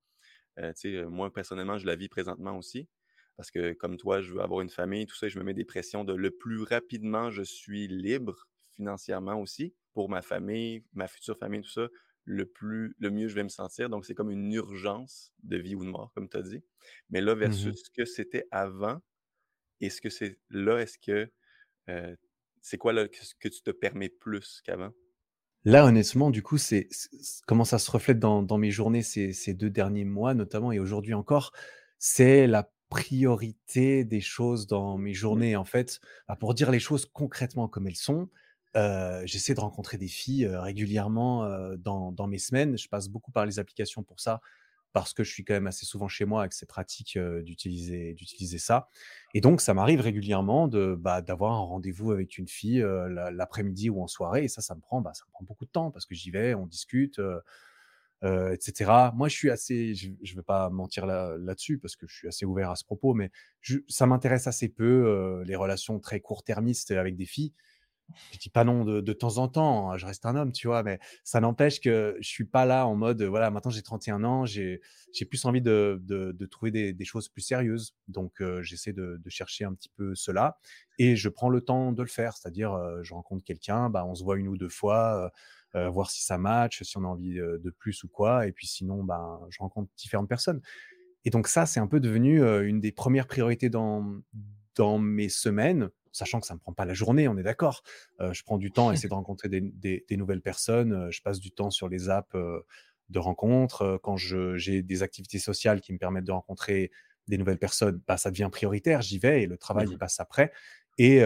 [0.59, 2.89] Euh, euh, moi, personnellement, je la vis présentement aussi.
[3.37, 5.65] Parce que comme toi, je veux avoir une famille, tout ça, je me mets des
[5.65, 11.39] pressions de le plus rapidement je suis libre financièrement aussi pour ma famille, ma future
[11.39, 11.89] famille, tout ça,
[12.25, 13.91] le plus le mieux je vais me sentir.
[13.91, 16.65] Donc, c'est comme une urgence de vie ou de mort, comme tu as dit.
[17.11, 19.01] Mais là, mmh versus ce que c'était avant,
[19.81, 21.31] et ce que c'est là, est-ce que
[21.89, 22.17] euh,
[22.69, 24.91] c'est quoi là, que tu te permets plus qu'avant?
[25.65, 26.89] Là, honnêtement, du coup, c'est
[27.47, 31.15] comment ça se reflète dans, mes journées ces, ces, deux derniers mois, notamment, et aujourd'hui
[31.15, 31.53] encore,
[31.99, 35.15] c'est la priorité des choses dans mes mmh.
[35.15, 35.57] journées.
[35.57, 38.29] En fait, bah, pour dire les choses concrètement comme elles sont,
[38.77, 42.77] euh, j'essaie de rencontrer des filles euh, régulièrement euh, dans, dans, mes semaines.
[42.77, 44.41] Je passe beaucoup par les applications pour ça
[44.93, 48.15] parce que je suis quand même assez souvent chez moi et que c'est pratique d'utiliser
[48.15, 48.89] d'utiliser ça.
[49.35, 52.85] Et donc, ça m'arrive régulièrement de bah, d'avoir un rendez-vous avec une fille
[53.33, 54.45] l'après-midi ou en soirée.
[54.45, 56.31] Et ça, ça me prend bah, ça me prend beaucoup de temps parce que j'y
[56.31, 57.21] vais, on discute,
[58.23, 58.91] etc.
[59.15, 62.29] Moi, je suis assez, je, ne vais pas mentir là, là-dessus parce que je suis
[62.29, 63.31] assez ouvert à ce propos, mais
[63.89, 67.53] ça m'intéresse assez peu les relations très court-termistes avec des filles.
[68.33, 70.83] Je dis pas non de, temps en temps, hein, je reste un homme, tu vois,
[70.83, 74.47] mais ça n'empêche que je suis pas là en mode, voilà, maintenant j'ai 31 ans,
[74.47, 74.81] j'ai
[75.29, 77.95] plus envie de, de, trouver des, choses plus sérieuses.
[78.09, 80.59] Donc, j'essaie de, de, chercher un petit peu cela
[80.99, 82.37] et je prends le temps de le faire.
[82.37, 85.31] C'est-à-dire, je rencontre quelqu'un, bah, on se voit une ou deux fois,
[85.75, 88.47] voir si ça match, si on a envie de plus ou quoi.
[88.47, 90.61] Et puis sinon, bah, je rencontre différentes personnes.
[91.25, 94.21] Et donc, ça, c'est un peu devenu une des premières priorités dans,
[94.77, 97.83] dans mes semaines sachant que ça ne me prend pas la journée, on est d'accord.
[98.21, 101.09] je prends du temps à essayer de rencontrer des, nouvelles personnes.
[101.11, 102.35] je passe du temps sur les apps
[103.09, 104.01] de rencontres.
[104.03, 106.91] quand j'ai des activités sociales qui me permettent de rencontrer
[107.27, 109.03] des nouvelles personnes, bah, ça devient prioritaire.
[109.03, 110.53] J'y vais et le travail, il mmh passe après.
[110.99, 111.23] Et,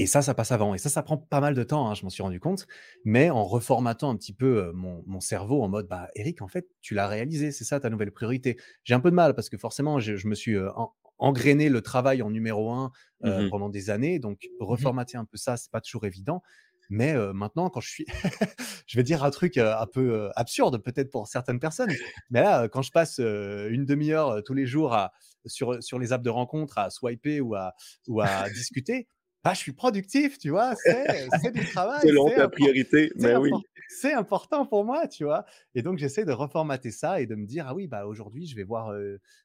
[0.00, 0.74] et ça, ça passe avant.
[0.74, 2.66] Et ça, ça prend pas mal de temps, hein, je m'en suis rendu compte.
[3.04, 6.94] Mais en reformatant un petit peu mon, cerveau en mode, bah, Eric, en fait, tu
[6.94, 8.56] l'as réalisé, c'est ça ta nouvelle priorité.
[8.82, 10.56] J'ai un peu de mal parce que forcément, je, me suis
[11.20, 12.90] engrainer le travail en numéro un
[13.22, 14.18] mmh pendant des années.
[14.18, 16.42] Donc, mmh reformater un peu ça, c'est pas toujours évident.
[16.92, 18.06] Mais maintenant, quand je suis,
[18.86, 21.92] je vais dire un truc un peu absurde peut-être pour certaines personnes,
[22.30, 25.12] mais là, quand je passe une demi-heure tous les jours à,
[25.46, 27.74] sur, sur les apps de rencontre à swiper ou à,
[28.08, 29.06] ou à discuter,
[29.42, 32.00] bah, je suis productif, tu vois, c'est du travail.
[32.02, 33.50] Selon ta priorité, mais oui.
[33.92, 35.44] C'est important pour moi, tu vois.
[35.74, 38.54] Et donc, j'essaie de reformater ça et de me dire, ah oui, bah, aujourd'hui, je
[38.54, 38.94] vais voir,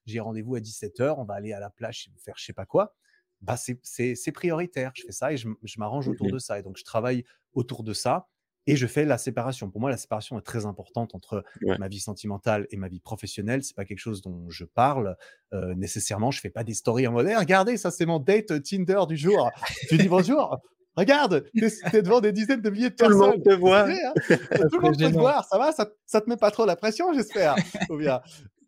[0.06, 2.94] j'ai rendez-vous à 17h, on va aller à la plage faire je sais pas quoi.
[3.42, 4.92] Bah, c'est prioritaire.
[4.96, 6.60] Je fais ça et je, je m'arrange autour Mmh de ça.
[6.60, 7.24] Et donc, je travaille
[7.54, 8.28] autour de ça
[8.68, 9.70] et je fais la séparation.
[9.70, 11.78] Pour moi, la séparation est très importante entre Ouais.
[11.78, 13.64] ma vie sentimentale et ma vie professionnelle.
[13.64, 15.16] C'est pas quelque chose dont je parle
[15.54, 16.32] euh, nécessairement.
[16.32, 19.18] Je fais pas des stories en mode «Eh, regardez, ça c'est mon date Tinder du
[19.18, 19.52] jour.
[19.90, 20.58] tu dis bonjour.
[20.98, 23.32] Regarde, t'es es devant des dizaines de milliers de Tout le personnes.
[23.36, 23.84] monde te voit.
[23.84, 24.14] Vrai, hein
[24.72, 25.44] Tout le monde peut te voir.
[25.46, 25.72] Ça va?
[25.74, 27.56] Ça, ça te met pas trop la pression, j'espère?
[27.90, 28.22] Ou bien,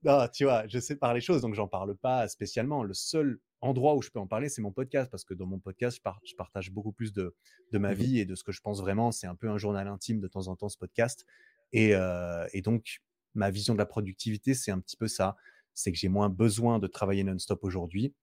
[0.03, 2.83] non, tu vois, je sépare les choses, donc j'en parle pas spécialement.
[2.83, 5.59] Le seul endroit où je peux en parler, c'est mon podcast, parce que dans mon
[5.59, 7.35] podcast, je, par- je partage beaucoup plus de,
[7.71, 7.95] de ma Mhm.
[7.95, 9.11] vie et de ce que je pense vraiment.
[9.11, 11.25] C'est un peu un journal intime de temps en temps, ce podcast.
[11.73, 13.01] Et, euh, et donc,
[13.33, 15.35] ma vision de la productivité, c'est un petit peu ça.
[15.73, 18.13] C'est que j'ai moins besoin de travailler non-stop aujourd'hui.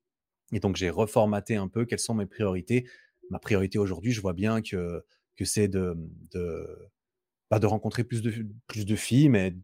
[0.52, 2.88] Et donc, j'ai reformaté un peu quelles sont mes priorités.
[3.30, 5.04] Ma priorité aujourd'hui, je vois bien que,
[5.36, 5.96] que c'est de,
[6.32, 6.90] de,
[7.48, 9.56] pas de rencontrer plus de, plus de filles, mais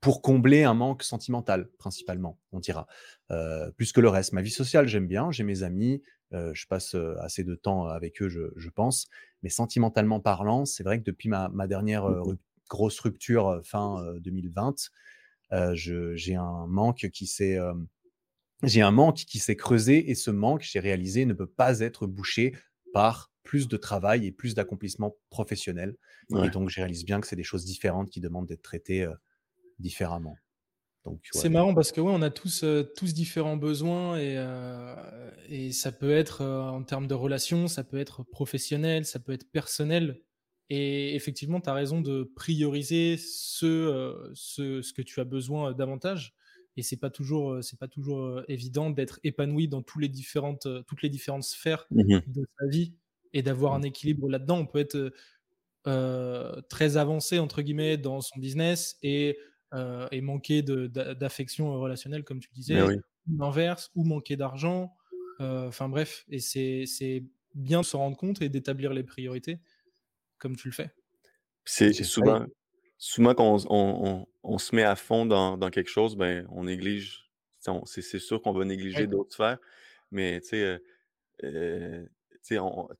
[0.00, 2.86] pour combler un manque sentimental, principalement, on dira.
[3.30, 4.32] Euh, plus que le reste.
[4.32, 7.86] Ma vie sociale, j'aime bien, j'ai mes amis, euh, je passe euh, assez de temps
[7.86, 9.08] avec eux, je, je pense.
[9.42, 13.60] Mais sentimentalement parlant, c'est vrai que depuis ma, ma dernière euh, rup- grosse rupture euh,
[13.62, 14.74] fin euh, 2020,
[15.52, 17.58] euh, je- j'ai un manque qui s'est
[18.64, 22.06] j'ai un manque qui s'est creusé et ce manque, j'ai réalisé, ne peut pas être
[22.06, 22.56] bouché
[22.92, 25.96] par plus de travail et plus d'accomplissement professionnel.
[26.30, 26.48] Ouais.
[26.48, 29.14] Et donc, je réalise bien que c'est des choses différentes qui demandent d'être traitées euh,
[29.78, 30.36] différemment.
[31.32, 35.72] C'est marrant parce que ouais, on a tous, euh, tous différents besoins et, euh, et
[35.72, 39.50] ça peut être euh, en termes de relations, ça peut être professionnel, ça peut être
[39.50, 40.20] personnel.
[40.68, 46.34] Et effectivement, tu as raison de prioriser ce, ce, ce que tu as besoin davantage.
[46.76, 51.00] Et c'est pas toujours, c'est pas toujours évident d'être épanoui dans tous les différentes, toutes
[51.02, 52.22] les différentes sphères Mhm.
[52.26, 52.94] de sa vie
[53.32, 54.58] et d'avoir un équilibre là-dedans.
[54.58, 55.10] On peut être
[56.68, 59.38] très avancé entre guillemets dans son business et,
[59.74, 62.94] euh, et manquer d'affection relationnelle, comme tu disais, oui.
[63.28, 64.94] ou l'inverse, ou manquer d'argent.
[65.40, 69.60] Euh, Enfin bref, et c'est c'est bien de se rendre compte et d'établir les priorités
[70.38, 70.90] comme tu le fais.
[71.64, 72.46] C'est souvent,
[72.98, 76.64] souvent qu'on on, on- on se met à fond dans, dans quelque chose, ben, on
[76.64, 77.28] néglige.
[77.84, 79.06] C'est c'est sûr qu'on va négliger Ouais.
[79.06, 79.58] d'autres sphères,
[80.10, 80.78] mais tu sais, euh,
[81.44, 82.06] euh,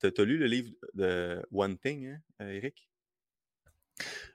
[0.00, 2.88] t'as lu le livre de One Thing, hein, euh, Eric?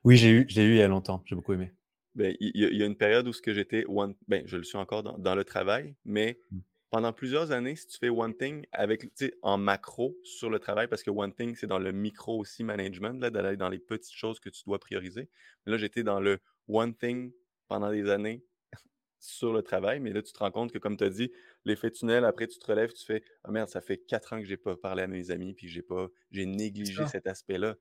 [0.04, 1.22] Oui, j'ai eu, je l'ai eu il y a longtemps.
[1.26, 1.72] J'ai beaucoup aimé.
[2.16, 4.44] Ben, il y, a- il y a une période où ce que j'étais one, ben,
[4.46, 6.64] je le suis encore dans, dans le travail, mais Mm.
[6.92, 9.08] pendant plusieurs années, si tu fais one thing avec,
[9.42, 13.20] en macro sur le travail, parce que one thing, c'est dans le micro aussi management,
[13.20, 15.30] là, d'aller dans les petites choses que tu dois prioriser.
[15.66, 17.34] Mais là, j'étais dans le one thing
[17.68, 18.46] pendant des années
[19.20, 21.32] sur le travail, mais là, tu te rends compte que, comme tu as dit,
[21.66, 24.46] l'effet tunnel, après, tu te relèves, tu fais Ah merde, ça fait quatre ans que
[24.46, 27.76] j'ai pas parlé à mes amis, puis j'ai pas, j'ai négligé cet aspect-là.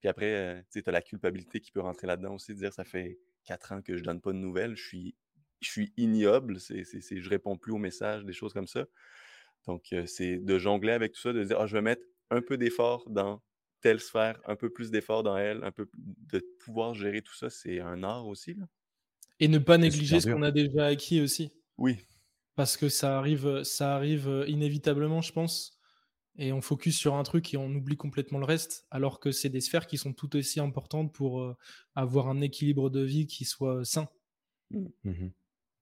[0.00, 2.72] Puis après, euh, tu sais, as la culpabilité qui peut rentrer là-dedans aussi, de dire
[2.72, 5.16] ça fait quatre ans que je donne pas de nouvelles, je suis,
[5.60, 8.86] je suis ignoble, c'est, c'est, c'est- je réponds plus aux messages, des choses comme ça.
[9.66, 12.42] Donc, euh, c'est de jongler avec tout ça, de dire, ah, je vais mettre un
[12.42, 13.42] peu d'effort dans
[13.80, 17.50] telle sphère, un peu plus d'effort dans elle, un peu de pouvoir gérer tout ça,
[17.50, 18.66] c'est un art aussi, là.
[19.38, 21.52] Et ne pas négliger ce qu'on a déjà acquis aussi.
[21.78, 22.04] Oui,
[22.56, 25.73] Parce que ça arrive, ça arrive euh, inévitablement, je pense.
[26.36, 29.48] Et on focus sur un truc et on oublie complètement le reste, alors que c'est
[29.50, 31.56] des sphères qui sont tout aussi importantes pour euh,
[31.94, 34.08] avoir un équilibre de vie qui soit sain.
[35.04, 35.32] Mhm.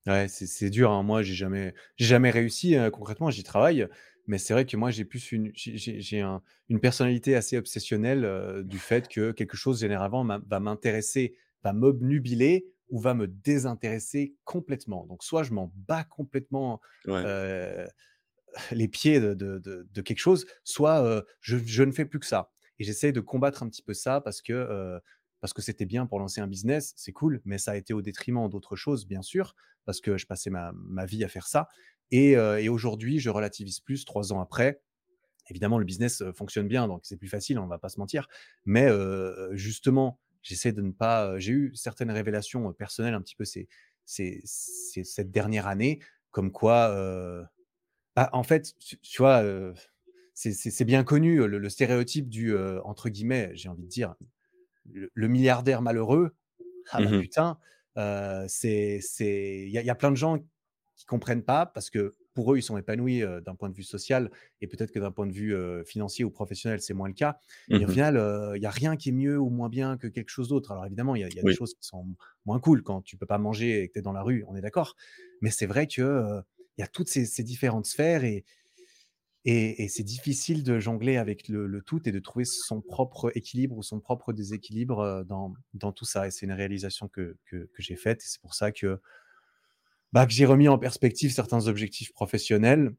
[0.06, 0.90] Ouais, c'est c'est dur.
[0.92, 1.02] hein.
[1.02, 3.30] Moi, j'ai jamais, j'ai jamais réussi euh, concrètement.
[3.30, 3.88] J'y travaille,
[4.26, 8.62] mais c'est vrai que moi, j'ai plus une, j'ai- un- une personnalité assez obsessionnelle euh,
[8.64, 14.36] du fait que quelque chose généralement m'a- va m'intéresser, va m'obnubiler ou va me désintéresser
[14.44, 15.06] complètement.
[15.06, 17.32] Donc, soit je m'en bats complètement ouais.
[18.70, 22.50] Les pieds de, de- quelque chose, soit je, je ne fais plus que ça.
[22.78, 26.46] Et j'essaie de combattre un petit peu ça parce que c'était bien pour lancer un
[26.46, 30.16] business, c'est cool, mais ça a été au détriment d'autres choses, bien sûr, parce que
[30.16, 31.68] je passais ma, ma vie à faire ça.
[32.10, 34.80] Et, et aujourd'hui, je relativise plus trois ans après.
[35.48, 38.28] Évidemment, le business fonctionne bien, donc c'est plus facile, on va pas se mentir.
[38.64, 38.88] Mais
[39.52, 41.38] justement, j'essaie de ne pas.
[41.38, 43.44] J'ai eu certaines révélations personnelles un petit peu
[44.04, 46.00] cette dernière année,
[46.30, 46.94] comme quoi
[48.16, 49.42] bah, en fait, tu tu vois,
[50.34, 54.14] c'est c'est c'est bien connu, le le stéréotype du, entre guillemets, j'ai envie de dire,
[54.90, 56.36] le le milliardaire malheureux.
[56.90, 57.18] Ah bah, Mhm.
[57.18, 57.58] putain,
[58.48, 60.38] c'est c'est il y a il y a plein de gens
[60.96, 64.30] qui comprennent pas parce que pour eux, ils sont épanouis d'un point de vue social
[64.62, 65.56] et peut-être que d'un point de vue
[65.86, 67.38] financier ou professionnel, c'est moins le cas.
[67.78, 68.16] Et au Mmh final,
[68.56, 70.72] il n'y a rien qui est mieux ou moins bien que quelque chose d'autre.
[70.72, 72.06] Alors évidemment, il y a, y a des choses qui sont
[72.46, 74.56] moins cool quand tu peux pas manger et que tu es dans la rue, on
[74.56, 74.96] est d'accord.
[75.42, 76.42] Mais c'est vrai que
[76.76, 78.44] il y a toutes ces, différentes sphères et,
[79.44, 84.00] c'est difficile de jongler avec le, tout et de trouver son propre équilibre ou son
[84.00, 86.28] propre déséquilibre dans, dans tout ça.
[86.28, 87.36] Et c'est une réalisation que,
[87.78, 89.00] j'ai faite et c'est pour ça que
[90.12, 92.94] bah, que j'ai remis en perspective certains objectifs professionnels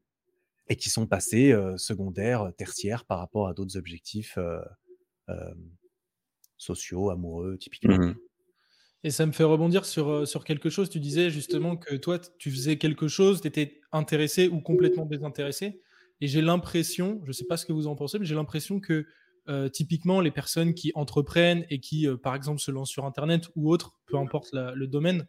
[0.68, 4.60] et qui sont passés euh, secondaires, tertiaires par rapport à d'autres objectifs euh,
[5.28, 5.54] euh,
[6.56, 7.98] sociaux, amoureux, typiquement.
[7.98, 8.16] Mmh
[9.04, 10.88] Et ça me fait rebondir sur, sur quelque chose.
[10.88, 15.80] Tu disais justement que toi, tu faisais quelque chose, tu étais intéressé ou complètement désintéressé.
[16.20, 18.80] Et j'ai l'impression, je ne sais pas ce que vous en pensez, mais j'ai l'impression
[18.80, 19.06] que
[19.48, 23.48] euh, typiquement les personnes qui entreprennent et qui, euh, par exemple, se lancent sur Internet
[23.56, 25.26] ou autre, peu importe la, le domaine,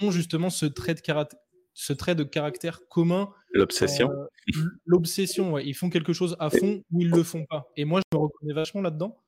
[0.00, 1.38] ont justement ce trait de, caractère,
[1.74, 3.30] ce trait de caractère commun.
[3.52, 4.10] L'obsession.
[4.10, 5.64] Euh, L'obsession, ouais.
[5.64, 7.70] Ils font quelque chose à fond ou ils le font pas.
[7.76, 9.22] Et moi, je me reconnais vachement là-dedans.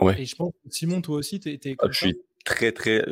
[0.00, 0.22] Ouais.
[0.22, 3.04] Et je pense que Simon, toi aussi, tu es, ah, Je suis très, très.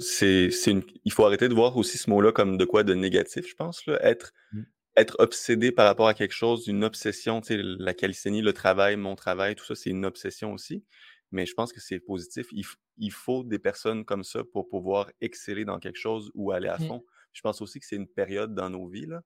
[0.00, 0.82] C'est, c'est une...
[1.04, 3.84] Il faut arrêter de voir aussi ce mot-là comme de quoi de négatif, je pense.
[3.86, 3.98] Là.
[4.04, 4.62] Être, mm.
[4.96, 8.96] être obsédé par rapport à quelque chose, une obsession, tu sais, la calcénie, le travail,
[8.96, 10.84] mon travail, tout ça, c'est une obsession aussi.
[11.30, 12.46] Mais je pense que c'est positif.
[12.52, 12.64] Il,
[12.98, 16.78] il, faut des personnes comme ça pour pouvoir exceller dans quelque chose ou aller à
[16.78, 16.98] fond.
[16.98, 17.10] Mm.
[17.32, 19.06] Je pense aussi que c'est une période dans nos vies.
[19.06, 19.22] Là.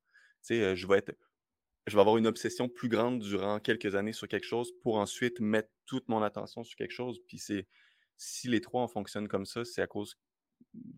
[0.46, 1.12] Tu sais, je vais être
[1.88, 5.40] je vais avoir une obsession plus grande durant quelques années sur quelque chose pour ensuite
[5.40, 7.20] mettre toute mon attention sur quelque chose.
[7.26, 7.66] Puis c'est
[8.18, 10.18] si les trois en fonctionnent comme ça, c'est à cause,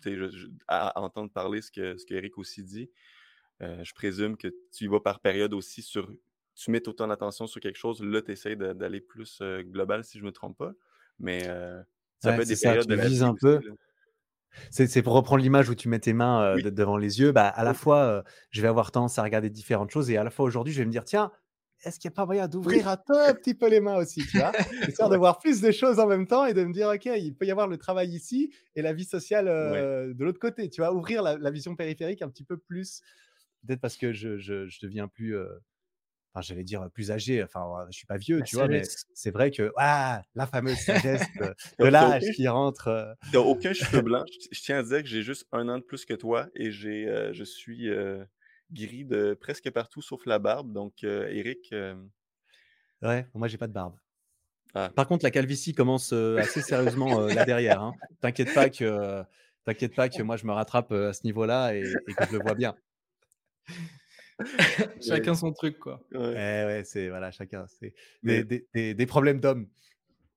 [0.04, 2.90] je, je, à, entendre parler ce que, ce que Eric aussi dit,
[3.62, 6.12] euh, je présume que tu y vas par période aussi sur,
[6.54, 10.18] tu mets autant d'attention sur quelque chose, là tu essaies d'aller plus euh, global si
[10.18, 10.72] je me trompe pas.
[11.20, 11.80] Mais euh,
[12.18, 13.60] ça ouais, peut être des ça, périodes tu de vises un peu.
[14.70, 16.72] C'est pour reprendre l'image où tu mets tes mains euh, oui.
[16.72, 17.32] devant les yeux.
[17.32, 20.24] Bah, à la fois, euh, je vais avoir tendance à regarder différentes choses et à
[20.24, 21.30] la fois aujourd'hui, je vais me dire tiens,
[21.82, 22.92] est-ce qu'il n'y a pas moyen d'ouvrir oui.
[22.92, 24.52] un tout petit peu les mains aussi, tu vois?
[24.88, 27.34] Histoire de voir plus de choses en même temps et de me dire ok, il
[27.34, 30.14] peut y avoir le travail ici et la vie sociale euh, ouais.
[30.14, 30.92] de l'autre côté, tu vois?
[30.92, 33.02] Ouvrir la, la, vision périphérique un petit peu plus.
[33.66, 35.48] Peut-être parce que je, je, je deviens plus euh,
[36.32, 38.82] enfin j'allais dire plus âgé, enfin je suis pas vieux, la tu vois, mais
[39.14, 41.54] c'est vrai que ah, la fameuse sagesse de,
[41.84, 42.88] de l'âge qui rentre.
[42.88, 44.24] euh, T'as aucun cheveu blanc?
[44.26, 46.70] Je, je tiens à dire que j'ai juste un an de plus que toi et
[46.70, 48.24] j'ai, euh, je suis euh,
[48.72, 50.72] gris de presque partout sauf la barbe.
[50.72, 51.74] Donc, euh, Eric.
[53.02, 53.96] Ouais, moi j'ai pas de barbe.
[54.74, 54.90] Ah.
[54.94, 57.82] Par contre, la calvitie commence euh, assez sérieusement euh, là derrière.
[57.82, 57.94] Hein.
[58.20, 59.22] T'inquiète pas que,
[59.64, 62.32] t'inquiète pas que moi je me rattrape euh, à ce niveau-là et, et que je
[62.32, 62.76] le vois bien.
[65.02, 66.00] chacun son truc, quoi.
[66.12, 67.66] Ouais, ouais, ouais c'est voilà, chacun.
[67.66, 69.68] C'est des, des, des, des, problèmes d'hommes,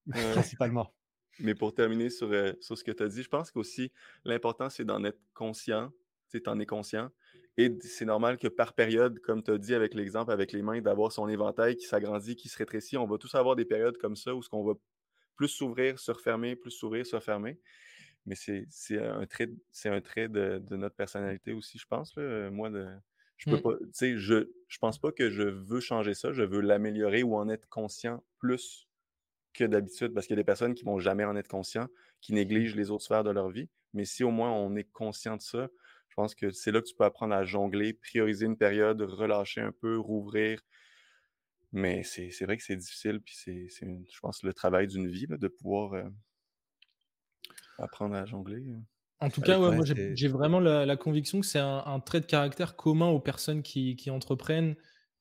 [0.07, 0.31] ouais.
[0.31, 0.93] principalement.
[1.39, 3.91] Mais pour terminer sur, euh, sur ce que tu as dit, je pense qu'aussi
[4.25, 5.91] l'important, c'est d'en être conscient.
[6.29, 7.11] Tu en es conscient.
[7.57, 10.81] Et c'est normal que par période, comme tu as dit avec l'exemple avec les mains,
[10.81, 12.97] d'avoir son éventail qui s'agrandit, qui se rétrécit.
[12.97, 14.73] On va tous avoir des périodes comme ça où ce qu'on va
[15.35, 17.59] plus s'ouvrir, se refermer, plus s'ouvrir, se refermer.
[18.25, 19.49] Mais c'est un trait,
[19.85, 22.15] un trait de, de, notre personnalité aussi, je pense.
[22.15, 22.49] Là.
[22.49, 22.87] Moi, de,
[23.37, 23.61] je peux mmh.
[23.61, 27.23] pas, tu sais, je, je pense pas que je veux changer ça, je veux l'améliorer
[27.23, 28.87] ou en être conscient plus
[29.53, 31.87] que d'habitude, parce qu'il y a des personnes qui vont jamais en être conscients,
[32.21, 33.69] qui négligent les autres sphères de leur vie.
[33.93, 35.69] Mais si au moins on est conscient de ça,
[36.13, 39.61] je pense que c'est là que tu peux apprendre à jongler, prioriser une période, relâcher
[39.61, 40.61] un peu, rouvrir.
[41.71, 45.37] Mais c'est vrai que c'est difficile, puis c'est, je pense, le travail d'une vie, là,
[45.37, 46.03] de pouvoir euh,
[47.79, 48.63] apprendre à jongler.
[49.21, 52.21] En tout cas, ouais, moi j'ai vraiment la, la, conviction que c'est un, un, trait
[52.21, 54.75] de caractère commun aux personnes qui, qui entreprennent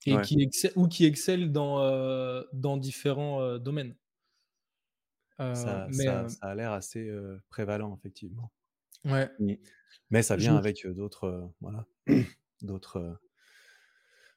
[0.04, 0.20] et ouais.
[0.20, 3.96] qui excellent, ou qui excellent dans, euh, dans différents euh, domaines.
[5.40, 8.52] Euh, ça, mais, ça, ça, a l'air assez euh, prévalent, effectivement.
[9.06, 9.30] Ouais.
[10.10, 11.86] Mais ça vient avec d'autres voilà,
[12.62, 13.18] d'autres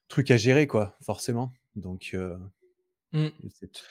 [0.08, 1.54] trucs à gérer, quoi, forcément.
[1.76, 2.16] Donc,
[3.14, 3.28] mm.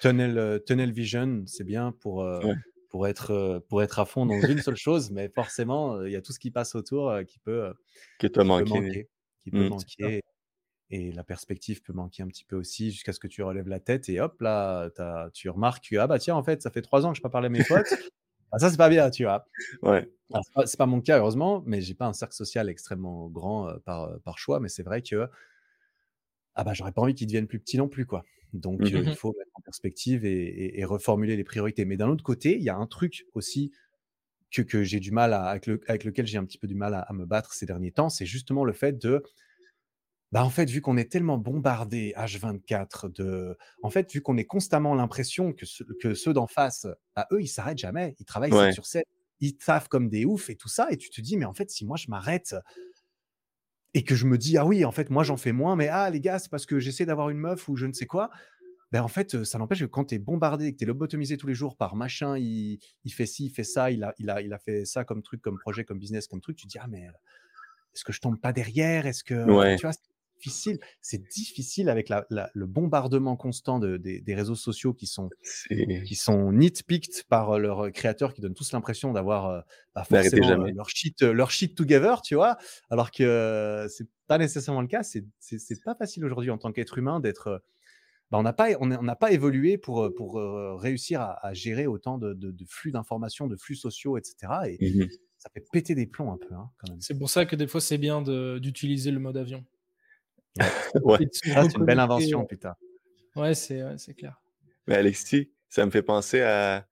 [0.01, 2.55] tunnel, tunnel vision, c'est bien pour, ouais
[2.95, 6.23] pour être, pour être à fond dans une seule chose, mais forcément, il y a
[6.23, 7.75] tout ce qui passe autour qui peut,
[8.21, 8.71] qui peut manquer.
[8.71, 9.09] manquer.
[9.41, 10.23] Qui peut mmh, manquer.
[10.91, 13.81] Et la perspective peut manquer un petit peu aussi jusqu'à ce que tu relèves la
[13.81, 14.91] tête et hop, là,
[15.33, 17.25] tu remarques que, ah bah tiens, en fait, ça fait trois ans que je n'ai
[17.25, 17.83] pas parlé à mes potes.
[18.55, 19.47] ah, ça, c'est pas bien, tu vois.
[19.83, 20.11] Ouais.
[20.65, 24.19] C'est pas, mon cas, heureusement, mais j'ai pas un cercle social extrêmement grand euh, par,
[24.21, 25.29] par choix, mais c'est vrai que,
[26.55, 28.25] ah bah, j'aurais pas envie qu'ils deviennent plus petits non plus, quoi.
[28.53, 28.85] Donc, mmh.
[28.85, 31.85] euh, il faut mettre en perspective et, et, et reformuler les priorités.
[31.85, 33.73] Mais d'un autre côté, il y a un truc aussi
[34.53, 36.77] que, que j'ai du mal à, avec, le, avec lequel j'ai un petit peu du
[36.77, 39.23] mal à, à me battre ces derniers temps, c'est justement le fait de,
[40.35, 44.45] bah en fait, vu qu'on est tellement bombardé H24 de, en fait, vu qu'on est
[44.45, 48.53] constamment l'impression que, ce, que ceux d'en face, bah, eux, ils s'arrêtent jamais, ils travaillent
[48.53, 48.73] ouais.
[48.73, 49.05] sur 7,
[49.39, 51.71] ils taffent comme des oufs et tout ça, et tu te dis, mais en fait,
[51.71, 52.57] si moi je m'arrête,
[53.95, 56.11] et que je me dis, ah oui, en fait, moi, j'en fais moins, mais ah,
[56.11, 58.31] les gars, c'est parce que j'essaie d'avoir une meuf ou je ne sais quoi.
[58.91, 61.47] Ben, en fait, ça n'empêche que quand tu es bombardé, que tu es lobotomisé tous
[61.47, 64.43] les jours par machin, il, il, fait ci, il fait ça, il a, il, a,
[64.43, 66.79] il a fait ça comme truc, comme projet, comme business, comme truc, tu te dis,
[66.81, 67.07] ah, mais
[67.95, 69.07] est-ce que je tombe pas derrière?
[69.07, 69.77] Est-ce que.
[69.77, 69.93] Tu vois,
[70.45, 70.79] difficile.
[71.01, 75.31] C'est difficile avec la, le bombardement constant de, des, réseaux sociaux qui sont,
[75.69, 79.65] qui sont nitpicked par leurs créateurs qui donnent tous l'impression d'avoir
[79.95, 82.57] bah, forcément leur shit, leur shit together, tu vois,
[82.91, 85.03] alors que c'est pas nécessairement le cas.
[85.03, 87.63] C'est pas facile aujourd'hui en tant qu'être humain d'être.
[88.31, 90.37] Bah, on n'a pas, on n'a pas évolué pour, pour
[90.81, 94.77] réussir à, gérer autant de, de, flux d'informations, de flux sociaux, etc.
[94.79, 95.09] Et, mmh
[95.45, 96.55] ça fait péter des plombs un peu.
[96.55, 99.63] Hein, c'est pour ça que des fois, c'est bien d'utiliser le mode avion.
[101.03, 101.19] Ouais.
[101.55, 102.75] Ah, c'est une belle invention, euh, putain.
[103.37, 104.41] Ouais, c'est clair.
[104.87, 106.87] Mais Alexis, ça me fait penser à,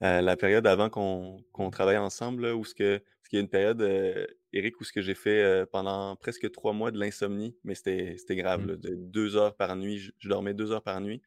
[0.00, 3.80] la période avant qu'on travaille ensemble, où ce que, ce qu'il y a une période,
[3.80, 7.74] euh, Eric, où ce que j'ai fait euh, pendant presque trois mois de l'insomnie, mais
[7.74, 8.76] c'était grave, mmh.
[8.76, 10.10] de deux heures par nuit.
[10.18, 11.22] Je, dormais deux heures par nuit.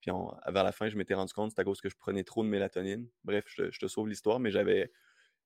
[0.00, 0.10] Puis
[0.48, 2.48] vers la fin, je m'étais rendu compte, c'est à cause que je prenais trop de
[2.48, 3.06] mélatonine.
[3.24, 4.90] Bref, je, je te sauve l'histoire, mais j'avais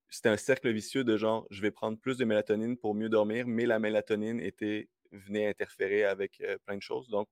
[0.09, 3.45] c'était un cercle vicieux de genre, je vais prendre plus de mélatonine pour mieux dormir,
[3.47, 7.07] mais la mélatonine était, venait interférer avec euh, plein de choses.
[7.09, 7.27] Donc,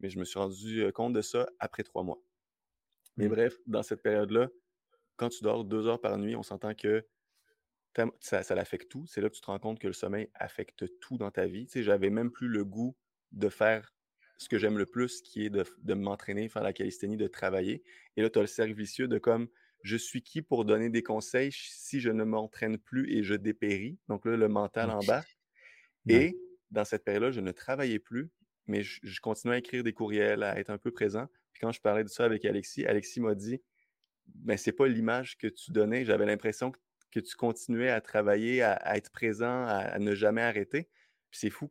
[0.00, 2.20] mais je me suis rendu euh, compte de ça après trois mois.
[3.16, 3.30] Mais mmh.
[3.30, 4.48] bref, dans cette période-là,
[5.16, 7.06] quand tu dors deux heures par nuit, on s'entend que
[8.20, 9.06] ça, ça l'affecte tout.
[9.06, 11.66] C'est là que tu te rends compte que le sommeil affecte tout dans ta vie.
[11.66, 12.96] Tu sais, j'avais même plus le goût
[13.30, 13.94] de faire
[14.36, 17.84] ce que j'aime le plus, qui est de, de m'entraîner, faire la calisthénie, de travailler.
[18.16, 19.48] Et là, tu as le cercle vicieux de comme
[19.82, 23.98] je suis qui pour donner des conseils si je ne m'entraîne plus et je dépéris?
[24.08, 25.22] Donc là, le mental en bas.
[26.08, 26.36] Et
[26.74, 28.30] dans cette période-là, je ne travaillais plus,
[28.66, 31.26] mais je, continuais à écrire des courriels, à être un peu présent.
[31.52, 33.62] Puis quand je parlais de ça avec Alexis, Alexis m'a dit
[34.26, 36.04] ben, c'est pas l'image que tu donnais.
[36.04, 40.88] J'avais l'impression que, tu continuais à travailler, à, être présent, à, ne jamais arrêter.
[41.30, 41.70] Puis c'est fou.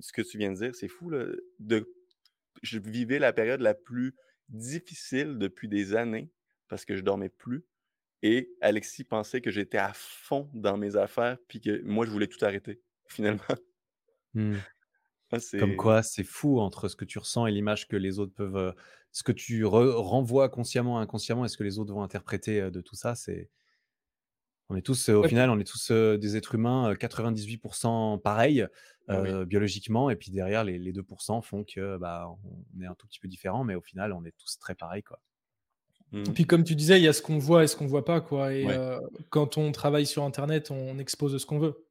[0.00, 1.12] Ce que tu viens de dire, c'est fou.
[1.60, 1.94] de,
[2.62, 4.16] je vivais la période la plus
[4.48, 6.30] difficile depuis des années
[6.66, 7.64] parce que je dormais plus.
[8.22, 12.26] Et Alexis pensait que j'étais à fond dans mes affaires, puis que moi, je voulais
[12.26, 13.44] tout arrêter, finalement.
[14.36, 14.54] Mmh.
[15.32, 18.32] Ah, Comme quoi, c'est fou entre ce que tu ressens et l'image que les autres
[18.32, 18.74] peuvent.
[19.10, 22.94] ce que tu renvoies consciemment, inconsciemment, et ce que les autres vont interpréter de tout
[22.94, 23.50] ça, c'est.
[24.68, 28.66] On est tous, au final, on est tous des êtres humains, 98% pareils
[29.46, 33.20] biologiquement, et puis derrière, les, les 2% font que bah, on est un tout petit
[33.20, 35.02] peu différent, mais au final, on est tous très pareils.
[35.02, 35.20] Quoi.
[36.12, 36.34] Et mmh.
[36.34, 38.20] puis comme tu disais, il y a ce qu'on voit et ce qu'on voit pas,
[38.20, 38.52] quoi.
[38.52, 38.66] Et
[39.30, 41.85] quand on travaille sur Internet, on expose ce qu'on veut.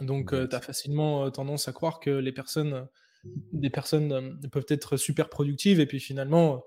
[0.00, 2.86] Donc tu as facilement tendance à croire que les personnes,
[3.52, 6.64] des personnes peuvent être super productives et puis finalement,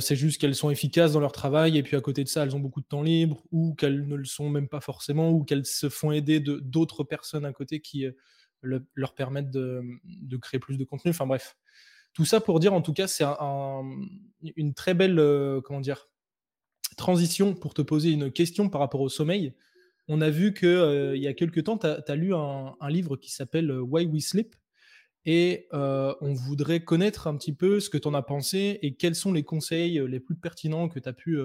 [0.00, 2.56] c'est juste qu'elles sont efficaces dans leur travail et puis à côté de ça, elles
[2.56, 5.66] ont beaucoup de temps libre ou qu'elles ne le sont même pas forcément ou qu'elles
[5.66, 8.06] se font aider de d'autres personnes à côté qui
[8.62, 11.10] leur permettent de, de, créer plus de contenu.
[11.10, 11.56] Enfin bref,
[12.14, 13.24] tout ça pour dire, en tout cas, c'est
[14.56, 16.08] une très belle euh, comment dire,
[16.96, 19.54] transition pour te poser une question par rapport au sommeil.
[20.08, 23.16] On a vu qu'il euh, il y a quelques temps, tu as, lu un, livre
[23.16, 24.54] qui s'appelle euh, Why We Sleep.
[25.24, 29.14] Et on voudrait connaître un petit peu ce que tu en as pensé et quels
[29.14, 31.38] sont les conseils les plus pertinents que tu as pu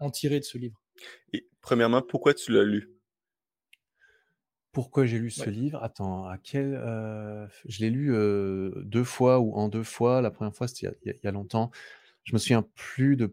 [0.00, 0.82] en tirer de ce livre.
[1.32, 2.90] Et premièrement, pourquoi tu l'as lu?
[4.72, 5.80] Pourquoi j'ai lu ce livre?
[5.80, 6.72] Attends, à quel,
[7.66, 8.12] je l'ai lu,
[8.84, 10.20] deux fois ou en deux fois.
[10.20, 11.70] La première fois, c'était il y a longtemps.
[12.24, 13.32] Je me souviens plus de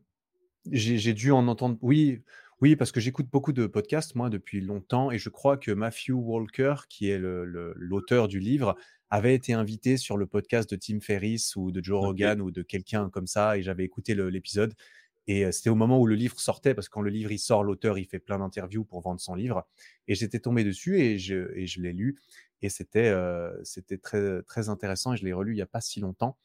[0.71, 2.21] j'ai dû en entendre oui,
[2.61, 6.11] oui, parce que j'écoute beaucoup de podcasts, moi, depuis longtemps et je crois que Matthew
[6.13, 8.75] Walker, qui est l'auteur du livre,
[9.09, 12.61] avait été invité sur le podcast de Tim Ferriss ou de Joe Rogan ou de
[12.61, 14.73] quelqu'un comme ça et j'avais écouté l'épisode
[15.27, 17.63] et c'était au moment où le livre sortait, parce que quand le livre il sort,
[17.63, 19.67] l'auteur il fait plein d'interviews pour vendre son livre.
[20.07, 22.17] Et j'étais tombé dessus et je, et je l'ai lu.
[22.61, 23.13] Et c'était
[23.63, 26.37] c'était très, très intéressant et je l'ai relu il n'y a pas si longtemps.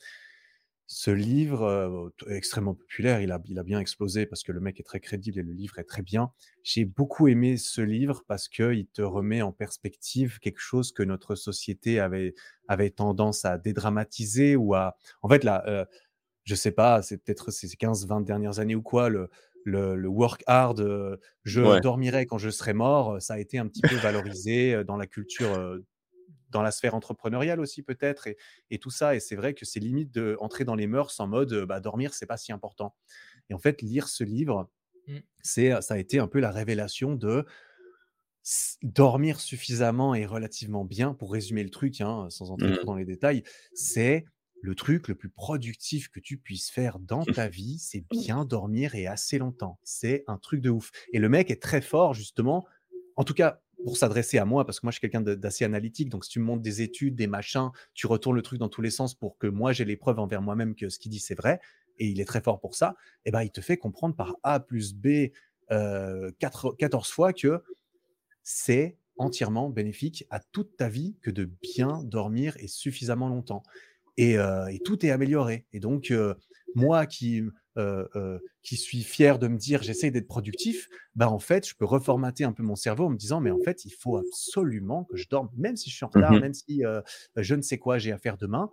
[0.94, 4.82] Ce livre, extrêmement populaire, il a, il a bien explosé parce que le mec est
[4.82, 6.30] très crédible et le livre est très bien.
[6.64, 11.34] J'ai beaucoup aimé ce livre parce qu'il te remet en perspective quelque chose que notre
[11.34, 12.34] société avait,
[12.68, 14.96] avait tendance à dédramatiser ou à...
[15.22, 15.86] En fait, là,
[16.44, 19.30] je sais pas, c'est peut-être ces 15-20 dernières années ou quoi, le,
[19.64, 23.82] le, work hard, euh, je dormirai quand je serai mort, ça a été un petit
[23.82, 25.78] peu valorisé euh, dans la culture, euh,
[26.52, 28.28] dans la sphère entrepreneuriale aussi peut-être,
[28.70, 29.16] et, tout ça.
[29.16, 32.26] Et c'est vrai que c'est limite d'entrer dans les mœurs en mode bah, dormir, c'est
[32.26, 32.94] pas si important.
[33.50, 34.70] Et en fait, lire ce livre,
[35.08, 35.16] mmh.
[35.42, 37.44] c'est, ça a été un peu la révélation de
[38.82, 42.76] dormir suffisamment et relativement bien, pour résumer le truc, hein, sans entrer mmh.
[42.76, 43.42] trop dans les détails,
[43.74, 44.24] c'est
[44.62, 48.94] le truc le plus productif que tu puisses faire dans ta vie, c'est bien dormir
[48.94, 49.78] et assez longtemps.
[49.82, 50.92] C'est un truc de ouf.
[51.12, 52.64] Et le mec est très fort, justement.
[53.16, 56.08] En tout cas, pour s'adresser à moi, parce que moi, je suis quelqu'un d'assez analytique.
[56.08, 58.82] Donc, si tu me montres des études, des machins, tu retournes le truc dans tous
[58.82, 61.34] les sens pour que moi, j'ai les preuves envers moi-même que ce qu'il dit, c'est
[61.34, 61.60] vrai.
[61.98, 62.96] Et il est très fort pour ça.
[63.24, 65.30] Et ben, il te fait comprendre par A plus B
[65.68, 67.62] 14 fois que
[68.42, 73.62] c'est entièrement bénéfique à toute ta vie que de bien dormir et suffisamment longtemps.
[74.16, 74.36] Et,
[74.84, 75.66] tout est amélioré.
[75.72, 76.12] Et donc,
[76.74, 77.42] moi qui,
[78.62, 82.44] qui suis fier de me dire j'essaie d'être productif, bah en fait, je peux reformater
[82.44, 85.28] un peu mon cerveau en me disant mais en fait, il faut absolument que je
[85.28, 86.82] dorme, même si je suis en retard, mmh même si
[87.36, 88.70] je ne sais quoi j'ai à faire demain.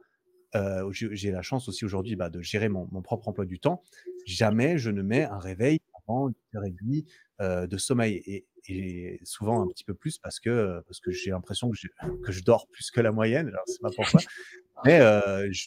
[0.92, 3.84] j'ai la chance aussi aujourd'hui bah, de gérer mon, mon, propre emploi du temps.
[4.26, 8.22] Jamais je ne mets un réveil avant 8h30 de sommeil.
[8.26, 11.78] Et, et souvent un petit peu plus parce que, parce que j'ai l'impression que,
[12.24, 13.48] que, je dors plus que la moyenne.
[13.48, 14.20] Alors, c'est pas pourquoi.
[14.86, 15.00] Mais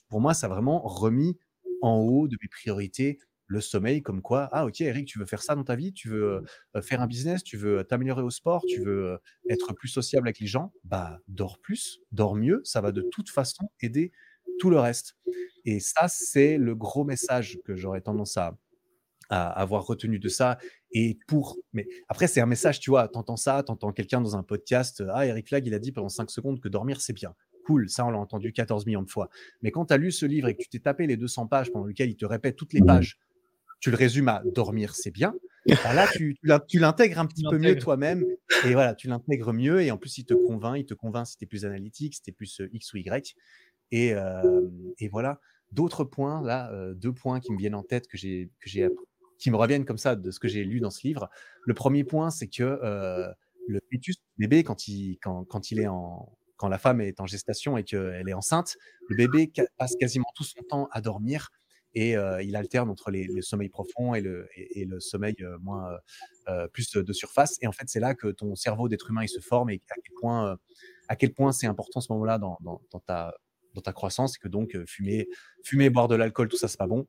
[0.08, 1.38] pour moi, ça a vraiment remis
[1.82, 3.18] en haut de mes priorités
[3.48, 6.08] le sommeil, comme quoi, ah ok Eric, tu veux faire ça dans ta vie, tu
[6.08, 6.42] veux
[6.80, 9.18] faire un business, tu veux t'améliorer au sport, tu veux
[9.50, 13.28] être plus sociable avec les gens, bah dors plus, dors mieux, ça va de toute
[13.28, 14.10] façon aider
[14.58, 15.16] tout le reste.
[15.64, 18.56] Et ça, c'est le gros message que j'aurais tendance à,
[19.28, 20.58] à avoir retenu de ça.
[20.92, 24.42] Et pour, mais après, c'est un message, tu vois, t'entends ça, t'entends quelqu'un dans un
[24.42, 27.34] podcast, ah, Eric Flag, il a dit pendant 5 secondes que dormir, c'est bien.
[27.64, 29.28] Cool, ça, on l'a entendu 14 millions de fois.
[29.62, 31.70] Mais quand tu as lu ce livre et que tu t'es tapé les 200 pages
[31.72, 33.18] pendant lesquelles il te répète toutes les pages,
[33.80, 35.34] tu le résumes à dormir, c'est bien.
[35.66, 36.36] Bah là, tu,
[36.68, 38.24] tu l'intègres un petit peu mieux toi-même.
[38.64, 39.82] Et voilà, tu l'intègres mieux.
[39.82, 40.78] Et en plus, il te convainc.
[40.78, 42.98] Il te convainc si tu es plus analytique, si tu es plus euh, X ou
[42.98, 43.34] Y.
[43.90, 44.62] Et, euh,
[44.98, 45.40] et voilà.
[45.70, 48.50] D'autres points, là, euh, deux points qui me viennent en tête que j'ai
[49.38, 51.28] qui me reviennent comme ça de ce que j'ai lu dans ce livre.
[51.64, 52.78] Le premier point, c'est que
[53.66, 57.20] le fœtus, le bébé, quand il, quand, quand il est en, quand la femme est
[57.20, 58.76] en gestation et qu'elle est enceinte,
[59.08, 61.50] le bébé passe quasiment tout son temps à dormir
[61.94, 65.98] et il alterne entre les, le sommeil profond et le, sommeil moins
[66.72, 67.58] plus de surface.
[67.60, 69.80] Et en fait, c'est là que ton cerveau d'être humain se forme et
[71.08, 72.58] à quel point, c'est important ce moment-là dans,
[73.06, 75.28] ta, croissance et que donc fumer,
[75.64, 77.06] fumer, boire de l'alcool, tout ça, c'est pas bon.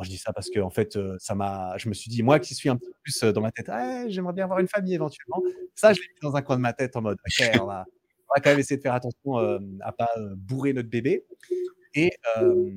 [0.00, 2.54] je dis ça parce que en fait, ça m'a, je me suis dit, moi qui
[2.54, 5.42] suis un peu plus dans ma tête, «Ah, j'aimerais bien avoir une famille éventuellement.
[5.74, 7.66] Ça, je l'ai mis dans un coin de ma tête en mode, ok, on
[8.34, 11.26] va quand même essayer de faire attention euh, à pas euh, bourrer notre bébé.
[11.94, 12.70] Et, euh,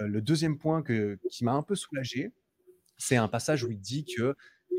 [0.00, 2.32] le deuxième point que, qui m'a un peu soulagé,
[2.96, 4.34] c'est un passage où il dit que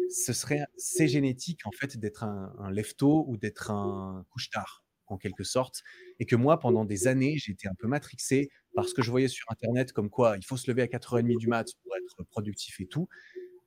[0.09, 5.17] ce serait c'est génétique en fait d'être un, un lefto ou d'être un couche-tard en
[5.17, 5.83] quelque sorte,
[6.19, 9.45] et que moi pendant des années j'étais un peu matrixé parce que je voyais sur
[9.51, 12.87] internet comme quoi il faut se lever à 4h30 du mat pour être productif et
[12.87, 13.07] tout.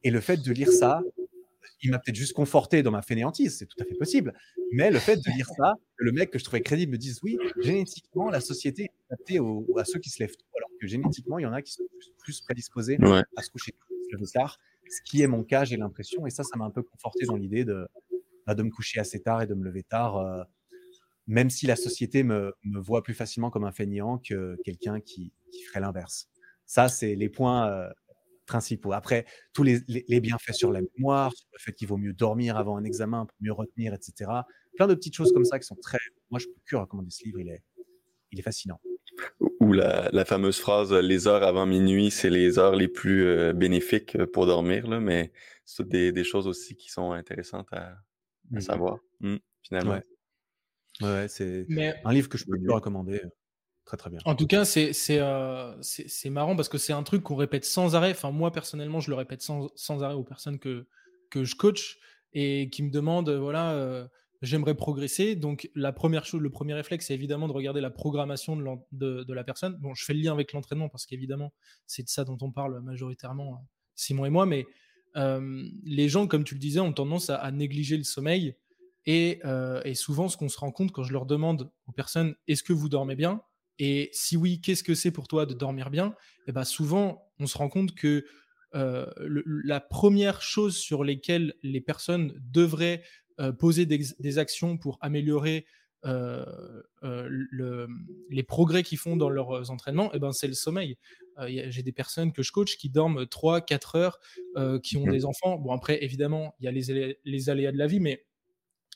[0.02, 1.02] Et le fait de lire ça,
[1.82, 4.32] il m'a peut-être juste conforté dans ma fainéantise, c'est tout à fait possible.
[4.72, 7.20] Mais le fait de dire ça, que le mec que je trouvais crédible me dise
[7.22, 9.39] oui, génétiquement, la société est adaptée
[9.76, 11.85] à ceux qui se lèvent tôt, alors que génétiquement, il y en a qui sont
[12.18, 12.98] plus, prédisposés
[13.36, 13.72] à se coucher
[14.32, 14.59] tard.
[14.90, 17.36] Ce qui est mon cas, j'ai l'impression, et ça, ça m'a un peu conforté dans
[17.36, 17.86] l'idée de,
[18.47, 20.43] bah, de me coucher assez tard et de me lever tard, euh,
[21.26, 25.32] même si la société me, me, voit plus facilement comme un fainéant que quelqu'un qui,
[25.52, 26.30] qui ferait l'inverse.
[26.64, 27.90] Ça, c'est les points euh,
[28.48, 28.92] principaux.
[28.92, 32.76] Après, tous les, bienfaits sur la mémoire, sur le fait qu'il vaut mieux dormir avant
[32.76, 34.30] un examen pour mieux retenir, etc.
[34.74, 35.98] Plein de petites choses comme ça qui sont très.
[36.30, 37.62] Moi, je peux que recommander ce livre, il est,
[38.32, 38.80] il est fascinant.
[39.60, 44.16] Ou la, fameuse phrase les heures avant minuit, c'est les heures les plus euh, bénéfiques
[44.16, 45.32] euh, pour dormir, là, mais
[45.64, 47.96] c'est des, choses aussi qui sont intéressantes à,
[48.50, 50.00] mmh savoir, mmh, finalement.
[51.00, 51.66] Ouais, c'est
[52.04, 53.20] un livre que je peux que recommander.
[53.93, 53.97] Euh.
[53.97, 54.20] Très, bien.
[54.24, 55.74] En tout cas, c'est euh,
[56.27, 58.10] marrant parce que c'est un truc qu'on répète sans arrêt.
[58.10, 60.86] Enfin, moi, personnellement, je le répète sans, sans arrêt aux personnes que,
[61.31, 61.98] que je coach
[62.32, 64.06] et qui me demandent, voilà, euh,
[64.43, 65.36] j'aimerais progresser.
[65.36, 69.24] Donc, la première chose, le premier réflexe, c'est évidemment de regarder la programmation de, de,
[69.24, 69.77] de la personne.
[69.81, 71.52] Bon, je fais le lien avec l'entraînement parce qu'évidemment,
[71.86, 74.47] c'est de ça dont on parle majoritairement, euh, Simon et moi.
[74.47, 74.66] Mais
[75.85, 78.55] les gens, comme tu le disais, ont tendance à, négliger le sommeil.
[79.05, 79.40] Et,
[79.85, 82.73] et souvent, ce qu'on se rend compte quand je leur demande aux personnes, est-ce que
[82.73, 83.43] vous dormez bien?
[83.78, 86.09] Et si oui, qu'est-ce que c'est pour toi de dormir bien?
[86.09, 88.24] Et eh ben souvent, on se rend compte que
[88.74, 89.06] euh,
[89.64, 93.02] la première chose sur lesquelles les personnes devraient
[93.40, 95.64] euh, poser des, actions pour améliorer
[96.05, 96.44] euh,
[98.30, 100.96] les progrès qu'ils font dans leurs entraînements, et eh ben c'est le sommeil.
[101.46, 104.18] J'ai des personnes que je coach qui dorment 3-4 heures,
[104.82, 105.56] qui ont mmh des enfants.
[105.56, 108.26] Bon, après, évidemment, il y a les, les aléas de la vie, mais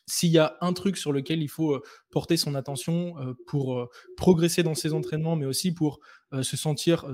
[0.07, 1.81] s'il y a un truc sur lequel il faut
[2.11, 3.15] porter son attention
[3.47, 6.01] pour progresser dans ses entraînements, mais aussi pour
[6.43, 7.07] se sentir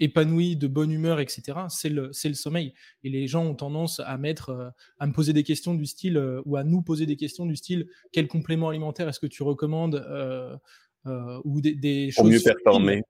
[0.00, 2.72] épanoui, de bonne humeur, etc., c'est le, le, sommeil.
[3.02, 6.56] Et les gens ont tendance à mettre, à me poser des questions du style, ou
[6.56, 10.04] à nous poser des questions du style, quel complément alimentaire est-ce que tu recommandes
[11.44, 12.16] ou des, choses.
[12.16, 13.02] Pour mieux performer.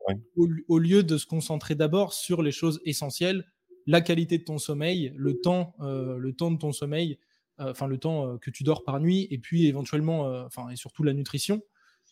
[0.69, 3.45] au, lieu de se concentrer d'abord sur les choses essentielles,
[3.87, 7.19] la qualité de ton sommeil, le temps, le temps de ton sommeil,
[7.59, 11.13] enfin le temps que tu dors par nuit, et puis éventuellement, enfin et surtout la
[11.13, 11.63] nutrition.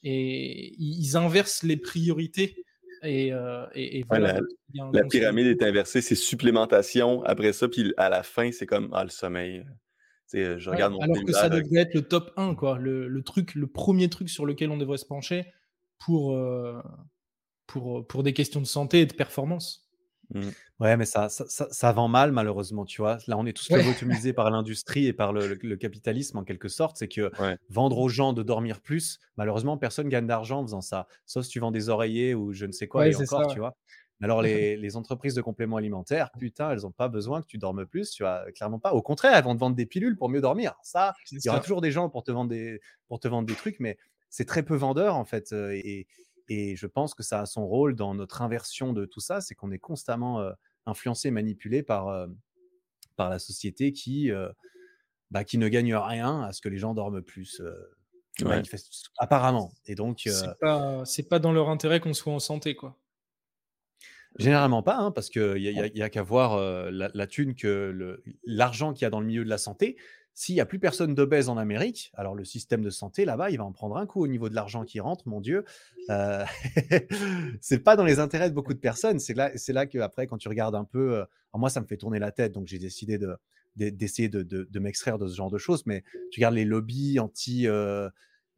[0.03, 2.65] Et ils inversent les priorités.
[3.03, 3.29] Et,
[3.75, 4.41] et, voilà,
[4.93, 7.23] la, pyramide est inversée, c'est supplémentation.
[7.25, 9.65] Après ça, puis à la fin, c'est comme ah, le sommeil.
[10.33, 13.67] je regarde alors que ça devrait être le top 1, quoi, le, le, truc, le
[13.67, 15.47] premier truc sur lequel on devrait se pencher
[15.99, 16.37] pour,
[17.67, 19.89] pour, pour des questions de santé et de performance.
[20.35, 20.51] Mmh.
[20.79, 23.17] Ouais, mais ça, ça, ça, vend mal, malheureusement, tu vois?
[23.27, 26.99] Là, on est tous lobotomisés par l'industrie et par le, capitalisme, en quelque sorte.
[26.99, 27.31] C'est que
[27.71, 31.07] vendre aux gens de dormir plus, malheureusement, personne gagne d'argent en faisant ça.
[31.25, 33.75] Sauf si tu vends des oreillers ou je ne sais quoi, et encore, tu vois?
[34.23, 37.87] Alors, les, les, entreprises de compléments alimentaires, putain, elles n'ont pas besoin que tu dormes
[37.87, 38.93] plus, tu vois, clairement pas.
[38.93, 40.75] Au contraire, elles vont te vendre des pilules pour mieux dormir.
[40.83, 43.55] Ça, il y aura toujours des gens pour te vendre des, pour te vendre des
[43.55, 43.97] trucs, mais
[44.29, 45.53] c'est très peu vendeur, en fait.
[45.53, 46.07] Et,
[46.49, 49.55] et je pense que ça a son rôle dans notre inversion de tout ça, c'est
[49.55, 50.45] qu'on est constamment
[50.87, 52.29] influencé, manipulé par,
[53.17, 54.31] par la société qui,
[55.31, 57.63] bah, qui ne gagne rien à ce que les gens dorment plus.
[59.19, 59.73] Apparemment.
[59.87, 60.23] Et donc.
[60.25, 62.97] C'est pas, pas dans leur intérêt qu'on soit en santé, quoi.
[64.39, 66.61] Généralement pas, hein, parce qu'il n'y a, a qu'à voir
[66.91, 69.97] la, la, thune que l'argent qu'il y a dans le milieu de la santé.
[70.39, 73.57] S'il n'y a plus personne d'obèse en Amérique, alors le système de santé là-bas, il
[73.57, 75.65] va en prendre un coup au niveau de l'argent qui rentre, mon Dieu.
[76.11, 76.45] Euh,
[77.63, 79.19] c'est pas dans les intérêts de beaucoup de personnes.
[79.19, 81.87] C'est là, c'est là que après, quand tu regardes un peu, euh, moi, ça me
[81.87, 83.35] fait tourner la tête, donc j'ai décidé de,
[83.77, 85.87] d'essayer de, de, m'extraire de ce genre de choses.
[85.87, 88.11] Mais tu regardes les lobbies anti euh,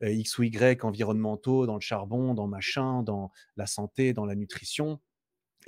[0.02, 4.98] X ou Y environnementaux dans le charbon, dans machin, dans la santé, dans la nutrition,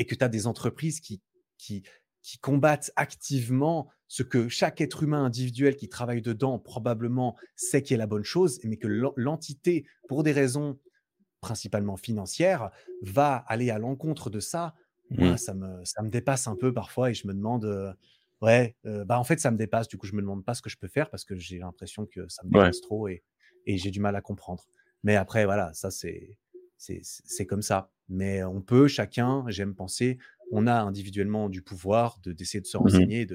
[0.01, 1.23] et que tu as des entreprises qui,
[1.57, 1.85] qui,
[2.21, 7.95] qui combattent activement ce que chaque être humain individuel qui travaille dedans probablement sait qui
[7.95, 10.81] est la bonne chose, mais que l'entité, pour des raisons
[11.41, 12.73] principalement financières,
[13.03, 14.75] va aller à l'encontre de ça,
[15.11, 15.39] moi, mmh.
[15.39, 17.93] ça, me, ça me dépasse un peu parfois et je me demande, euh,
[18.43, 19.87] ouais, euh, bah en fait, ça me dépasse.
[19.87, 22.05] Du coup, je me demande pas ce que je peux faire parce que j'ai l'impression
[22.05, 23.23] que ça me dépasse trop et,
[23.67, 24.67] et j'ai du mal à comprendre.
[25.05, 26.37] Mais après, voilà, ça, c'est,
[26.77, 27.93] c'est comme ça.
[28.09, 30.19] Mais on peut, chacun, j'aime penser,
[30.51, 33.27] on a individuellement du pouvoir de d'essayer de se mmh renseigner,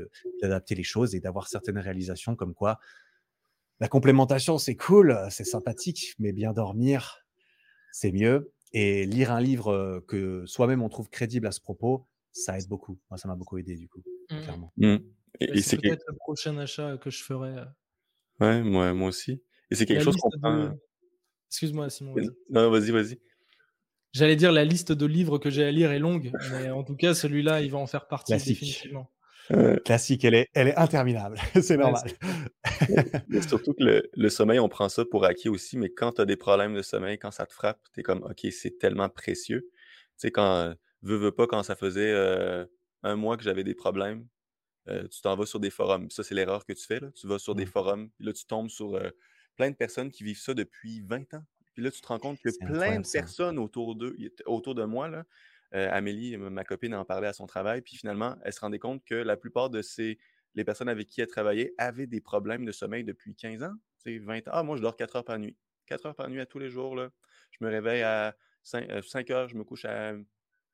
[0.41, 2.79] d'adapter les choses et d'avoir certaines réalisations comme quoi
[3.79, 7.25] la complémentation, c'est cool, c'est sympathique, mais bien dormir,
[7.91, 8.53] c'est mieux.
[8.71, 12.99] Et lire un livre que soi-même on trouve crédible à ce propos, ça aide beaucoup.
[13.09, 14.41] Moi, ça m'a beaucoup aidé du coup, mmh.
[14.41, 14.73] clairement.
[14.77, 14.97] Mmh.
[15.41, 17.55] Et, c'est peut-être le prochain achat que je ferai.
[18.39, 19.41] Ouais, moi, moi aussi.
[19.71, 20.73] Et c'est quelque chose qu'on prend.
[21.49, 22.15] Excuse-moi, Simon.
[22.49, 23.19] Non, vas-y, vas-y.
[24.15, 26.95] J'allais dire la liste de livres que j'ai à lire est longue, mais en tout
[26.95, 29.11] cas, celui-là, il va en faire partie définitivement.
[29.83, 32.09] Classique, elle est, elle est interminable, c'est normal.
[33.27, 36.25] mais surtout que le, sommeil, on prend ça pour acquis aussi, mais quand tu as
[36.25, 39.67] des problèmes de sommeil, quand ça te frappe, tu es comme, OK, c'est tellement précieux.
[39.71, 42.65] Tu sais, quand, veux, veux pas, quand ça faisait euh,
[43.03, 44.25] un mois que j'avais des problèmes,
[44.87, 46.09] euh, tu t'en vas sur des forums.
[46.09, 47.01] Ça, c'est l'erreur que tu fais.
[47.01, 47.11] Là.
[47.15, 47.69] Tu vas sur des mmh.
[47.69, 49.09] forums, là, tu tombes sur euh,
[49.55, 51.43] plein de personnes qui vivent ça depuis 20 ans,
[51.75, 53.97] puis là, tu te rends compte que plein de personnes autour,
[54.45, 55.25] autour de moi, là,
[55.73, 59.03] euh, Amélie, ma copine, en parlait à son travail, puis finalement, elle se rendait compte
[59.03, 60.17] que la plupart de ces,
[60.53, 63.73] les personnes avec qui elle travaillait avaient des problèmes de sommeil depuis 15 ans,
[64.05, 64.51] 20 ans.
[64.53, 65.57] Ah, moi, je dors 4 heures par nuit.
[65.87, 66.95] 4 heures par nuit à tous les jours.
[66.95, 67.09] Là.
[67.51, 70.13] Je me réveille à 5, euh, heures, je me couche à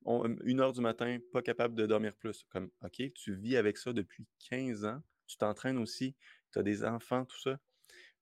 [0.06, 2.44] 1 heure du matin, pas capable de dormir plus.
[2.50, 6.16] Comme, OK, tu vis avec ça depuis 15 ans, tu t'entraînes aussi,
[6.52, 7.58] tu as des enfants, tout ça.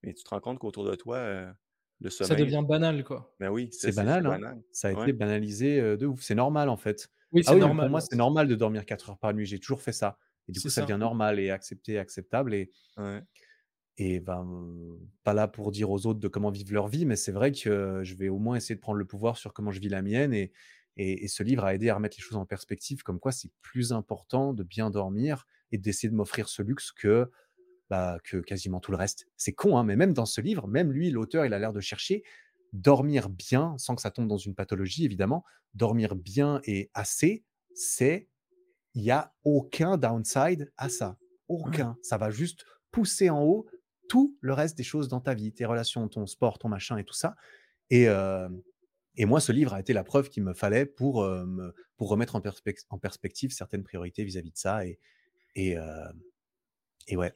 [0.04, 1.52] Mais tu te rends compte qu'autour de toi, euh,
[2.10, 3.36] ça devient banal, quoi.
[3.40, 4.62] Ben oui, c'est banal, hein.
[4.72, 6.22] Ça a été banalisé de ouf.
[6.22, 7.10] C'est normal, en fait.
[7.32, 7.86] Oui, ah c'est normal.
[7.88, 9.46] Pour moi, c'est normal de dormir 4 heures par nuit.
[9.46, 10.18] J'ai toujours fait ça.
[10.48, 12.54] Et du coup, ça, devient normal et accepté, acceptable.
[12.54, 12.72] Et,
[13.98, 17.32] et ben, pas là pour dire aux autres de comment vivre leur vie, mais c'est
[17.32, 19.90] vrai que je vais au moins essayer de prendre le pouvoir sur comment je vis
[19.90, 20.34] la mienne.
[20.34, 20.52] Et,
[20.96, 23.94] et, ce livre a aidé à remettre les choses en perspective, comme quoi c'est plus
[23.94, 27.30] important de bien dormir et d'essayer de m'offrir ce luxe que
[27.90, 29.28] bah, que quasiment tout le reste.
[29.38, 31.82] C'est con, hein, mais même dans ce livre, même lui, l'auteur, il a l'air de
[31.82, 32.24] chercher
[32.74, 35.44] dormir bien, sans que ça tombe dans une pathologie, évidemment.
[35.74, 37.44] Dormir bien et assez,
[37.74, 38.28] c'est
[38.96, 41.18] il n'y a aucun downside à ça.
[41.48, 41.98] Aucun.
[42.02, 43.68] Ça va juste pousser en haut
[44.08, 47.04] tout le reste des choses dans ta vie, tes relations, ton sport, ton machin et
[47.04, 47.36] tout ça.
[47.92, 48.08] Et,
[49.16, 52.36] et moi, ce livre a été la preuve qu'il me fallait pour, me, pour remettre
[52.36, 52.42] en,
[52.90, 54.86] en, perspective certaines priorités vis-à-vis de ça.
[54.86, 55.00] Et,
[55.56, 55.76] et,
[57.08, 57.34] et ouais,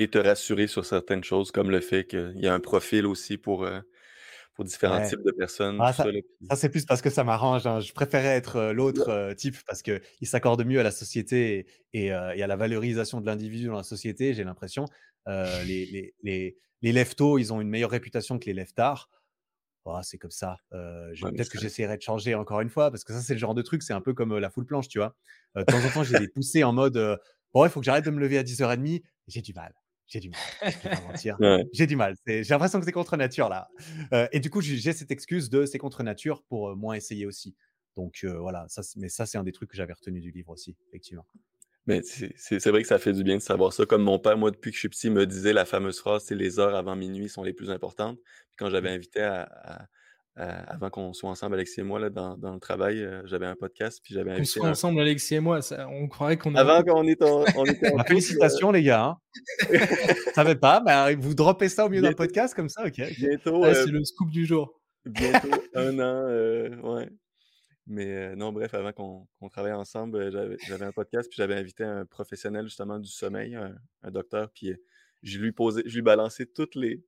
[0.00, 3.36] et te rassurer sur certaines choses, comme le fait qu'il y a un profil aussi
[3.36, 3.80] pour, euh,
[4.54, 5.76] pour différents types de personnes.
[5.78, 6.06] Ah, ça,
[6.54, 7.66] c'est plus parce que ça m'arrange.
[7.66, 7.80] Hein.
[7.80, 12.06] Je préférais être euh, l'autre euh, type parce qu'il s'accorde mieux à la société et,
[12.06, 14.86] et, à la valorisation de l'individu dans la société, j'ai l'impression.
[15.26, 19.10] les, les, les, les leftos, ils ont une meilleure réputation que les leftards.
[19.84, 20.56] Oh, c'est comme ça.
[20.70, 23.62] Peut-être que j'essaierai de changer encore une fois parce que ça, c'est le genre de
[23.62, 25.14] truc, c'est un peu comme la full planche, tu vois?
[25.56, 27.18] de temps en temps, j'ai des poussées en mode
[27.52, 29.02] Bon, il faut que j'arrête de me lever à 10h30.
[29.26, 29.74] J'ai du mal
[30.10, 30.40] j'ai du mal.
[30.62, 31.36] Je vais pas mentir.
[31.72, 32.16] J'ai du mal.
[32.26, 33.68] J'ai l'impression que c'est contre nature là.
[34.32, 37.54] et du coup, j'ai cette excuse de c'est contre nature pour moins essayer aussi.
[37.96, 40.76] Donc voilà, ça, mais ça, c'est un des trucs que j'avais retenu du livre aussi,
[40.88, 41.26] effectivement.
[41.86, 43.86] Mais c'est vrai que ça fait du bien de savoir ça.
[43.86, 46.34] Comme mon père, moi, depuis que je suis petit, me disait la fameuse phrase c'est
[46.34, 48.18] les heures avant minuit sont les plus importantes.
[48.48, 48.94] Puis quand j'avais mmh.
[48.94, 49.88] invité à,
[50.36, 54.00] avant qu'on soit ensemble, Alexis et moi, là, dans, dans le travail, j'avais un podcast.
[54.02, 54.58] Puis j'avais invité.
[54.58, 56.54] Qu'on soit ensemble, Alexis et moi, ça, on croirait qu'on.
[56.54, 57.44] Avant qu'on était en.
[57.56, 59.04] On était en Félicitations, les gars.
[59.04, 59.18] Hein.
[60.34, 63.02] savais pas, mais vous droppez ça au milieu d'un podcast comme ça, ok.
[63.18, 63.64] Bientôt.
[63.74, 64.80] c'est le scoop du jour.
[65.04, 67.10] Bientôt un an, ouais.
[67.86, 70.30] Mais non, bref, avant qu'on travaille ensemble,
[70.66, 74.76] j'avais un podcast, puis j'avais invité un professionnel justement du sommeil, un, docteur, puis
[75.22, 77.02] je lui posais, je lui balançais toutes les,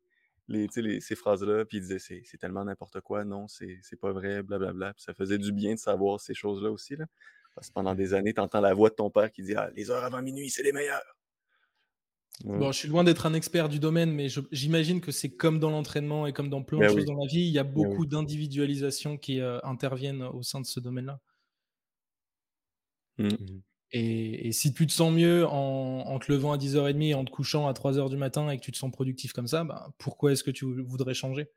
[0.49, 4.43] les, les ces phrases-là, puis il disait c'est tellement n'importe quoi, non, c'est pas vrai,
[4.43, 4.95] blablabla.
[4.95, 6.97] Puis ça faisait du bien de savoir ces choses-là aussi.
[6.97, 7.07] Là.
[7.55, 9.71] Parce que pendant des années, tu entends la voix de ton père qui dit ah,
[9.75, 11.17] les heures avant minuit, c'est les meilleures.
[12.45, 15.71] Bon, je suis loin d'être un expert du domaine, mais j'imagine que c'est comme dans
[15.71, 18.07] l'entraînement et comme dans plein de ben choses dans la vie, il y a beaucoup
[18.07, 21.21] d'individualisation qui euh, interviennent au sein de ce domaine-là.
[23.19, 23.29] Mmh.
[23.29, 23.63] Mmh.
[23.93, 27.69] Et, si tu te sens mieux en, te levant à 10h30 et en te couchant
[27.69, 30.43] à 3h du matin et que tu te sens productif comme ça, bah, pourquoi est-ce
[30.43, 31.51] que tu voudrais changer?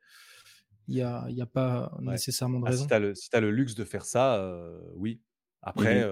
[0.87, 2.83] Il n'y a, y a, pas nécessairement de ah, raison.
[3.15, 5.21] si tu as, le luxe de faire ça, euh, oui,
[5.63, 6.07] après,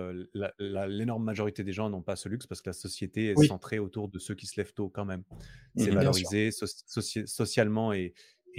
[0.59, 4.09] l'énorme majorité des gens n'ont pas ce luxe parce que la société est centrée autour
[4.09, 5.23] de ceux qui se lèvent tôt quand même.
[5.75, 8.13] C'est mmh valorisé socialement et,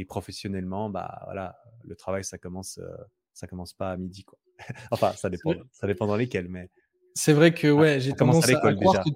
[0.07, 0.91] professionnellement.
[0.91, 2.79] Bah voilà, le travail ça commence,
[3.33, 4.39] ça commence pas à midi quoi.
[4.93, 6.71] enfin, ça dépend, ça dépend dans lesquels, mais.
[7.15, 9.11] C'est vrai que ah, ouais, j'ai tendance à, croire que...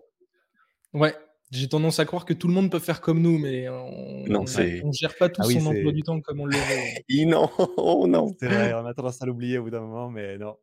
[0.98, 1.14] ouais,
[1.50, 4.92] j'ai tendance à croire que tout le monde peut faire comme nous, mais on ne
[4.92, 7.24] gère pas tout ah son emploi du temps comme on le veut.
[7.26, 8.34] non, oh non.
[8.38, 10.56] C'est vrai, on a tendance à l'oublier au bout d'un moment, mais non.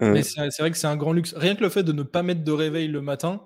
[0.00, 1.34] Mais c'est vrai que c'est un grand luxe.
[1.36, 3.42] Rien que le fait de ne pas mettre de réveil le matin,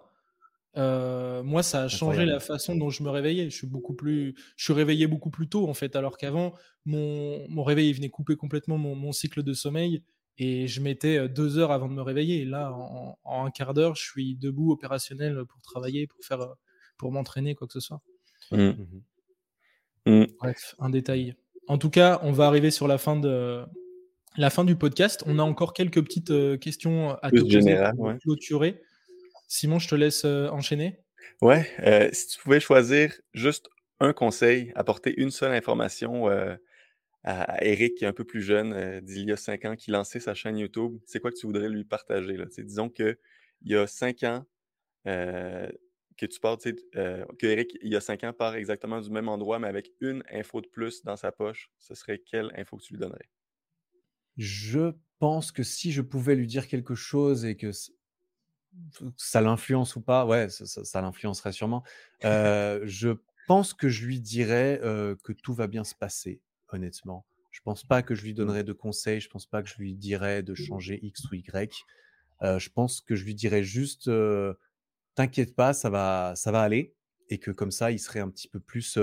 [0.77, 3.51] euh, moi, ça a changé la façon dont je me réveillais.
[3.51, 6.55] Je suis beaucoup plus, je suis réveillé beaucoup plus tôt en fait, alors qu'avant,
[6.85, 10.03] mon, mon réveil venait couper complètement mon, mon, cycle de sommeil
[10.39, 12.43] et je mettais deux heures avant de me réveiller.
[12.43, 16.55] Et là, en, un quart d'heure, je suis debout, opérationnel pour travailler, pour faire,
[16.99, 18.01] pour m'entraîner, quoi que ce soit.
[18.51, 18.57] Mmh.
[18.57, 18.77] Mmh
[20.07, 20.25] mmh.
[20.39, 21.37] Bref, un détail.
[21.67, 23.65] En tout cas, on va arriver sur la fin de,
[24.37, 25.23] la fin du podcast.
[25.27, 28.81] On a encore quelques petites euh, questions à te poser pour clôturer.
[29.49, 30.99] Simon, je te laisse euh, enchaîner.
[31.41, 33.69] Ouais, euh, si tu pouvais choisir juste
[34.01, 36.29] un conseil, apporter une seule information
[37.25, 40.21] à Eric, qui est un peu plus jeune, d'il y a cinq ans, qui lançait
[40.21, 42.37] sa chaîne YouTube, c'est quoi que tu voudrais lui partager?
[42.37, 42.45] Là?
[42.59, 43.17] Disons qu'il
[43.63, 44.45] y a cinq ans,
[45.05, 49.59] que tu pars, que Eric, il y a cinq ans, part exactement du même endroit,
[49.59, 52.93] mais avec une info de plus dans sa poche, ce serait quelle info que tu
[52.93, 53.29] lui donnerais?
[54.37, 57.71] Je pense que si je pouvais lui dire quelque chose et que
[59.17, 61.83] ça l'influence ou pas, ouais, ça, l'influencerait sûrement.
[62.23, 66.41] je pense que je lui dirais que tout va bien se passer,
[66.75, 67.25] honnêtement.
[67.51, 68.37] Je pense pas que je lui mmh.
[68.37, 70.57] donnerais de conseils, je pense pas que je lui dirais de mmh.
[70.57, 71.85] changer X ou Y.
[72.43, 74.11] je pense que je lui dirais juste
[75.15, 76.95] t'inquiète pas, ça va, ça va aller,
[77.31, 78.99] et que comme ça, il serait un petit peu plus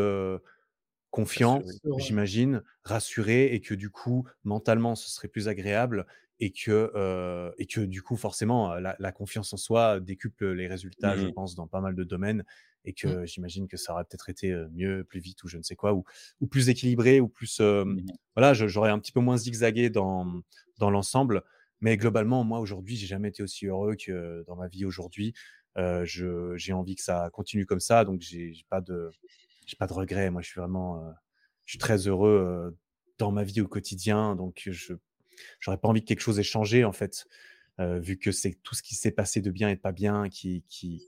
[1.10, 1.62] confiant,
[1.98, 6.06] j'imagine, rassuré, et que du coup, mentalement, ce serait plus agréable,
[6.40, 11.28] et que, et que du coup, forcément, la, confiance en soi décuple les résultats, je
[11.28, 12.44] mmh pense, dans pas mal de domaines,
[12.86, 12.96] et mmh.
[12.96, 15.94] que j'imagine que ça aurait peut-être été mieux, plus vite, ou je ne sais quoi,
[15.94, 16.04] ou,
[16.40, 18.02] ou plus équilibré, ou plus, mmh
[18.36, 20.42] voilà, j'aurais un petit peu moins zigzagué dans,
[20.78, 21.44] dans l'ensemble.
[21.82, 25.34] Mais globalement, moi, aujourd'hui, j'ai jamais été aussi heureux que dans ma vie aujourd'hui.
[25.76, 29.12] j'ai envie que ça continue comme ça, donc j'ai pas de
[29.72, 30.30] j'ai pas de regrets.
[30.30, 31.12] Moi, je suis vraiment, euh,
[31.66, 32.78] je suis très heureux euh,
[33.18, 34.36] dans ma vie au quotidien.
[34.36, 34.94] Donc, je
[35.66, 37.26] n'aurais pas envie que quelque chose ait changé, en fait,
[37.80, 40.30] euh, vu que c'est tout ce qui s'est passé de bien et de pas bien
[40.30, 41.08] qui, qui,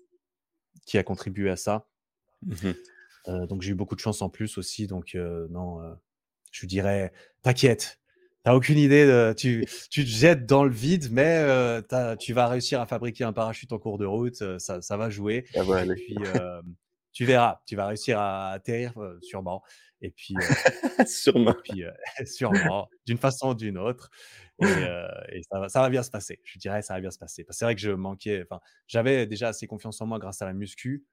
[0.85, 1.88] qui a contribué à ça.
[2.45, 2.72] Mmh
[3.47, 4.85] donc, j'ai eu beaucoup de chance en plus aussi.
[4.85, 5.80] Donc, non,
[6.51, 8.01] je dirais, t'inquiète.
[8.43, 11.41] T'as aucune idée, de, tu, tu te jettes dans le vide, mais
[12.19, 15.45] tu vas réussir à fabriquer un parachute en cours de route, ça, ça va jouer.
[15.53, 16.18] Ça va et puis,
[17.14, 19.64] tu verras, tu vas réussir à atterrir sûrement.
[20.03, 20.35] Et puis,
[21.07, 21.55] sûrement.
[21.63, 21.84] puis
[22.25, 24.11] sûrement, d'une façon ou d'une autre.
[24.61, 26.39] Et, ça, va, ça, va, bien se passer.
[26.43, 27.45] Je dirais, ça va bien se passer.
[27.49, 30.53] C'est vrai que je manquais, enfin, j'avais déjà assez confiance en moi grâce à la
[30.53, 31.05] muscu.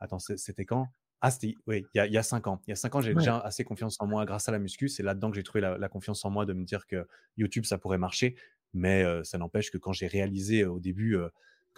[0.00, 0.88] Attends, c'était quand?
[1.20, 2.60] Ah, c'était, oui, il y, a, cinq ans.
[2.66, 4.88] Il y a cinq ans, j'ai déjà assez confiance en moi grâce à la muscu.
[4.88, 7.78] C'est là-dedans que j'ai trouvé la, confiance en moi de me dire que YouTube, ça
[7.78, 8.36] pourrait marcher.
[8.74, 11.16] Mais ça n'empêche que quand j'ai réalisé au début,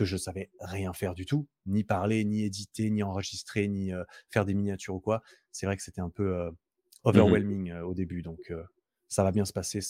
[0.00, 3.92] que je savais rien faire du tout, ni parler, ni éditer, ni enregistrer, ni
[4.30, 5.22] faire des miniatures ou quoi.
[5.52, 6.56] C'est vrai que c'était un peu mmh
[7.02, 8.52] overwhelming au début, donc
[9.08, 9.80] ça va bien se passer.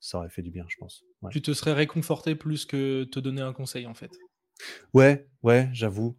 [0.00, 1.04] Ça aurait fait du bien, je pense.
[1.30, 4.10] Tu te serais réconforté plus que te donner un conseil, en fait?
[4.92, 6.16] Ouais, ouais, j'avoue.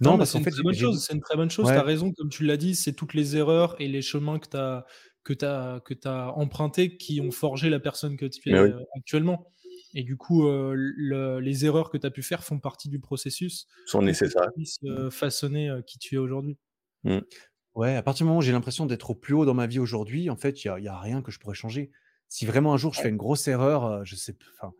[0.00, 1.04] Non, bah, c'est une, très bonne chose.
[1.04, 1.66] C'est une très bonne chose.
[1.66, 4.48] Tu as raison, comme tu l'as dit, c'est toutes les erreurs et les chemins que
[4.48, 4.84] tu as,
[5.24, 9.46] que as, que as empruntés qui ont forgé la personne que tu es euh, actuellement.
[9.94, 13.66] Et du coup, euh, les erreurs que tu as pu faire font partie du processus.
[13.86, 14.50] Sont nécessaires.
[14.54, 16.58] Pour façonner qui tu es aujourd'hui.
[17.04, 17.18] Mmh.
[17.74, 19.78] Ouais, à partir du moment où j'ai l'impression d'être au plus haut dans ma vie
[19.78, 21.90] aujourd'hui, en fait, il n'y a, a, rien que je pourrais changer.
[22.28, 24.72] Si vraiment un jour je fais une grosse erreur, je sais, enfin,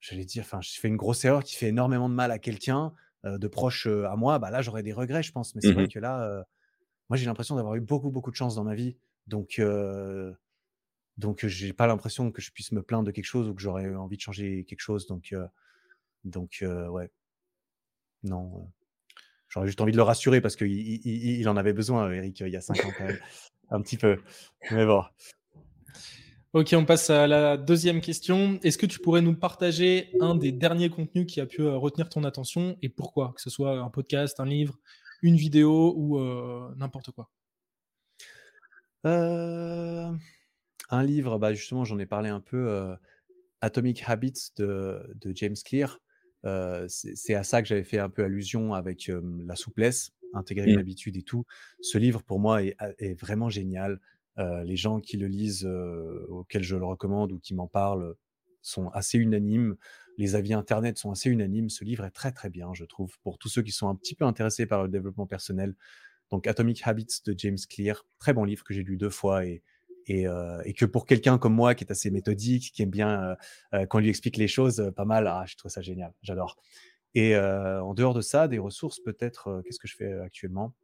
[0.00, 2.92] j'allais dire, enfin, je fais une grosse erreur qui fait énormément de mal à quelqu'un,
[3.24, 5.54] de proche à moi, bah là, j'aurais des regrets, je pense.
[5.54, 6.44] Mais c'est vrai mmh que là,
[7.08, 8.96] moi, j'ai l'impression d'avoir eu beaucoup, beaucoup de chance dans ma vie.
[9.26, 9.60] Donc,
[11.18, 13.94] donc j'ai pas l'impression que je puisse me plaindre de quelque chose ou que j'aurais
[13.94, 15.06] envie de changer quelque chose.
[15.06, 15.34] Donc,
[16.24, 17.10] donc ouais.
[18.22, 18.70] Non.
[19.48, 22.56] J'aurais juste envie de le rassurer parce qu'il il, en avait besoin, Eric, il y
[22.56, 23.18] a 5 ans quand même.
[23.70, 24.18] Un petit peu.
[24.70, 25.02] Mais bon.
[26.52, 28.58] Ok, on passe à la deuxième question.
[28.62, 32.24] Est-ce que tu pourrais nous partager un des derniers contenus qui a pu retenir ton
[32.24, 33.32] attention et pourquoi?
[33.34, 34.78] Que ce soit un podcast, un livre,
[35.22, 36.18] une vidéo ou
[36.76, 37.28] n'importe quoi?
[39.04, 40.12] Euh,
[40.90, 42.94] un livre, bah justement, j'en ai parlé un peu.
[43.60, 45.00] Atomic Habits de,
[45.34, 45.98] James Clear.
[46.88, 49.10] c'est à ça que j'avais fait un peu allusion avec
[49.46, 50.80] la souplesse, intégrer une mmh.
[50.80, 51.44] habitude et tout.
[51.80, 54.00] Ce livre, pour moi, est vraiment génial
[54.38, 55.68] les gens qui le lisent,
[56.28, 58.14] auxquels je le recommande ou qui m'en parlent,
[58.62, 59.76] sont assez unanimes.
[60.18, 61.70] Les avis internet sont assez unanimes.
[61.70, 64.14] Ce livre est très très bien, je trouve, pour tous ceux qui sont un petit
[64.14, 65.74] peu intéressés par le développement personnel.
[66.30, 69.62] Donc Atomic Habits de James Clear, très bon livre que j'ai lu deux fois et,
[70.06, 70.24] et,
[70.74, 73.36] que pour quelqu'un comme moi qui est assez méthodique, qui aime bien
[73.88, 76.56] qu'on lui explique les choses pas mal, ah, je trouve ça génial, j'adore.
[77.14, 80.74] Et en dehors de ça, des ressources peut-être, qu'est-ce que je fais actuellement?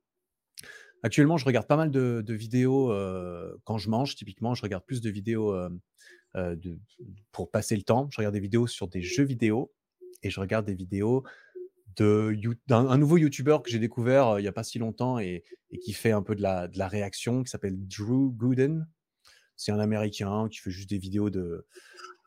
[1.04, 2.92] Actuellement, je regarde pas mal de, vidéos
[3.64, 4.14] quand je mange.
[4.16, 5.54] Typiquement, je regarde plus de vidéos
[7.32, 8.08] pour passer le temps.
[8.10, 9.72] Je regarde des vidéos sur des jeux vidéo
[10.22, 11.24] et je regarde des vidéos
[11.96, 15.44] d'un nouveau YouTuber que j'ai découvert il n'y a pas si longtemps et,
[15.82, 18.86] qui fait un peu de la réaction, qui s'appelle Drew Gooden.
[19.56, 21.66] C'est un Américain qui fait juste des vidéos de,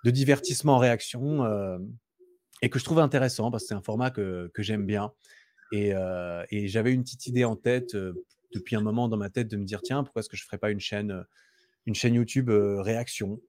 [0.03, 1.45] de divertissement en réaction
[2.61, 5.11] et que je trouve intéressant parce que c'est un format que, que j'aime bien.
[5.71, 5.93] Et,
[6.51, 7.95] et j'avais une petite idée en tête
[8.53, 10.45] depuis un moment dans ma tête de me dire tiens, pourquoi est-ce que je ne
[10.45, 11.25] ferais pas une chaîne,
[11.85, 13.41] une chaîne YouTube réaction?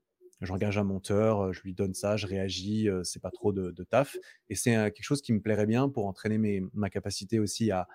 [0.43, 4.17] J'engage un monteur, je lui donne ça, je réagis, c'est pas trop de, taf.
[4.49, 7.87] Et c'est quelque chose qui me plairait bien pour entraîner mes, ma capacité aussi à,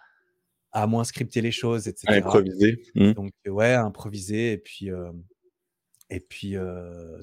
[0.72, 2.08] à moins scripter les choses, etc.
[2.08, 2.82] À improviser.
[2.96, 3.12] Mmh.
[3.14, 4.54] Donc, ouais, à improviser.
[4.54, 4.90] Et puis,
[6.12, 6.56] et puis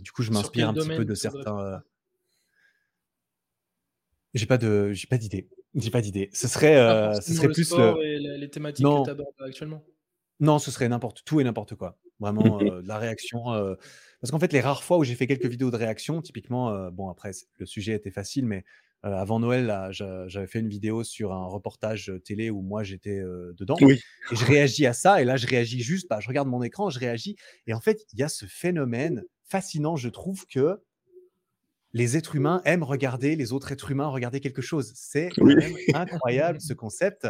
[0.01, 1.83] du coup, je m'inspire un petit peu de certains.
[4.35, 5.49] J'ai pas de, j'ai pas d'idée.
[5.75, 6.31] J'ai pas d'idée.
[6.33, 8.05] Ce serait, euh, ce serait plus le...
[8.05, 9.85] et les, thématiques que tu abordes actuellement?
[10.41, 11.99] Non, ce serait n'importe tout et n'importe quoi.
[12.21, 13.53] Vraiment, euh, la réaction.
[13.53, 13.75] Euh,
[14.21, 17.09] parce qu'en fait, les rares fois où j'ai fait quelques vidéos de réaction, typiquement, bon,
[17.09, 18.65] après, le sujet était facile, mais
[19.03, 23.21] avant Noël, j'avais fait une vidéo sur un reportage télé où moi j'étais
[23.57, 23.77] dedans.
[23.81, 24.01] Oui.
[24.33, 25.23] Et je réagis à ça.
[25.23, 27.37] Et là, je réagis juste, bah, je regarde mon écran, je réagis.
[27.67, 30.81] Et en fait, il y a ce phénomène fascinant, je trouve, que
[31.93, 34.93] les êtres humains aiment regarder les autres êtres humains regarder quelque chose.
[34.95, 35.31] C'est
[35.95, 37.27] incroyable ce concept.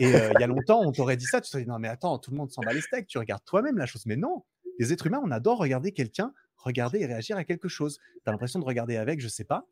[0.00, 1.88] Et euh, il y a longtemps, on t'aurait dit ça, tu te dit non mais
[1.88, 4.06] attends, tout le monde s'en bat les steaks, tu regardes toi-même la chose.
[4.06, 4.44] Mais non,
[4.78, 7.98] les êtres humains, on adore regarder quelqu'un regarder et réagir à quelque chose.
[8.22, 9.66] Tu as l'impression de regarder avec, je sais pas.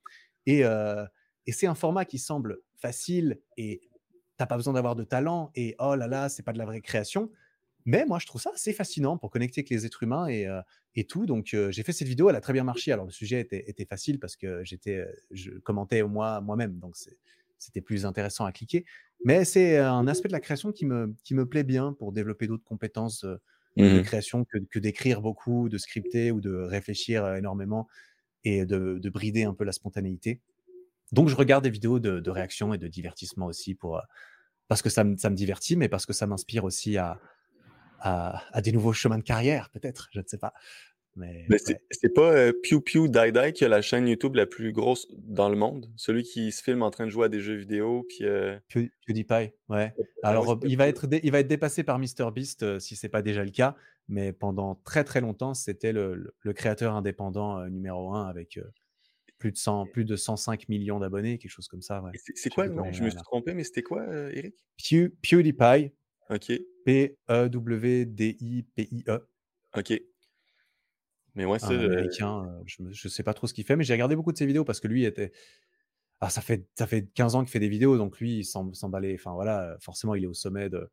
[0.46, 1.04] Et, euh,
[1.48, 3.80] et c'est un format qui semble facile et
[4.36, 6.82] t'as pas besoin d'avoir de talent et oh là là, c'est pas de la vraie
[6.82, 7.32] création.
[7.86, 10.46] Mais moi, je trouve ça assez fascinant pour connecter avec les êtres humains et,
[10.94, 11.24] et tout.
[11.24, 12.92] Donc, j'ai fait cette vidéo, elle a très bien marché.
[12.92, 16.78] Alors, le sujet était, facile parce que j'étais, je commentais moi, moi-même.
[16.78, 16.96] Donc,
[17.56, 18.84] c'était plus intéressant à cliquer.
[19.24, 22.46] Mais c'est un aspect de la création qui me, qui me plaît bien pour développer
[22.46, 27.88] d'autres compétences de mmh création que, d'écrire beaucoup, de scripter ou de réfléchir énormément
[28.44, 30.40] et de, brider un peu la spontanéité.
[31.12, 34.00] Donc, je regarde des vidéos de, réaction et de divertissement aussi pour,
[34.68, 37.18] parce que ça ça me divertit, mais parce que ça m'inspire aussi à,
[38.00, 40.52] à, des nouveaux chemins de carrière, peut-être, je ne sais pas.
[41.16, 41.46] Mais,
[41.90, 45.08] c'est pas euh, Pew Pew Die Die qui a la chaîne YouTube la plus grosse
[45.16, 48.06] dans le monde, celui qui se filme en train de jouer à des jeux vidéo.
[48.08, 48.56] Puis, euh...
[48.68, 49.92] PewDiePie, ouais.
[50.22, 53.42] Alors, il, va être il va être dépassé par MrBeast euh, si c'est pas déjà
[53.42, 53.74] le cas,
[54.06, 58.60] mais pendant très très longtemps, c'était le, le, créateur indépendant euh, numéro un avec
[59.38, 62.02] plus de 100, plus de 105 millions d'abonnés, quelque chose comme ça.
[62.02, 62.10] Ouais.
[62.34, 62.66] C'est quoi?
[62.66, 64.54] le nom Je me suis trompé, mais c'était quoi, Eric?
[64.76, 65.92] Pew, PewDiePie.
[66.30, 66.52] Ok.
[66.84, 68.08] P-E-W-D-I-P-I-E.
[69.76, 70.00] Ok.
[71.34, 71.74] Mais moi, c'est.
[71.74, 74.38] américain, euh, je ne sais pas trop ce qu'il fait, mais j'ai regardé beaucoup de
[74.38, 75.30] ses vidéos parce que lui était.
[76.20, 79.14] Ah, ça fait, ça fait 15 ans qu'il fait des vidéos, donc lui, il s'emballait.
[79.14, 80.90] Enfin voilà, forcément, il est au sommet de.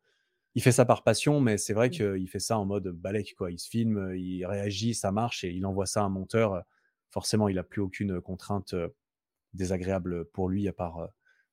[0.54, 1.92] Il fait ça par passion, mais c'est vrai mmh.
[1.92, 3.50] qu'il fait ça en mode balèque, quoi.
[3.50, 6.62] Il se filme, il réagit, ça marche et il envoie ça à un monteur.
[7.16, 8.74] Forcément, il n'a plus aucune contrainte
[9.54, 11.08] désagréable pour lui à part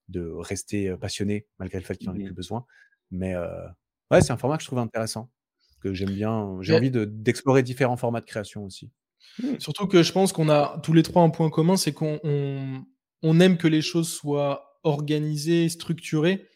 [0.10, 2.66] de rester passionné malgré le fait qu'il n'en ait Mmh plus besoin.
[3.12, 3.34] Mais
[4.12, 5.32] ouais, c'est un format que je trouve intéressant,
[5.80, 6.58] que j'aime bien.
[6.60, 8.92] J'ai envie de- d'explorer différents formats de création aussi.
[9.58, 12.84] Surtout que je pense qu'on a tous les trois un point commun, c'est qu'on on,
[13.22, 16.50] on aime que les choses soient organisées, structurées.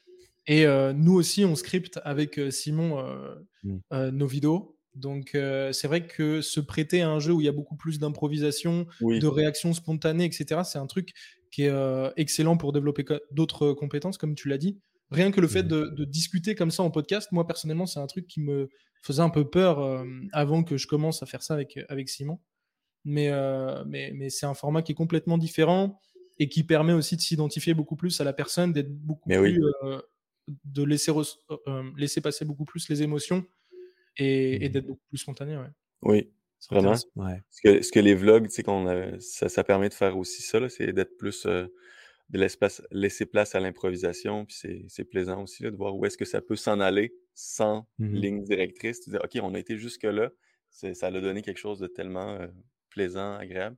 [0.47, 3.77] Et euh, nous aussi, on scripte avec euh, Simon euh, Mm.
[3.93, 4.76] euh, nos vidéos.
[4.97, 7.75] Donc euh, c'est vrai que se prêter à un jeu où il y a beaucoup
[7.75, 9.19] plus d'improvisation, Oui.
[9.19, 11.13] de réactions spontanées, etc., c'est un truc
[11.51, 14.79] qui est euh, excellent pour développer d'autres compétences, comme tu l'as dit.
[15.11, 18.07] Rien que le fait de, de discuter comme ça en podcast, moi personnellement, c'est un
[18.07, 18.69] truc qui me
[19.01, 20.03] faisait un peu peur euh,
[20.33, 22.39] avant que je commence à faire ça avec, avec Simon
[23.05, 26.01] mais, euh, mais, mais c'est un format qui est complètement différent
[26.39, 29.63] et qui permet aussi de s'identifier beaucoup plus à la personne, d'être beaucoup Mais plus.
[29.83, 30.01] euh,
[30.65, 33.45] de euh, laisser passer beaucoup plus les émotions
[34.17, 34.71] et, et Mhm.
[34.71, 35.57] d'être beaucoup plus spontané.
[35.57, 35.69] Ouais.
[36.01, 36.31] Oui.
[36.71, 36.93] Vraiment.
[37.15, 37.41] Ouais.
[37.51, 40.17] Ce que, ce que les vlogs, tu sais, qu'on a- ça, ça permet de faire
[40.17, 41.67] aussi ça, c'est d'être plus euh,
[42.29, 44.45] de l'espace, laisser place à l'improvisation.
[44.45, 47.87] Puis c'est, plaisant aussi là, de voir où est-ce que ça peut s'en aller sans
[47.99, 48.15] Mhm.
[48.15, 49.01] ligne directrice.
[49.01, 50.31] Tu dis, OK, on a été jusque-là.
[50.71, 52.47] Ça a donné quelque chose de tellement euh,
[52.89, 53.77] plaisant, agréable.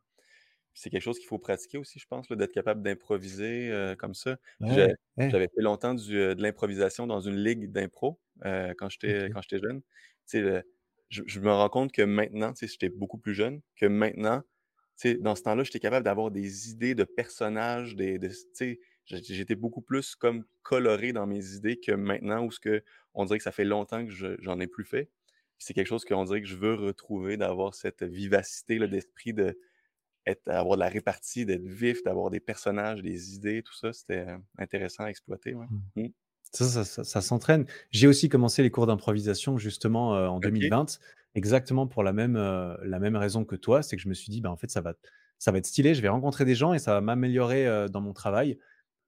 [0.74, 4.38] C'est quelque chose qu'il faut pratiquer aussi, je pense, d'être capable d'improviser euh, comme ça.
[4.62, 5.30] Ouais, ouais.
[5.30, 9.34] J'avais fait longtemps du, de l'improvisation dans une ligue d'impro euh, quand j'étais Ok.
[9.34, 9.82] quand j'étais jeune.
[10.34, 10.64] Le-
[11.10, 14.44] je, je me rends compte que maintenant, j'étais beaucoup plus jeune, que maintenant,
[15.22, 18.32] dans ce temps-là, j'étais capable d'avoir des idées de personnages, des, de-
[19.06, 22.84] j'étais beaucoup plus comme coloré dans mes idées que maintenant où ce que
[23.14, 25.10] on dirait que ça fait longtemps que je- j'en ai plus fait.
[25.58, 29.60] C'est quelque chose qu'on dirait que je veux retrouver, d'avoir cette vivacité d'esprit, de
[30.26, 33.94] être, avoir de la répartie, d'être vif, d'avoir des personnages, des idées, tout ça.
[33.94, 35.56] C'était euh, intéressant à exploiter.
[35.56, 35.68] Ouais.
[36.52, 37.66] Ça, ça, ça- ça s'entraîne.
[37.92, 40.60] J'ai aussi commencé les cours d'improvisation justement euh, en Ok.
[40.60, 41.00] 2020,
[41.36, 44.32] exactement pour la même, euh, la même raison que toi, c'est que je me suis
[44.32, 44.96] dit, bah, en fait, ça va,
[45.38, 48.02] ça va être stylé, je vais rencontrer des gens et ça va m'améliorer euh, dans
[48.02, 48.58] mon travail.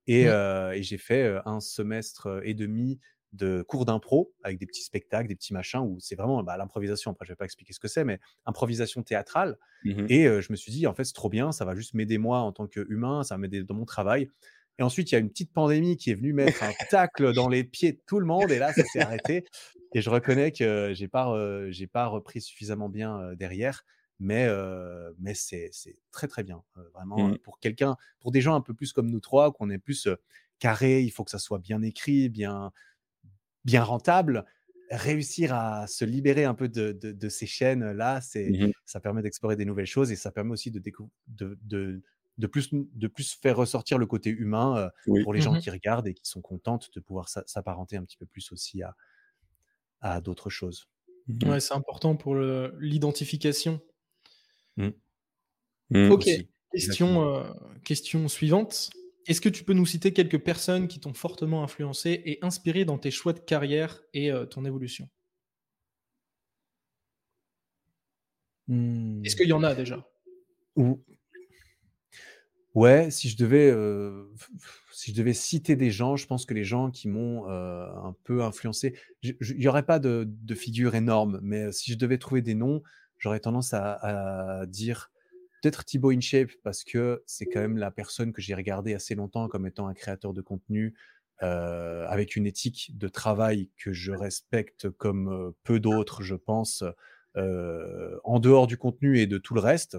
[0.08, 0.30] Et, Mm.
[0.30, 3.00] euh, et j'ai fait euh, un semestre et demi
[3.34, 7.12] de cours d'impro avec des petits spectacles, des petits machins, où c'est vraiment bah, l'improvisation.
[7.12, 9.58] Après, je vais pas expliquer ce que c'est, mais improvisation théâtrale.
[9.84, 10.08] Mhm.
[10.08, 12.18] Et euh, je me suis dit, en fait, c'est trop bien, ça va juste m'aider
[12.18, 14.30] moi en tant qu'humain, ça va m'aider dans mon travail.
[14.80, 17.50] Et ensuite, il y a une petite pandémie qui est venue mettre un tacle dans
[17.50, 19.00] les pieds de tout le monde, et là, ça s'est
[19.32, 19.46] arrêté.
[19.94, 23.84] Et je reconnais que j'ai pas, euh, j'ai pas repris suffisamment bien euh, derrière,
[24.20, 25.70] mais, euh, mais c'est
[26.12, 29.20] très très bien, vraiment euh, pour quelqu'un, pour des gens un peu plus comme nous
[29.20, 30.08] trois, qu'on est plus
[30.60, 32.72] carré, il faut que ça soit bien écrit, bien,
[33.66, 34.46] bien rentable.
[34.90, 38.72] Réussir à se libérer un peu de, de, de ces chaînes là, c'est Mhm.
[38.86, 40.82] ça permet d'explorer des nouvelles choses et ça permet aussi de,
[41.28, 42.02] de,
[42.42, 45.24] de, plus, de plus faire ressortir le côté humain euh, Oui.
[45.24, 45.62] pour les gens Mhm.
[45.62, 48.82] qui regardent et qui sont contentes de pouvoir s'a- s'apparenter un petit peu plus aussi
[48.84, 48.96] à,
[50.02, 50.88] à d'autres choses.
[51.28, 51.50] Mhm.
[51.50, 53.80] Ouais, c'est important pour l'identification.
[54.78, 54.92] Mhm.
[56.12, 56.22] Ok.
[56.28, 57.44] Aussi, Question, euh,
[57.84, 58.90] question suivante.
[59.28, 62.98] Est-ce que tu peux nous citer quelques personnes qui t'ont fortement influencé et inspiré dans
[62.98, 65.10] tes choix de carrière et euh, ton évolution?
[68.70, 70.08] Est-ce qu'il y en a déjà?
[70.78, 71.04] Ou-
[72.74, 74.50] Ouais, si je devais, f-
[74.94, 78.16] si je devais citer des gens, je pense que les gens qui m'ont euh, un
[78.24, 82.18] peu influencé, il n'y aurait pas de, de figure énorme, mais euh, si je devais
[82.18, 82.82] trouver des noms,
[83.18, 85.12] j'aurais tendance à, à dire
[85.62, 89.48] peut-être Thibaut InShape, parce que c'est quand même la personne que j'ai regardée assez longtemps
[89.50, 90.96] comme étant un créateur de contenu
[91.44, 96.84] euh, avec une éthique de travail que je respecte comme euh, peu d'autres, je pense,
[97.38, 99.98] euh, en dehors du contenu et de tout le reste.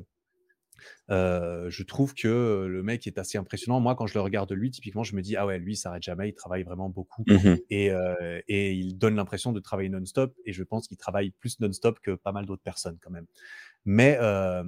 [1.11, 3.81] Euh, je trouve que le mec est assez impressionnant.
[3.81, 6.03] Moi, quand je le regarde lui, typiquement, je me dis ah ouais, lui, il s'arrête
[6.03, 7.59] jamais, il travaille vraiment beaucoup Mhm.
[7.71, 10.35] et, euh, et il donne l'impression de travailler non-stop.
[10.47, 13.27] Et je pense qu'il travaille plus non-stop que pas mal d'autres personnes quand même.
[13.85, 14.63] Mais euh,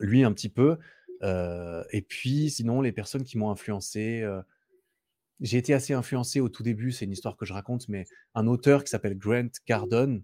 [0.00, 0.78] lui, un petit peu.
[1.92, 4.24] Et puis, sinon, les personnes qui m'ont influencé.
[5.40, 8.04] j'ai été assez influencé au tout début, c'est une histoire que je raconte, mais
[8.34, 10.22] un auteur qui s'appelle Grant Cardone,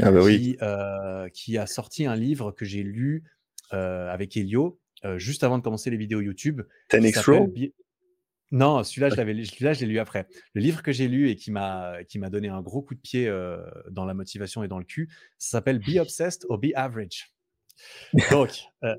[0.00, 0.56] Ah bah qui,
[1.32, 3.24] qui a sorti un livre que j'ai lu
[3.74, 6.62] avec Elio euh, juste avant de commencer les vidéos YouTube.
[6.88, 7.46] qui 10x s'appelle Row?
[7.48, 7.74] Bi-
[8.52, 10.26] Non, celui-là, je l'avais, celui-là, je l'ai lu après.
[10.54, 13.00] Le livre que j'ai lu et qui m'a, qui m'a donné un gros coup de
[13.00, 13.58] pied euh,
[13.90, 15.08] dans la motivation et dans le cul,
[15.38, 17.32] ça s'appelle Be Obsessed or Be Average.
[18.30, 18.94] Donc, euh,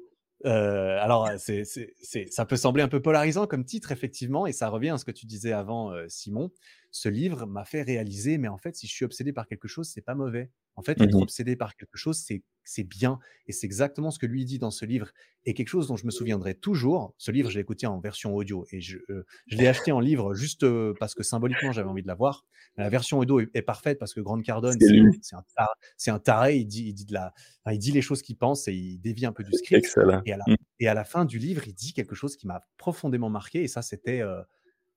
[0.46, 4.52] euh, alors, c'est, c'est, c'est, ça peut sembler un peu polarisant comme titre, effectivement, et
[4.52, 6.52] ça revient à ce que tu disais avant, euh, Simon.
[6.96, 9.90] Ce livre m'a fait réaliser, mais en fait, si je suis obsédé par quelque chose,
[9.90, 10.52] c'est pas mauvais.
[10.76, 11.24] En fait, être Mhm.
[11.24, 13.18] obsédé par quelque chose, c'est, c'est bien.
[13.48, 15.10] Et c'est exactement ce que lui dit dans ce livre.
[15.46, 17.16] Et quelque chose dont je me souviendrai toujours.
[17.18, 20.00] Ce livre, je l'ai écouté en version audio et je, euh, je l'ai acheté en
[20.00, 22.46] livre juste euh, parce que symboliquement, j'avais envie de l'avoir.
[22.78, 26.12] La version audio est, est parfaite parce que Grant Cardone, C'est un, un tar- c'est
[26.12, 26.58] un taré.
[26.58, 27.34] Il dit, il, dit de la,
[27.66, 29.84] enfin, il dit les choses qu'il pense et il dévie un peu du script.
[29.86, 30.22] Excellent.
[30.28, 30.56] Et à, la, Mm.
[30.80, 33.64] et à la fin du livre, il dit quelque chose qui m'a profondément marqué.
[33.64, 34.42] Et ça, c'était euh,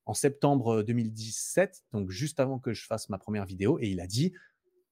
[0.07, 4.07] en septembre 2017, donc juste avant que je fasse ma première vidéo, et il a
[4.07, 4.33] dit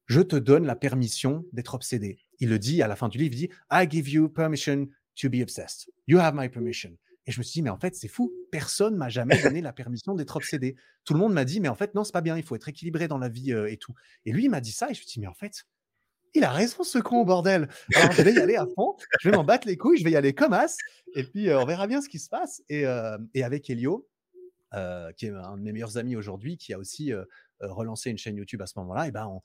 [0.07, 2.19] Je te donne la permission d'être obsédé.
[2.41, 4.89] Il le dit à la fin du livre il dit I give you permission
[5.20, 5.89] to be obsessed.
[6.07, 6.97] You have my permission.
[7.27, 8.32] Et je me suis dit, mais en fait, c'est fou.
[8.51, 10.77] Personne m'a jamais donné la permission d'être obsédé.
[11.05, 12.36] Tout le monde m'a dit, mais en fait, non, c'est pas bien.
[12.36, 13.95] Il faut être équilibré dans la vie et tout.
[14.27, 14.91] Et lui, il m'a dit ça.
[14.91, 15.65] Et je me suis dit, mais en fait,
[16.35, 17.69] il a raison, ce con, bordel.
[17.89, 18.97] Je vais y aller à fond.
[19.20, 19.99] Je vais m'en battre les couilles.
[19.99, 20.77] Je vais y aller comme as.
[21.15, 22.62] Et puis, on verra bien ce qui se passe.
[22.69, 24.07] Et, avec Elio,
[25.16, 27.12] qui est un de mes meilleurs amis aujourd'hui, qui a aussi
[27.60, 29.40] relancé une chaîne YouTube à ce moment-là, et ben, on,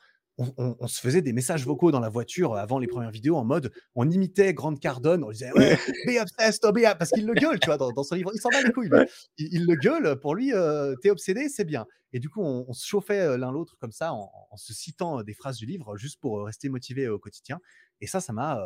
[0.58, 3.72] on, se faisait des messages vocaux dans la voiture avant les premières vidéos en mode
[3.96, 5.76] on imitait Grande Cardone, on disait ouais,
[6.08, 8.50] be obsessed, oh, be parce qu'il le gueule, tu vois, dans, son livre, il s'en
[8.50, 8.90] bat les couilles,
[9.38, 11.86] il, le gueule, pour lui, euh, t'es obsédé, c'est bien.
[12.14, 15.24] Et du coup, on, se chauffait euh, l'un l'autre comme ça en, se citant euh,
[15.24, 17.60] des phrases du livre juste pour rester motivé au quotidien.
[18.02, 18.60] Et ça, ça m'a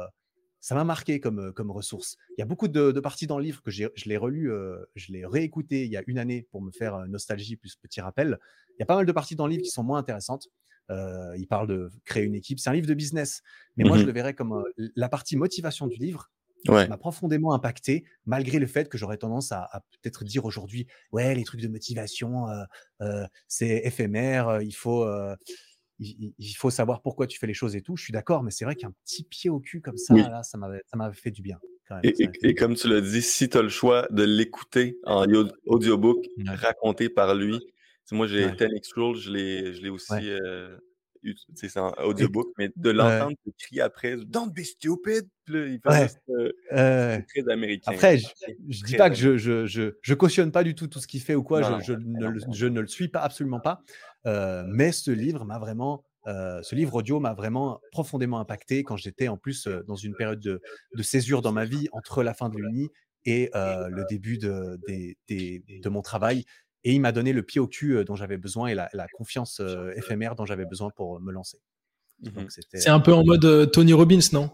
[0.64, 2.16] ça m'a marqué comme, comme ressource.
[2.38, 4.50] Il y a beaucoup de, parties dans le livre que je l'ai relu,
[4.96, 8.40] je l'ai réécouté il y a une année pour me faire nostalgie plus petit rappel.
[8.70, 10.48] Il y a pas mal de parties dans le livre qui sont moins intéressantes.
[10.90, 12.60] Euh, il parle de créer une équipe.
[12.60, 13.42] C'est un livre de business.
[13.76, 14.64] Mais moi, je mmh le verrais comme
[14.96, 16.32] la partie motivation du livre.
[16.70, 21.44] m'a profondément impacté, malgré le fait que j'aurais tendance à, peut-être dire aujourd'hui, ouais, les
[21.44, 22.46] trucs de motivation,
[23.50, 25.06] c'est éphémère, il faut,
[26.04, 27.96] il, faut savoir pourquoi tu fais les choses et tout.
[27.96, 30.58] Je suis d'accord, mais c'est vrai qu'un petit pied au cul comme ça, là, ça
[30.58, 31.60] m'avait fait du bien.
[32.04, 35.26] et, comme tu l'as dit, si tu as le choix de l'écouter en
[35.66, 37.60] audiobook, raconté par lui,
[38.12, 38.56] moi, j'ai ouais.
[38.56, 40.78] Ten Rules, je l'ai aussi euh,
[41.56, 43.54] c'est un audiobook, mais de l'entendre ouais.
[43.58, 46.08] crier après Don't be stupid, il ouais.
[46.74, 47.92] euh, très américain.
[47.92, 48.28] Après, je,
[48.70, 51.22] je dis pas que je, je, je, je, cautionne pas du tout tout ce qu'il
[51.22, 53.82] fait ou quoi, non, je, ne, non, je, ne, le suis pas, absolument pas.
[54.26, 56.04] Mais ce livre m'a vraiment.
[56.28, 60.16] Euh, ce livre audio m'a vraiment profondément impacté quand j'étais en plus euh, dans une
[60.16, 60.62] période de,
[60.96, 62.90] de, césure dans ma vie entre la fin de l'Uni
[63.26, 66.46] et euh, le début de, mon travail
[66.86, 69.62] et il m'a donné le pied au cul dont j'avais besoin et la, la confiance
[69.96, 71.58] éphémère dont j'avais besoin pour me lancer.
[72.22, 74.50] Mmh c'est un peu en mode Tony Robbins, non?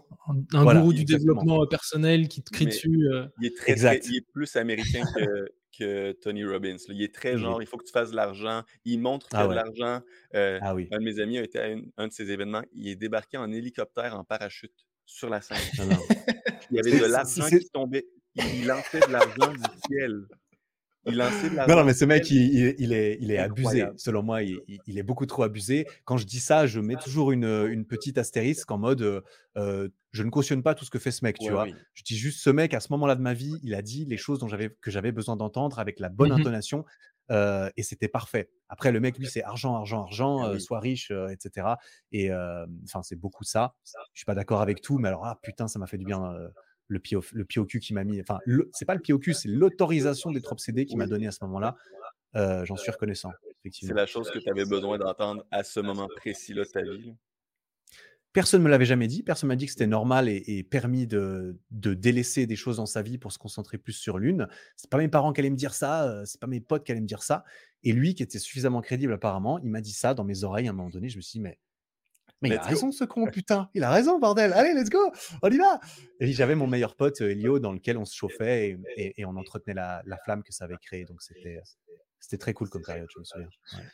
[0.54, 3.08] Un voilà, gourou du développement personnel qui te crie Mais dessus.
[3.40, 4.02] Il, est très, exact.
[4.02, 6.76] Très, il est plus américain que, que, Tony Robbins.
[6.88, 8.62] Il est très genre, il faut que tu fasses de l'argent.
[8.84, 9.54] Il montre qu'il ah, ouais.
[9.54, 10.04] de l'argent.
[10.34, 10.88] Euh, ah, oui.
[10.92, 12.62] Un de mes amis a été à une, un de ces événements.
[12.72, 15.58] Il est débarqué en hélicoptère en parachute sur la scène.
[15.78, 15.82] Ah,
[16.70, 18.06] il y avait de l'argent qui tombait.
[18.36, 20.26] Il lançait de l'argent du ciel.
[21.06, 23.86] Il non, non, mais ce mec, il, il, est, il est abusé.
[23.96, 25.86] Selon moi, il, il, est beaucoup trop abusé.
[26.04, 29.22] Quand je dis ça, je mets toujours une, une petite astérisque en mode
[29.56, 31.64] euh, je ne cautionne pas tout ce que fait ce mec, tu ouais, vois.
[31.64, 31.74] Oui.
[31.94, 34.16] Je dis juste ce mec, à ce moment-là de ma vie, il a dit les
[34.16, 36.84] choses dont j'avais, que j'avais besoin d'entendre avec la bonne mmh intonation.
[37.30, 38.50] Euh, et c'était parfait.
[38.68, 40.60] Après, le mec, lui, c'est argent, argent, argent, euh, oui.
[40.60, 41.74] sois riche, euh, etc.
[42.12, 42.32] Et
[42.84, 43.74] enfin, c'est beaucoup ça.
[43.84, 46.34] Je suis pas d'accord avec tout, mais alors, ah putain, ça m'a fait du bien
[46.90, 48.20] le pied au, le pied au cul qui m'a mis.
[48.20, 48.38] Enfin,
[48.72, 51.42] c'est pas le pied au cul, c'est l'autorisation d'être obsédé qui m'a donné à ce
[51.44, 51.76] moment-là.
[52.36, 53.30] Euh, J'en suis reconnaissant.
[53.70, 57.14] C'est la chose que tu avais besoin d'entendre à ce moment précis-là de ta vie?
[58.32, 59.24] Personne ne me l'avait jamais dit.
[59.24, 62.86] Personne m'a dit que c'était normal et, et permis de, de, délaisser des choses dans
[62.86, 64.46] sa vie pour se concentrer plus sur l'une.
[64.76, 66.08] C'est pas mes parents qui allaient me dire ça.
[66.08, 67.44] Euh, c'est pas mes potes qui allaient me dire ça.
[67.82, 70.70] Et lui, qui était suffisamment crédible apparemment, il m'a dit ça dans mes oreilles à
[70.70, 71.08] un moment donné.
[71.08, 71.58] Je me suis dit, mais
[72.42, 72.92] mais let's il a raison, go.
[72.92, 73.68] ce con, putain.
[73.74, 74.52] Il a raison, bordel.
[74.52, 75.12] Allez, let's go.
[75.42, 75.80] On y va.
[76.20, 79.36] Et j'avais mon meilleur pote, Elio, dans lequel on se chauffait et, et, et on
[79.36, 81.04] entretenait la, la, flamme que ça avait créée.
[81.04, 81.60] Donc, c'était,
[82.18, 83.48] c'était très cool comme période, je me souviens.
[83.74, 83.84] Ouais.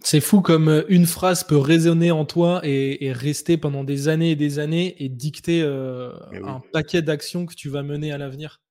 [0.00, 4.08] C'est fou comme euh, une phrase peut résonner en toi et, et, rester pendant des
[4.08, 6.38] années et des années et dicter euh, oui.
[6.44, 8.62] un paquet d'actions que tu vas mener à l'avenir.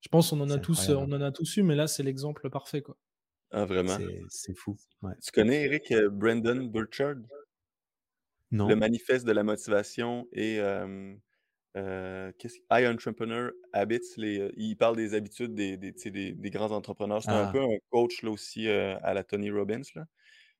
[0.00, 2.50] Je pense qu'on en a tous, on en a tous eu, mais là c'est l'exemple
[2.50, 2.96] parfait quoi.
[3.52, 3.96] Ah vraiment.
[4.28, 4.76] C'est fou.
[5.02, 5.14] Ouais.
[5.22, 7.16] Tu connais Eric euh, Brandon Burchard?
[8.50, 8.68] Non.
[8.68, 10.58] Le manifeste de la motivation et
[11.76, 12.32] euh,
[12.70, 14.14] High Entrepreneur Habits.
[14.16, 17.22] Les, euh, il parle des habitudes des, des, des, des grands entrepreneurs.
[17.26, 17.48] Ah.
[17.48, 19.82] un peu un coach là aussi euh, à la Tony Robbins.
[19.94, 20.06] Là.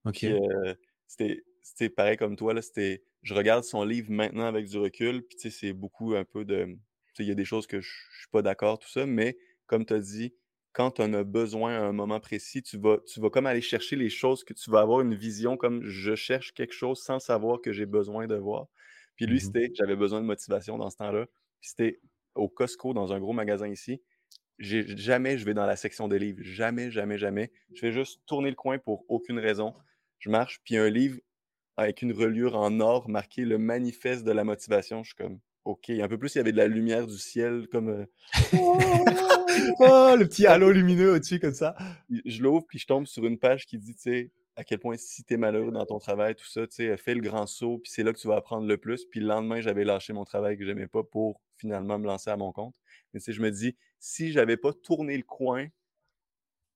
[0.05, 0.25] Ok.
[0.25, 0.75] Euh,
[1.07, 2.55] c'était pareil comme toi.
[2.55, 2.61] Là,
[3.23, 5.23] je regarde son livre maintenant avec du recul.
[5.23, 6.77] Puis c'est beaucoup un peu de.
[7.19, 9.07] Il y a des choses que je ne suis pas d'accord, tout ça.
[9.07, 10.35] Mais comme tu as dit,
[10.77, 13.97] quand on a besoin à un moment précis, tu vas, tu vas comme aller chercher
[13.97, 17.63] les choses que tu vas avoir une vision comme je cherche quelque chose sans savoir
[17.63, 18.67] que j'ai besoin de voir.
[19.17, 21.25] Puis lui, mmh c'était, j'avais besoin de motivation dans ce temps-là.
[21.63, 21.99] Puis c'était
[22.35, 24.03] au Costco, dans un gros magasin ici.
[24.59, 26.41] Jamais je vais dans la section des livres.
[26.43, 27.53] Jamais, jamais, jamais.
[27.75, 29.73] Je vais juste tourner le coin pour aucune raison.
[30.19, 31.19] Je marche, puis un livre
[31.79, 35.03] avec une reliure en or marqué le manifeste de la motivation.
[35.05, 35.89] Je suis comme, OK.
[35.89, 37.89] Un peu plus, il y avait de la lumière du ciel, comme.
[37.89, 38.07] Euh...
[39.81, 41.75] oh, le petit halo lumineux au-dessus, comme ça.
[42.25, 44.97] Je l'ouvre, puis je tombe sur une page qui dit, tu sais, à quel point
[44.97, 47.79] si tu es malheureux dans ton travail, tout ça, tu sais, fais le grand saut,
[47.79, 49.05] puis c'est là que tu vas apprendre le plus.
[49.05, 52.37] Puis le lendemain, j'avais lâché mon travail que j'aimais pas pour finalement me lancer à
[52.37, 52.75] mon compte.
[53.13, 55.67] Mais tu sais, je me dis, si j'avais pas tourné le coin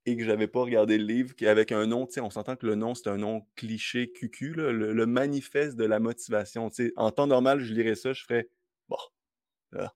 [0.06, 2.66] et que j'avais pas regardé le livre, qu'avec un nom, tu sais, on s'entend que
[2.66, 6.68] le nom, c'est un nom cliché cucu, là, le, manifeste de la motivation.
[6.70, 8.48] Tu sais, en temps normal, je lirais ça, je ferais
[8.88, 8.96] bon,
[9.72, 9.94] là,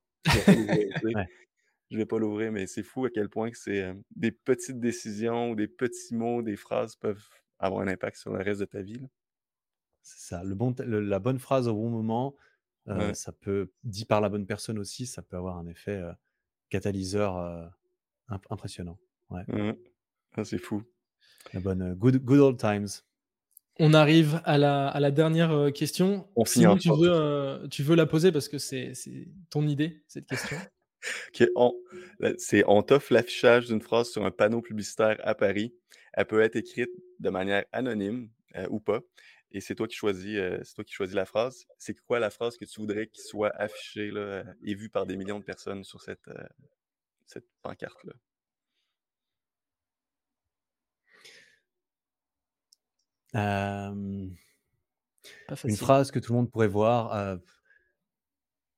[1.90, 4.81] je vais pas l'ouvrir, mais c'est fou à quel point que c'est euh, des petites
[4.81, 7.24] décisions ou des petits mots, des phrases peuvent
[7.59, 9.06] avoir un impact sur le reste de ta vie.
[10.02, 12.36] C'est ça, le bon, la bonne phrase au bon moment,
[12.89, 16.12] euh, ça peut, dit par la bonne personne aussi, ça peut avoir un effet euh,
[16.69, 17.73] catalyseur
[18.51, 18.98] impressionnant.
[19.31, 19.44] Ouais.
[20.36, 20.82] Ah, c'est fou.
[21.55, 22.89] La bonne good, good old times.
[23.78, 26.28] On arrive à la, à la dernière question.
[26.36, 28.93] On finit tu veux, tu veux la poser parce que c'est
[29.48, 30.59] ton idée, cette question?
[31.56, 31.74] On,
[32.39, 35.74] c'est, on t'offre l'affichage d'une phrase sur un panneau publicitaire à Paris.
[36.12, 39.01] Elle peut être écrite de manière anonyme euh, ou pas.
[39.51, 41.66] Et c'est toi qui choisis, euh, c'est toi qui choisis la phrase.
[41.78, 45.16] C'est quoi la phrase que tu voudrais qu'il soit affichée là, et vue par des
[45.16, 46.47] millions de personnes sur cette, euh,
[47.26, 48.12] cette pancarte-là?
[55.64, 57.39] une phrase que tout le monde pourrait voir.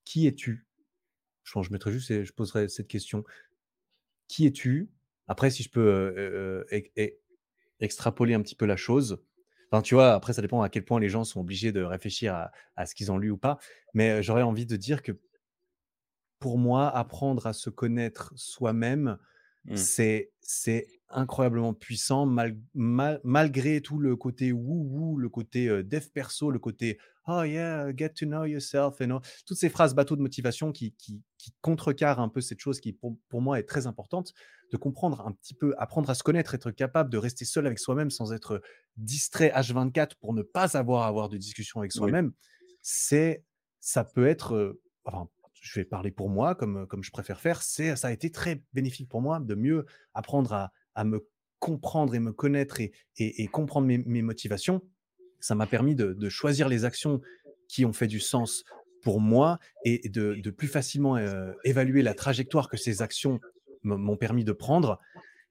[0.04, 0.65] qui es-tu?
[1.46, 3.24] Je, je mettrais juste et je poserais cette question.
[4.28, 4.90] Qui es-tu?
[5.28, 6.64] Après, si je peux
[7.80, 9.22] extrapoler un petit peu la chose.
[9.70, 12.50] Enfin, tu vois, après, ça dépend à quel point les gens sont obligés de réfléchir
[12.76, 13.58] à, ce qu'ils ont lu ou pas.
[13.94, 15.12] Mais j'aurais envie de dire que
[16.38, 19.18] pour moi, apprendre à se connaître soi-même,
[19.64, 19.76] mmh.
[19.76, 22.26] c'est incroyablement puissant
[22.74, 28.26] malgré tout le côté wou-wou, le côté dev perso, le côté oh yeah, get to
[28.26, 29.08] know yourself, et
[29.46, 31.22] toutes ces phrases bateaux de motivation qui, qui,
[31.60, 34.32] contrecarrent un peu cette chose qui pour, moi est très importante,
[34.72, 37.78] de comprendre un petit peu, apprendre à se connaître, être capable de rester seul avec
[37.78, 38.60] soi-même sans être
[38.96, 42.32] distrait H24 pour ne pas avoir à avoir de discussion avec soi-même,
[42.82, 43.44] c'est
[43.80, 47.94] ça peut être, enfin, je vais parler pour moi, comme, comme je préfère faire, c'est,
[47.94, 51.24] ça a été très bénéfique pour moi de mieux apprendre à, à me
[51.58, 54.82] comprendre et me connaître et, et, comprendre mes, motivations,
[55.46, 57.20] ça m'a permis de, choisir les actions
[57.68, 58.64] qui ont fait du sens
[59.00, 63.38] pour moi et de, de plus facilement euh, évaluer la trajectoire que ces actions
[63.84, 64.98] m'ont permis de prendre.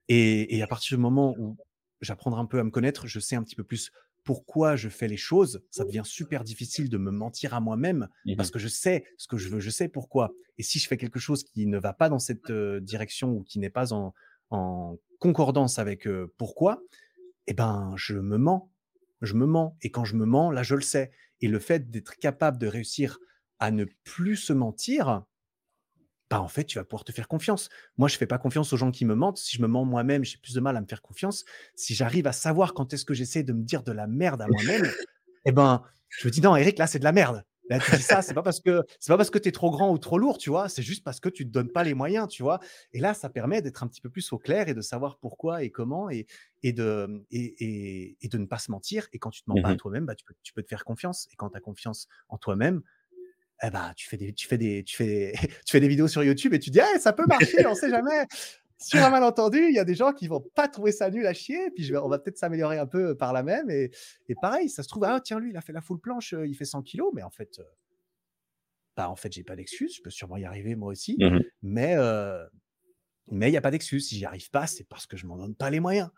[0.10, 1.56] Et, et, à partir du moment où
[2.02, 3.90] j'apprendrai un peu à me connaître, je sais un petit peu plus
[4.26, 5.64] pourquoi je fais les choses.
[5.72, 9.30] Ça devient super difficile de me mentir à moi-même mmh parce que je sais ce
[9.30, 10.34] que je veux, je sais pourquoi.
[10.58, 13.44] Et si je fais quelque chose qui ne va pas dans cette euh, direction ou
[13.44, 14.14] qui n'est pas en,
[14.50, 16.06] en concordance avec
[16.38, 16.82] pourquoi,
[17.48, 18.70] eh ben, je me mens.
[19.22, 19.78] Je me mens.
[19.82, 21.12] Et quand je me mens, là, je le sais.
[21.42, 23.18] Et le fait d'être capable de réussir
[23.60, 25.24] à ne plus se mentir,
[26.30, 27.70] bah, en fait, tu vas pouvoir te faire confiance.
[27.98, 29.38] Moi, je fais pas confiance aux gens qui me mentent.
[29.38, 31.46] Si je me mens moi-même, j'ai plus de mal à me faire confiance.
[31.76, 34.48] Si j'arrive à savoir quand est-ce que j'essaie de me dire de la merde à
[34.48, 34.90] moi-même,
[35.46, 37.44] eh ben, je me dis non, Eric, là, c'est de la merde.
[37.70, 39.72] Là, tu dis ça, c'est pas parce que c'est pas parce que tu es trop
[39.72, 41.94] grand ou trop lourd, tu vois, c'est juste parce que tu te donnes pas les
[41.94, 42.60] moyens, tu vois.
[42.94, 45.64] Et là, ça permet d'être un petit peu plus au clair et de savoir pourquoi
[45.64, 46.28] et comment et,
[46.64, 49.08] et de, et, et, de ne pas se mentir.
[49.14, 50.68] Et quand tu te mens pas à mmh toi-même, bah, tu, peux, tu peux te
[50.68, 51.28] faire confiance.
[51.32, 52.82] Et quand tu as confiance en toi-même,
[53.64, 55.34] eh bah, tu fais des, tu fais des, tu fais,
[55.66, 58.26] tu fais des vidéos sur YouTube et tu dis, ça peut marcher, on sait jamais
[58.78, 61.34] sur un malentendu, il y a des gens qui vont pas trouver ça nul à
[61.34, 63.70] chier, puis je vais, on va peut-être s'améliorer un peu par la même.
[63.70, 63.92] Et,
[64.28, 66.46] et, pareil, ça se trouve, ah tiens, lui, il a fait la full planche, euh,
[66.46, 67.64] il fait 100 kilos, mais en fait, euh,
[68.98, 71.96] bah, en fait, j'ai pas d'excuse, je peux sûrement y arriver moi aussi, mmh mais
[71.98, 72.46] euh,
[73.32, 74.08] mais il n'y a pas d'excuse.
[74.08, 76.12] Si j'y arrive pas, c'est parce que je m'en donne pas les moyens.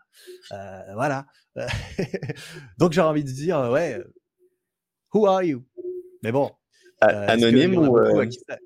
[0.50, 1.26] voilà.
[2.78, 4.04] Donc j'ai envie de dire, ouais,
[5.14, 5.64] who are you?
[6.22, 6.50] Mais bon,
[7.00, 7.98] anonyme ou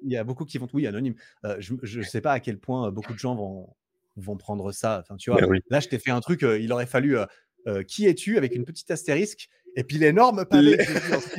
[0.03, 1.15] il y a beaucoup qui vont oui anonyme.
[1.61, 3.77] je ne sais pas à quel point beaucoup de gens vont
[4.17, 5.01] vont prendre ça.
[5.03, 5.41] Enfin, tu vois,
[5.71, 7.17] là, je t'ai fait un truc, il aurait fallu
[7.89, 10.79] qui es-tu avec une petite astérisque et puis l'énorme pavé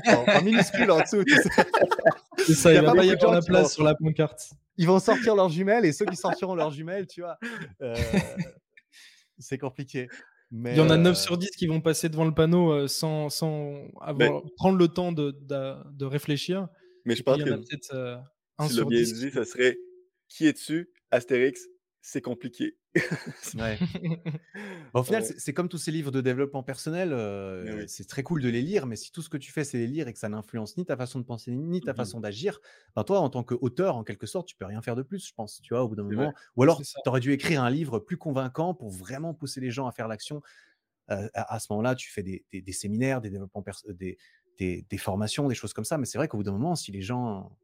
[0.08, 1.24] en, minuscule en dessous.
[2.46, 4.52] C'est ça, il, va pas y avoir la place sur la pancarte.
[4.78, 7.38] Ils vont sortir leurs jumelles et ceux qui sortiront leurs jumelles, tu vois,
[9.40, 10.08] c'est compliqué.
[10.52, 13.30] Mais il y en a 9 sur 10 qui vont passer devant le panneau sans,
[13.30, 16.68] sans avoir, prendre le temps de, de, réfléchir.
[17.06, 19.78] Mais je pense que si le bien dit, ça serait
[20.28, 21.62] qui es-tu Astérix,
[22.06, 22.76] c'est compliqué.
[24.94, 27.16] au final, c'est comme tous ces livres de développement personnel.
[27.88, 29.88] C'est très cool de les lire, mais si tout ce que tu fais, c'est les
[29.88, 32.60] lire et que ça n'influence ni ta façon de penser, ni ta mmh façon d'agir,
[32.98, 35.34] ben toi, en tant qu'auteur, en quelque sorte, tu peux rien faire de plus, je
[35.34, 36.34] pense, tu vois, au bout d'un moment.
[36.58, 39.88] Ou alors, tu aurais dû écrire un livre plus convaincant pour vraiment pousser les gens
[39.88, 40.42] à faire l'action.
[41.08, 44.18] à, ce moment-là, tu fais des, séminaires, des développements, des,
[44.60, 45.98] des, formations, des choses comme ça.
[45.98, 47.56] Mais c'est vrai qu'au bout d'un moment, si les gens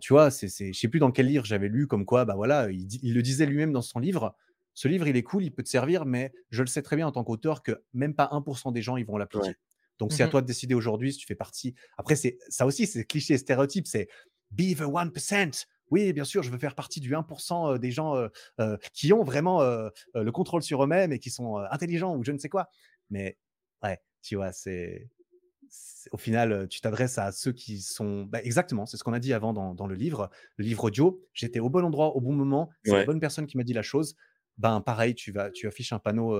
[0.00, 2.34] tu vois, c'est, c'est, je sais plus dans quel livre j'avais lu comme quoi, bah
[2.34, 4.34] voilà, il, le disait lui-même dans son livre.
[4.74, 7.06] Ce livre, il est cool, il peut te servir, mais je le sais très bien
[7.06, 9.54] en tant qu'auteur que même pas 1% des gens ils vont l'appliquer.
[9.98, 11.74] Donc c'est à mmh toi de décider aujourd'hui si tu fais partie.
[11.98, 14.08] Après, c'est ça aussi, c'est cliché, stéréotype, c'est
[14.50, 15.66] be the 1%.
[15.90, 18.28] oui, bien sûr, je veux faire partie du 1% des gens
[18.94, 22.48] qui ont vraiment le contrôle sur eux-mêmes et qui sont intelligents ou je ne sais
[22.48, 22.68] quoi.
[23.10, 23.36] Mais
[23.82, 25.10] ouais, tu vois, c'est
[26.10, 28.24] au final, tu t'adresses à ceux qui sont.
[28.24, 31.22] Bah, exactement, c'est ce qu'on a dit avant dans, le livre, le livre audio.
[31.32, 32.70] J'étais au bon endroit, au bon moment.
[32.84, 34.16] C'est la bonne personne qui m'a dit la chose.
[34.58, 36.36] Ben, pareil, tu, vas, tu affiches un panneau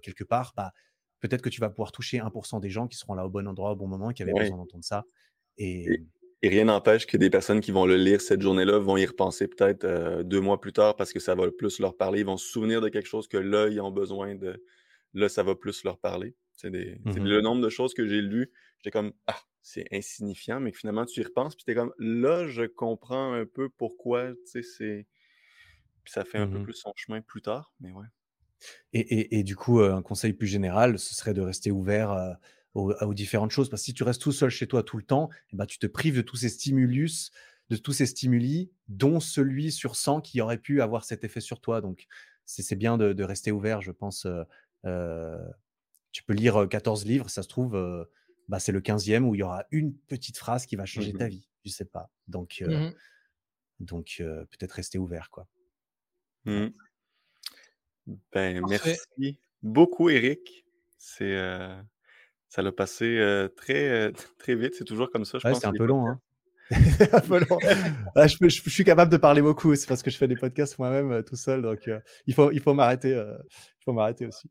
[0.00, 0.52] quelque part.
[0.56, 0.72] Bah,
[1.20, 3.72] peut-être que tu vas pouvoir toucher 1% des gens qui seront là au bon endroit,
[3.72, 5.04] au bon moment, qui avaient besoin d'entendre ça.
[5.56, 5.86] Et...
[6.42, 10.22] rien n'empêche que des personnes qui vont le lire cette journée-là vont y repenser peut-être
[10.22, 12.20] deux mois plus tard parce que ça va plus leur parler.
[12.20, 14.62] Ils vont se souvenir de quelque chose que là, ils ont besoin de.
[15.14, 16.34] Là, ça va plus leur parler.
[16.56, 18.50] C'est mmh le nombre de choses que j'ai lues
[18.84, 22.46] j'étais comme, ah, c'est insignifiant, mais que finalement, tu y repenses, puis t'es comme, là,
[22.46, 25.06] je comprends un peu pourquoi, tu sais, c'est.
[26.04, 28.06] Puis ça fait un peu mmh plus son chemin plus tard, mais ouais.
[28.92, 32.38] Et, du coup, un conseil plus général, ce serait de rester ouvert
[32.72, 33.68] aux, différentes choses.
[33.68, 35.78] Parce que si tu restes tout seul chez toi tout le temps, eh ben, tu
[35.78, 37.30] te prives de tous ces stimulus,
[37.68, 41.60] de tous ces stimuli, dont celui sur 100 qui aurait pu avoir cet effet sur
[41.60, 41.82] toi.
[41.82, 42.06] Donc,
[42.46, 44.26] c'est bien de, rester ouvert, je pense.
[46.14, 47.76] Tu peux lire 14 livres, ça se trouve,
[48.48, 51.26] bah, c'est le 15e où il y aura une petite phrase qui va changer ta
[51.26, 51.48] mmh vie.
[51.64, 52.08] Je sais pas.
[52.28, 52.90] Donc, mmh
[53.80, 55.30] donc peut-être rester ouvert.
[55.30, 55.48] quoi.
[56.44, 56.68] Mmh.
[58.32, 60.64] Ben, merci beaucoup, Eric.
[60.96, 61.36] C'est,
[62.48, 64.74] ça l'a passé très, très vite.
[64.78, 66.08] C'est toujours comme ça, je C'est un peu long.
[66.08, 66.20] Hein.
[67.12, 67.58] un peu long.
[68.14, 69.74] Ah, je, je, suis capable de parler beaucoup.
[69.74, 71.60] C'est parce que je fais des podcasts moi-même tout seul.
[71.60, 71.90] Donc,
[72.26, 73.10] il faut, il faut m'arrêter.
[73.10, 74.48] il faut m'arrêter aussi.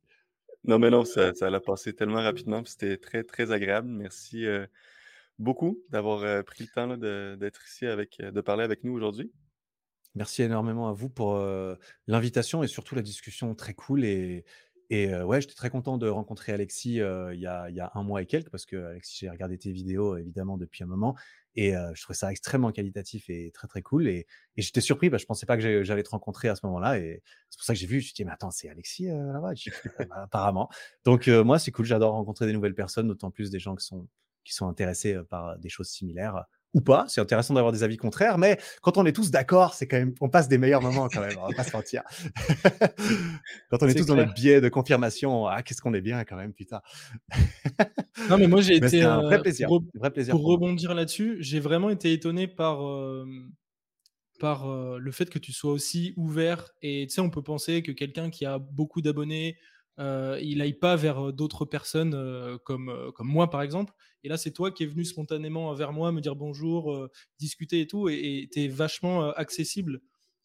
[0.65, 3.89] Non, mais non, ça, l'a passé tellement rapidement, c'était très, très agréable.
[3.89, 4.45] Merci
[5.39, 6.97] beaucoup d'avoir pris le temps
[7.37, 9.31] d'être ici avec, de parler avec nous aujourd'hui.
[10.15, 11.37] Merci énormément à vous pour
[12.07, 14.05] l'invitation et surtout la discussion très cool.
[14.05, 14.45] Et,
[14.89, 18.03] et ouais, j'étais très content de rencontrer Alexis il, y a, il y a un
[18.03, 21.15] mois et quelques parce que Alexis, j'ai regardé tes vidéos évidemment depuis un moment
[21.55, 24.07] et je trouvais ça extrêmement qualitatif et très très cool.
[24.07, 24.25] Et,
[24.57, 26.97] j'étais surpris, bah, je pensais pas que j'allais te rencontrer à ce moment-là.
[26.99, 29.05] Et c'est pour ça que j'ai vu, je me suis dit, mais attends, c'est Alexis
[29.07, 29.53] là-bas?
[30.09, 30.69] bah, Apparemment.
[31.05, 34.07] Donc moi, c'est cool, j'adore rencontrer des nouvelles personnes, d'autant plus des gens qui sont,
[34.43, 37.05] qui sont intéressés par des choses similaires ou pas.
[37.07, 40.13] C'est intéressant d'avoir des avis contraires, mais quand on est tous d'accord, c'est quand même,
[40.21, 41.37] on passe des meilleurs moments quand même.
[41.39, 42.03] On va pas se mentir.
[43.69, 46.35] quand on est, tous dans notre biais de confirmation, ah, qu'est-ce qu'on est bien quand
[46.35, 46.81] même, putain.
[48.29, 49.67] non, mais moi j'ai été un vrai plaisir.
[49.67, 52.79] Pour, vrai plaisir pour, rebondir là-dessus, j'ai vraiment été étonné par.
[54.39, 57.91] par le fait que tu sois aussi ouvert et tu sais on peut penser que
[57.91, 59.57] quelqu'un qui a beaucoup d'abonnés
[59.99, 63.93] il aille pas vers d'autres personnes comme, comme moi par exemple.
[64.23, 67.09] Et là, c'est toi qui es venu spontanément vers moi, me dire bonjour,
[67.39, 70.01] discuter et tout, et tu es vachement accessible.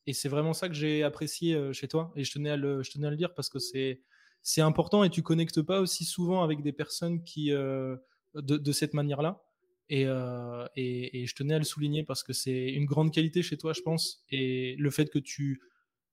[0.07, 2.13] Et c'est vraiment ça que j'ai apprécié chez toi.
[2.17, 4.03] Et je tenais à le, je tenais à le dire parce que c'est,
[4.43, 8.01] c'est important et tu connectes pas aussi souvent avec des personnes qui, de,
[8.35, 9.43] de, cette manière-là.
[9.91, 13.59] Et, et, et, je tenais à le souligner parce que c'est une grande qualité chez
[13.59, 14.25] toi, je pense.
[14.31, 15.61] Et le fait que tu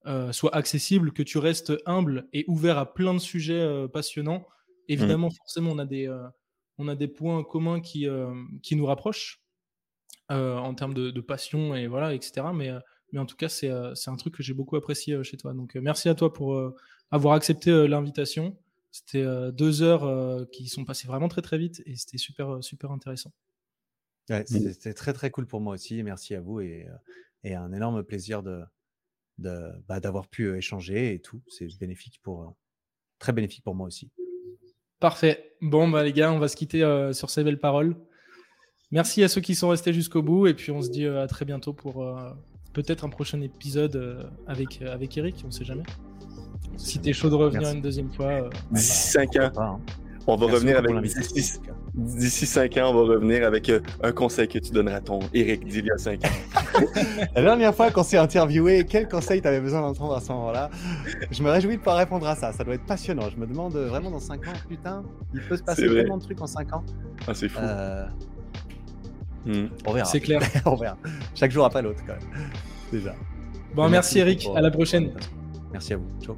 [0.07, 4.45] euh, soit accessible, que tu restes humble et ouvert à plein de sujets euh, passionnants.
[4.87, 5.37] Évidemment, mmh.
[5.37, 6.27] forcément, on a des, euh,
[6.77, 8.07] on a des points communs qui,
[8.61, 9.41] qui nous rapprochent
[10.29, 12.47] en termes de, passion et voilà, etc.
[12.53, 12.71] Mais,
[13.11, 15.53] mais en tout cas, c'est un truc que j'ai beaucoup apprécié chez toi.
[15.53, 16.73] Donc, merci à toi pour
[17.11, 18.57] avoir accepté l'invitation.
[18.91, 23.31] C'était deux heures qui sont passées vraiment très très vite et c'était super super intéressant.
[24.29, 26.01] Ouais, c'était très très cool pour moi aussi.
[26.03, 26.87] Merci à vous et,
[27.43, 28.63] et un énorme plaisir de,
[29.37, 31.41] bah, d'avoir pu échanger et tout.
[31.47, 32.55] C'est bénéfique pour,
[33.19, 34.11] très bénéfique pour moi aussi.
[34.99, 35.53] Parfait.
[35.61, 36.79] Bon, bah, les gars, on va se quitter
[37.13, 37.95] sur ces belles paroles.
[38.91, 41.43] Merci à ceux qui sont restés jusqu'au bout et puis on se dit à très
[41.43, 42.05] bientôt pour
[42.73, 45.83] peut-être un prochain épisode avec, avec Eric, on sait jamais.
[46.77, 48.49] si t'es chaud de revenir une deuxième fois.
[48.71, 49.51] D'ici 5 ans.
[49.57, 49.79] Hein.
[50.27, 50.91] On va revenir avec
[51.95, 55.19] d'ici 5 ans, on va revenir avec euh, un conseil que tu donneras à ton
[55.33, 56.81] Eric d'il y a 5 ans.
[57.35, 60.69] La dernière fois qu'on s'est interviewé, quel conseil tu avais besoin d'entendre à ce moment-là?
[61.31, 62.51] Je me réjouis de pouvoir répondre à ça.
[62.51, 63.29] Ça doit être passionnant.
[63.29, 65.03] Je me demande euh, vraiment dans 5 ans, putain,
[65.33, 66.83] il peut se passer tellement de trucs en 5 ans.
[67.27, 67.59] Ah, c'est fou.
[67.61, 68.05] Euh,
[69.45, 69.67] hmm.
[69.85, 70.05] On verra.
[70.05, 70.41] C'est clair.
[70.65, 70.97] on verra.
[71.33, 72.49] Chaque jour après l'autre, quand même.
[72.91, 73.15] Déjà.
[73.73, 74.47] Bon, merci, Eric.
[74.55, 75.11] À la prochaine.
[75.71, 76.07] Merci à vous.
[76.21, 76.35] Ciao.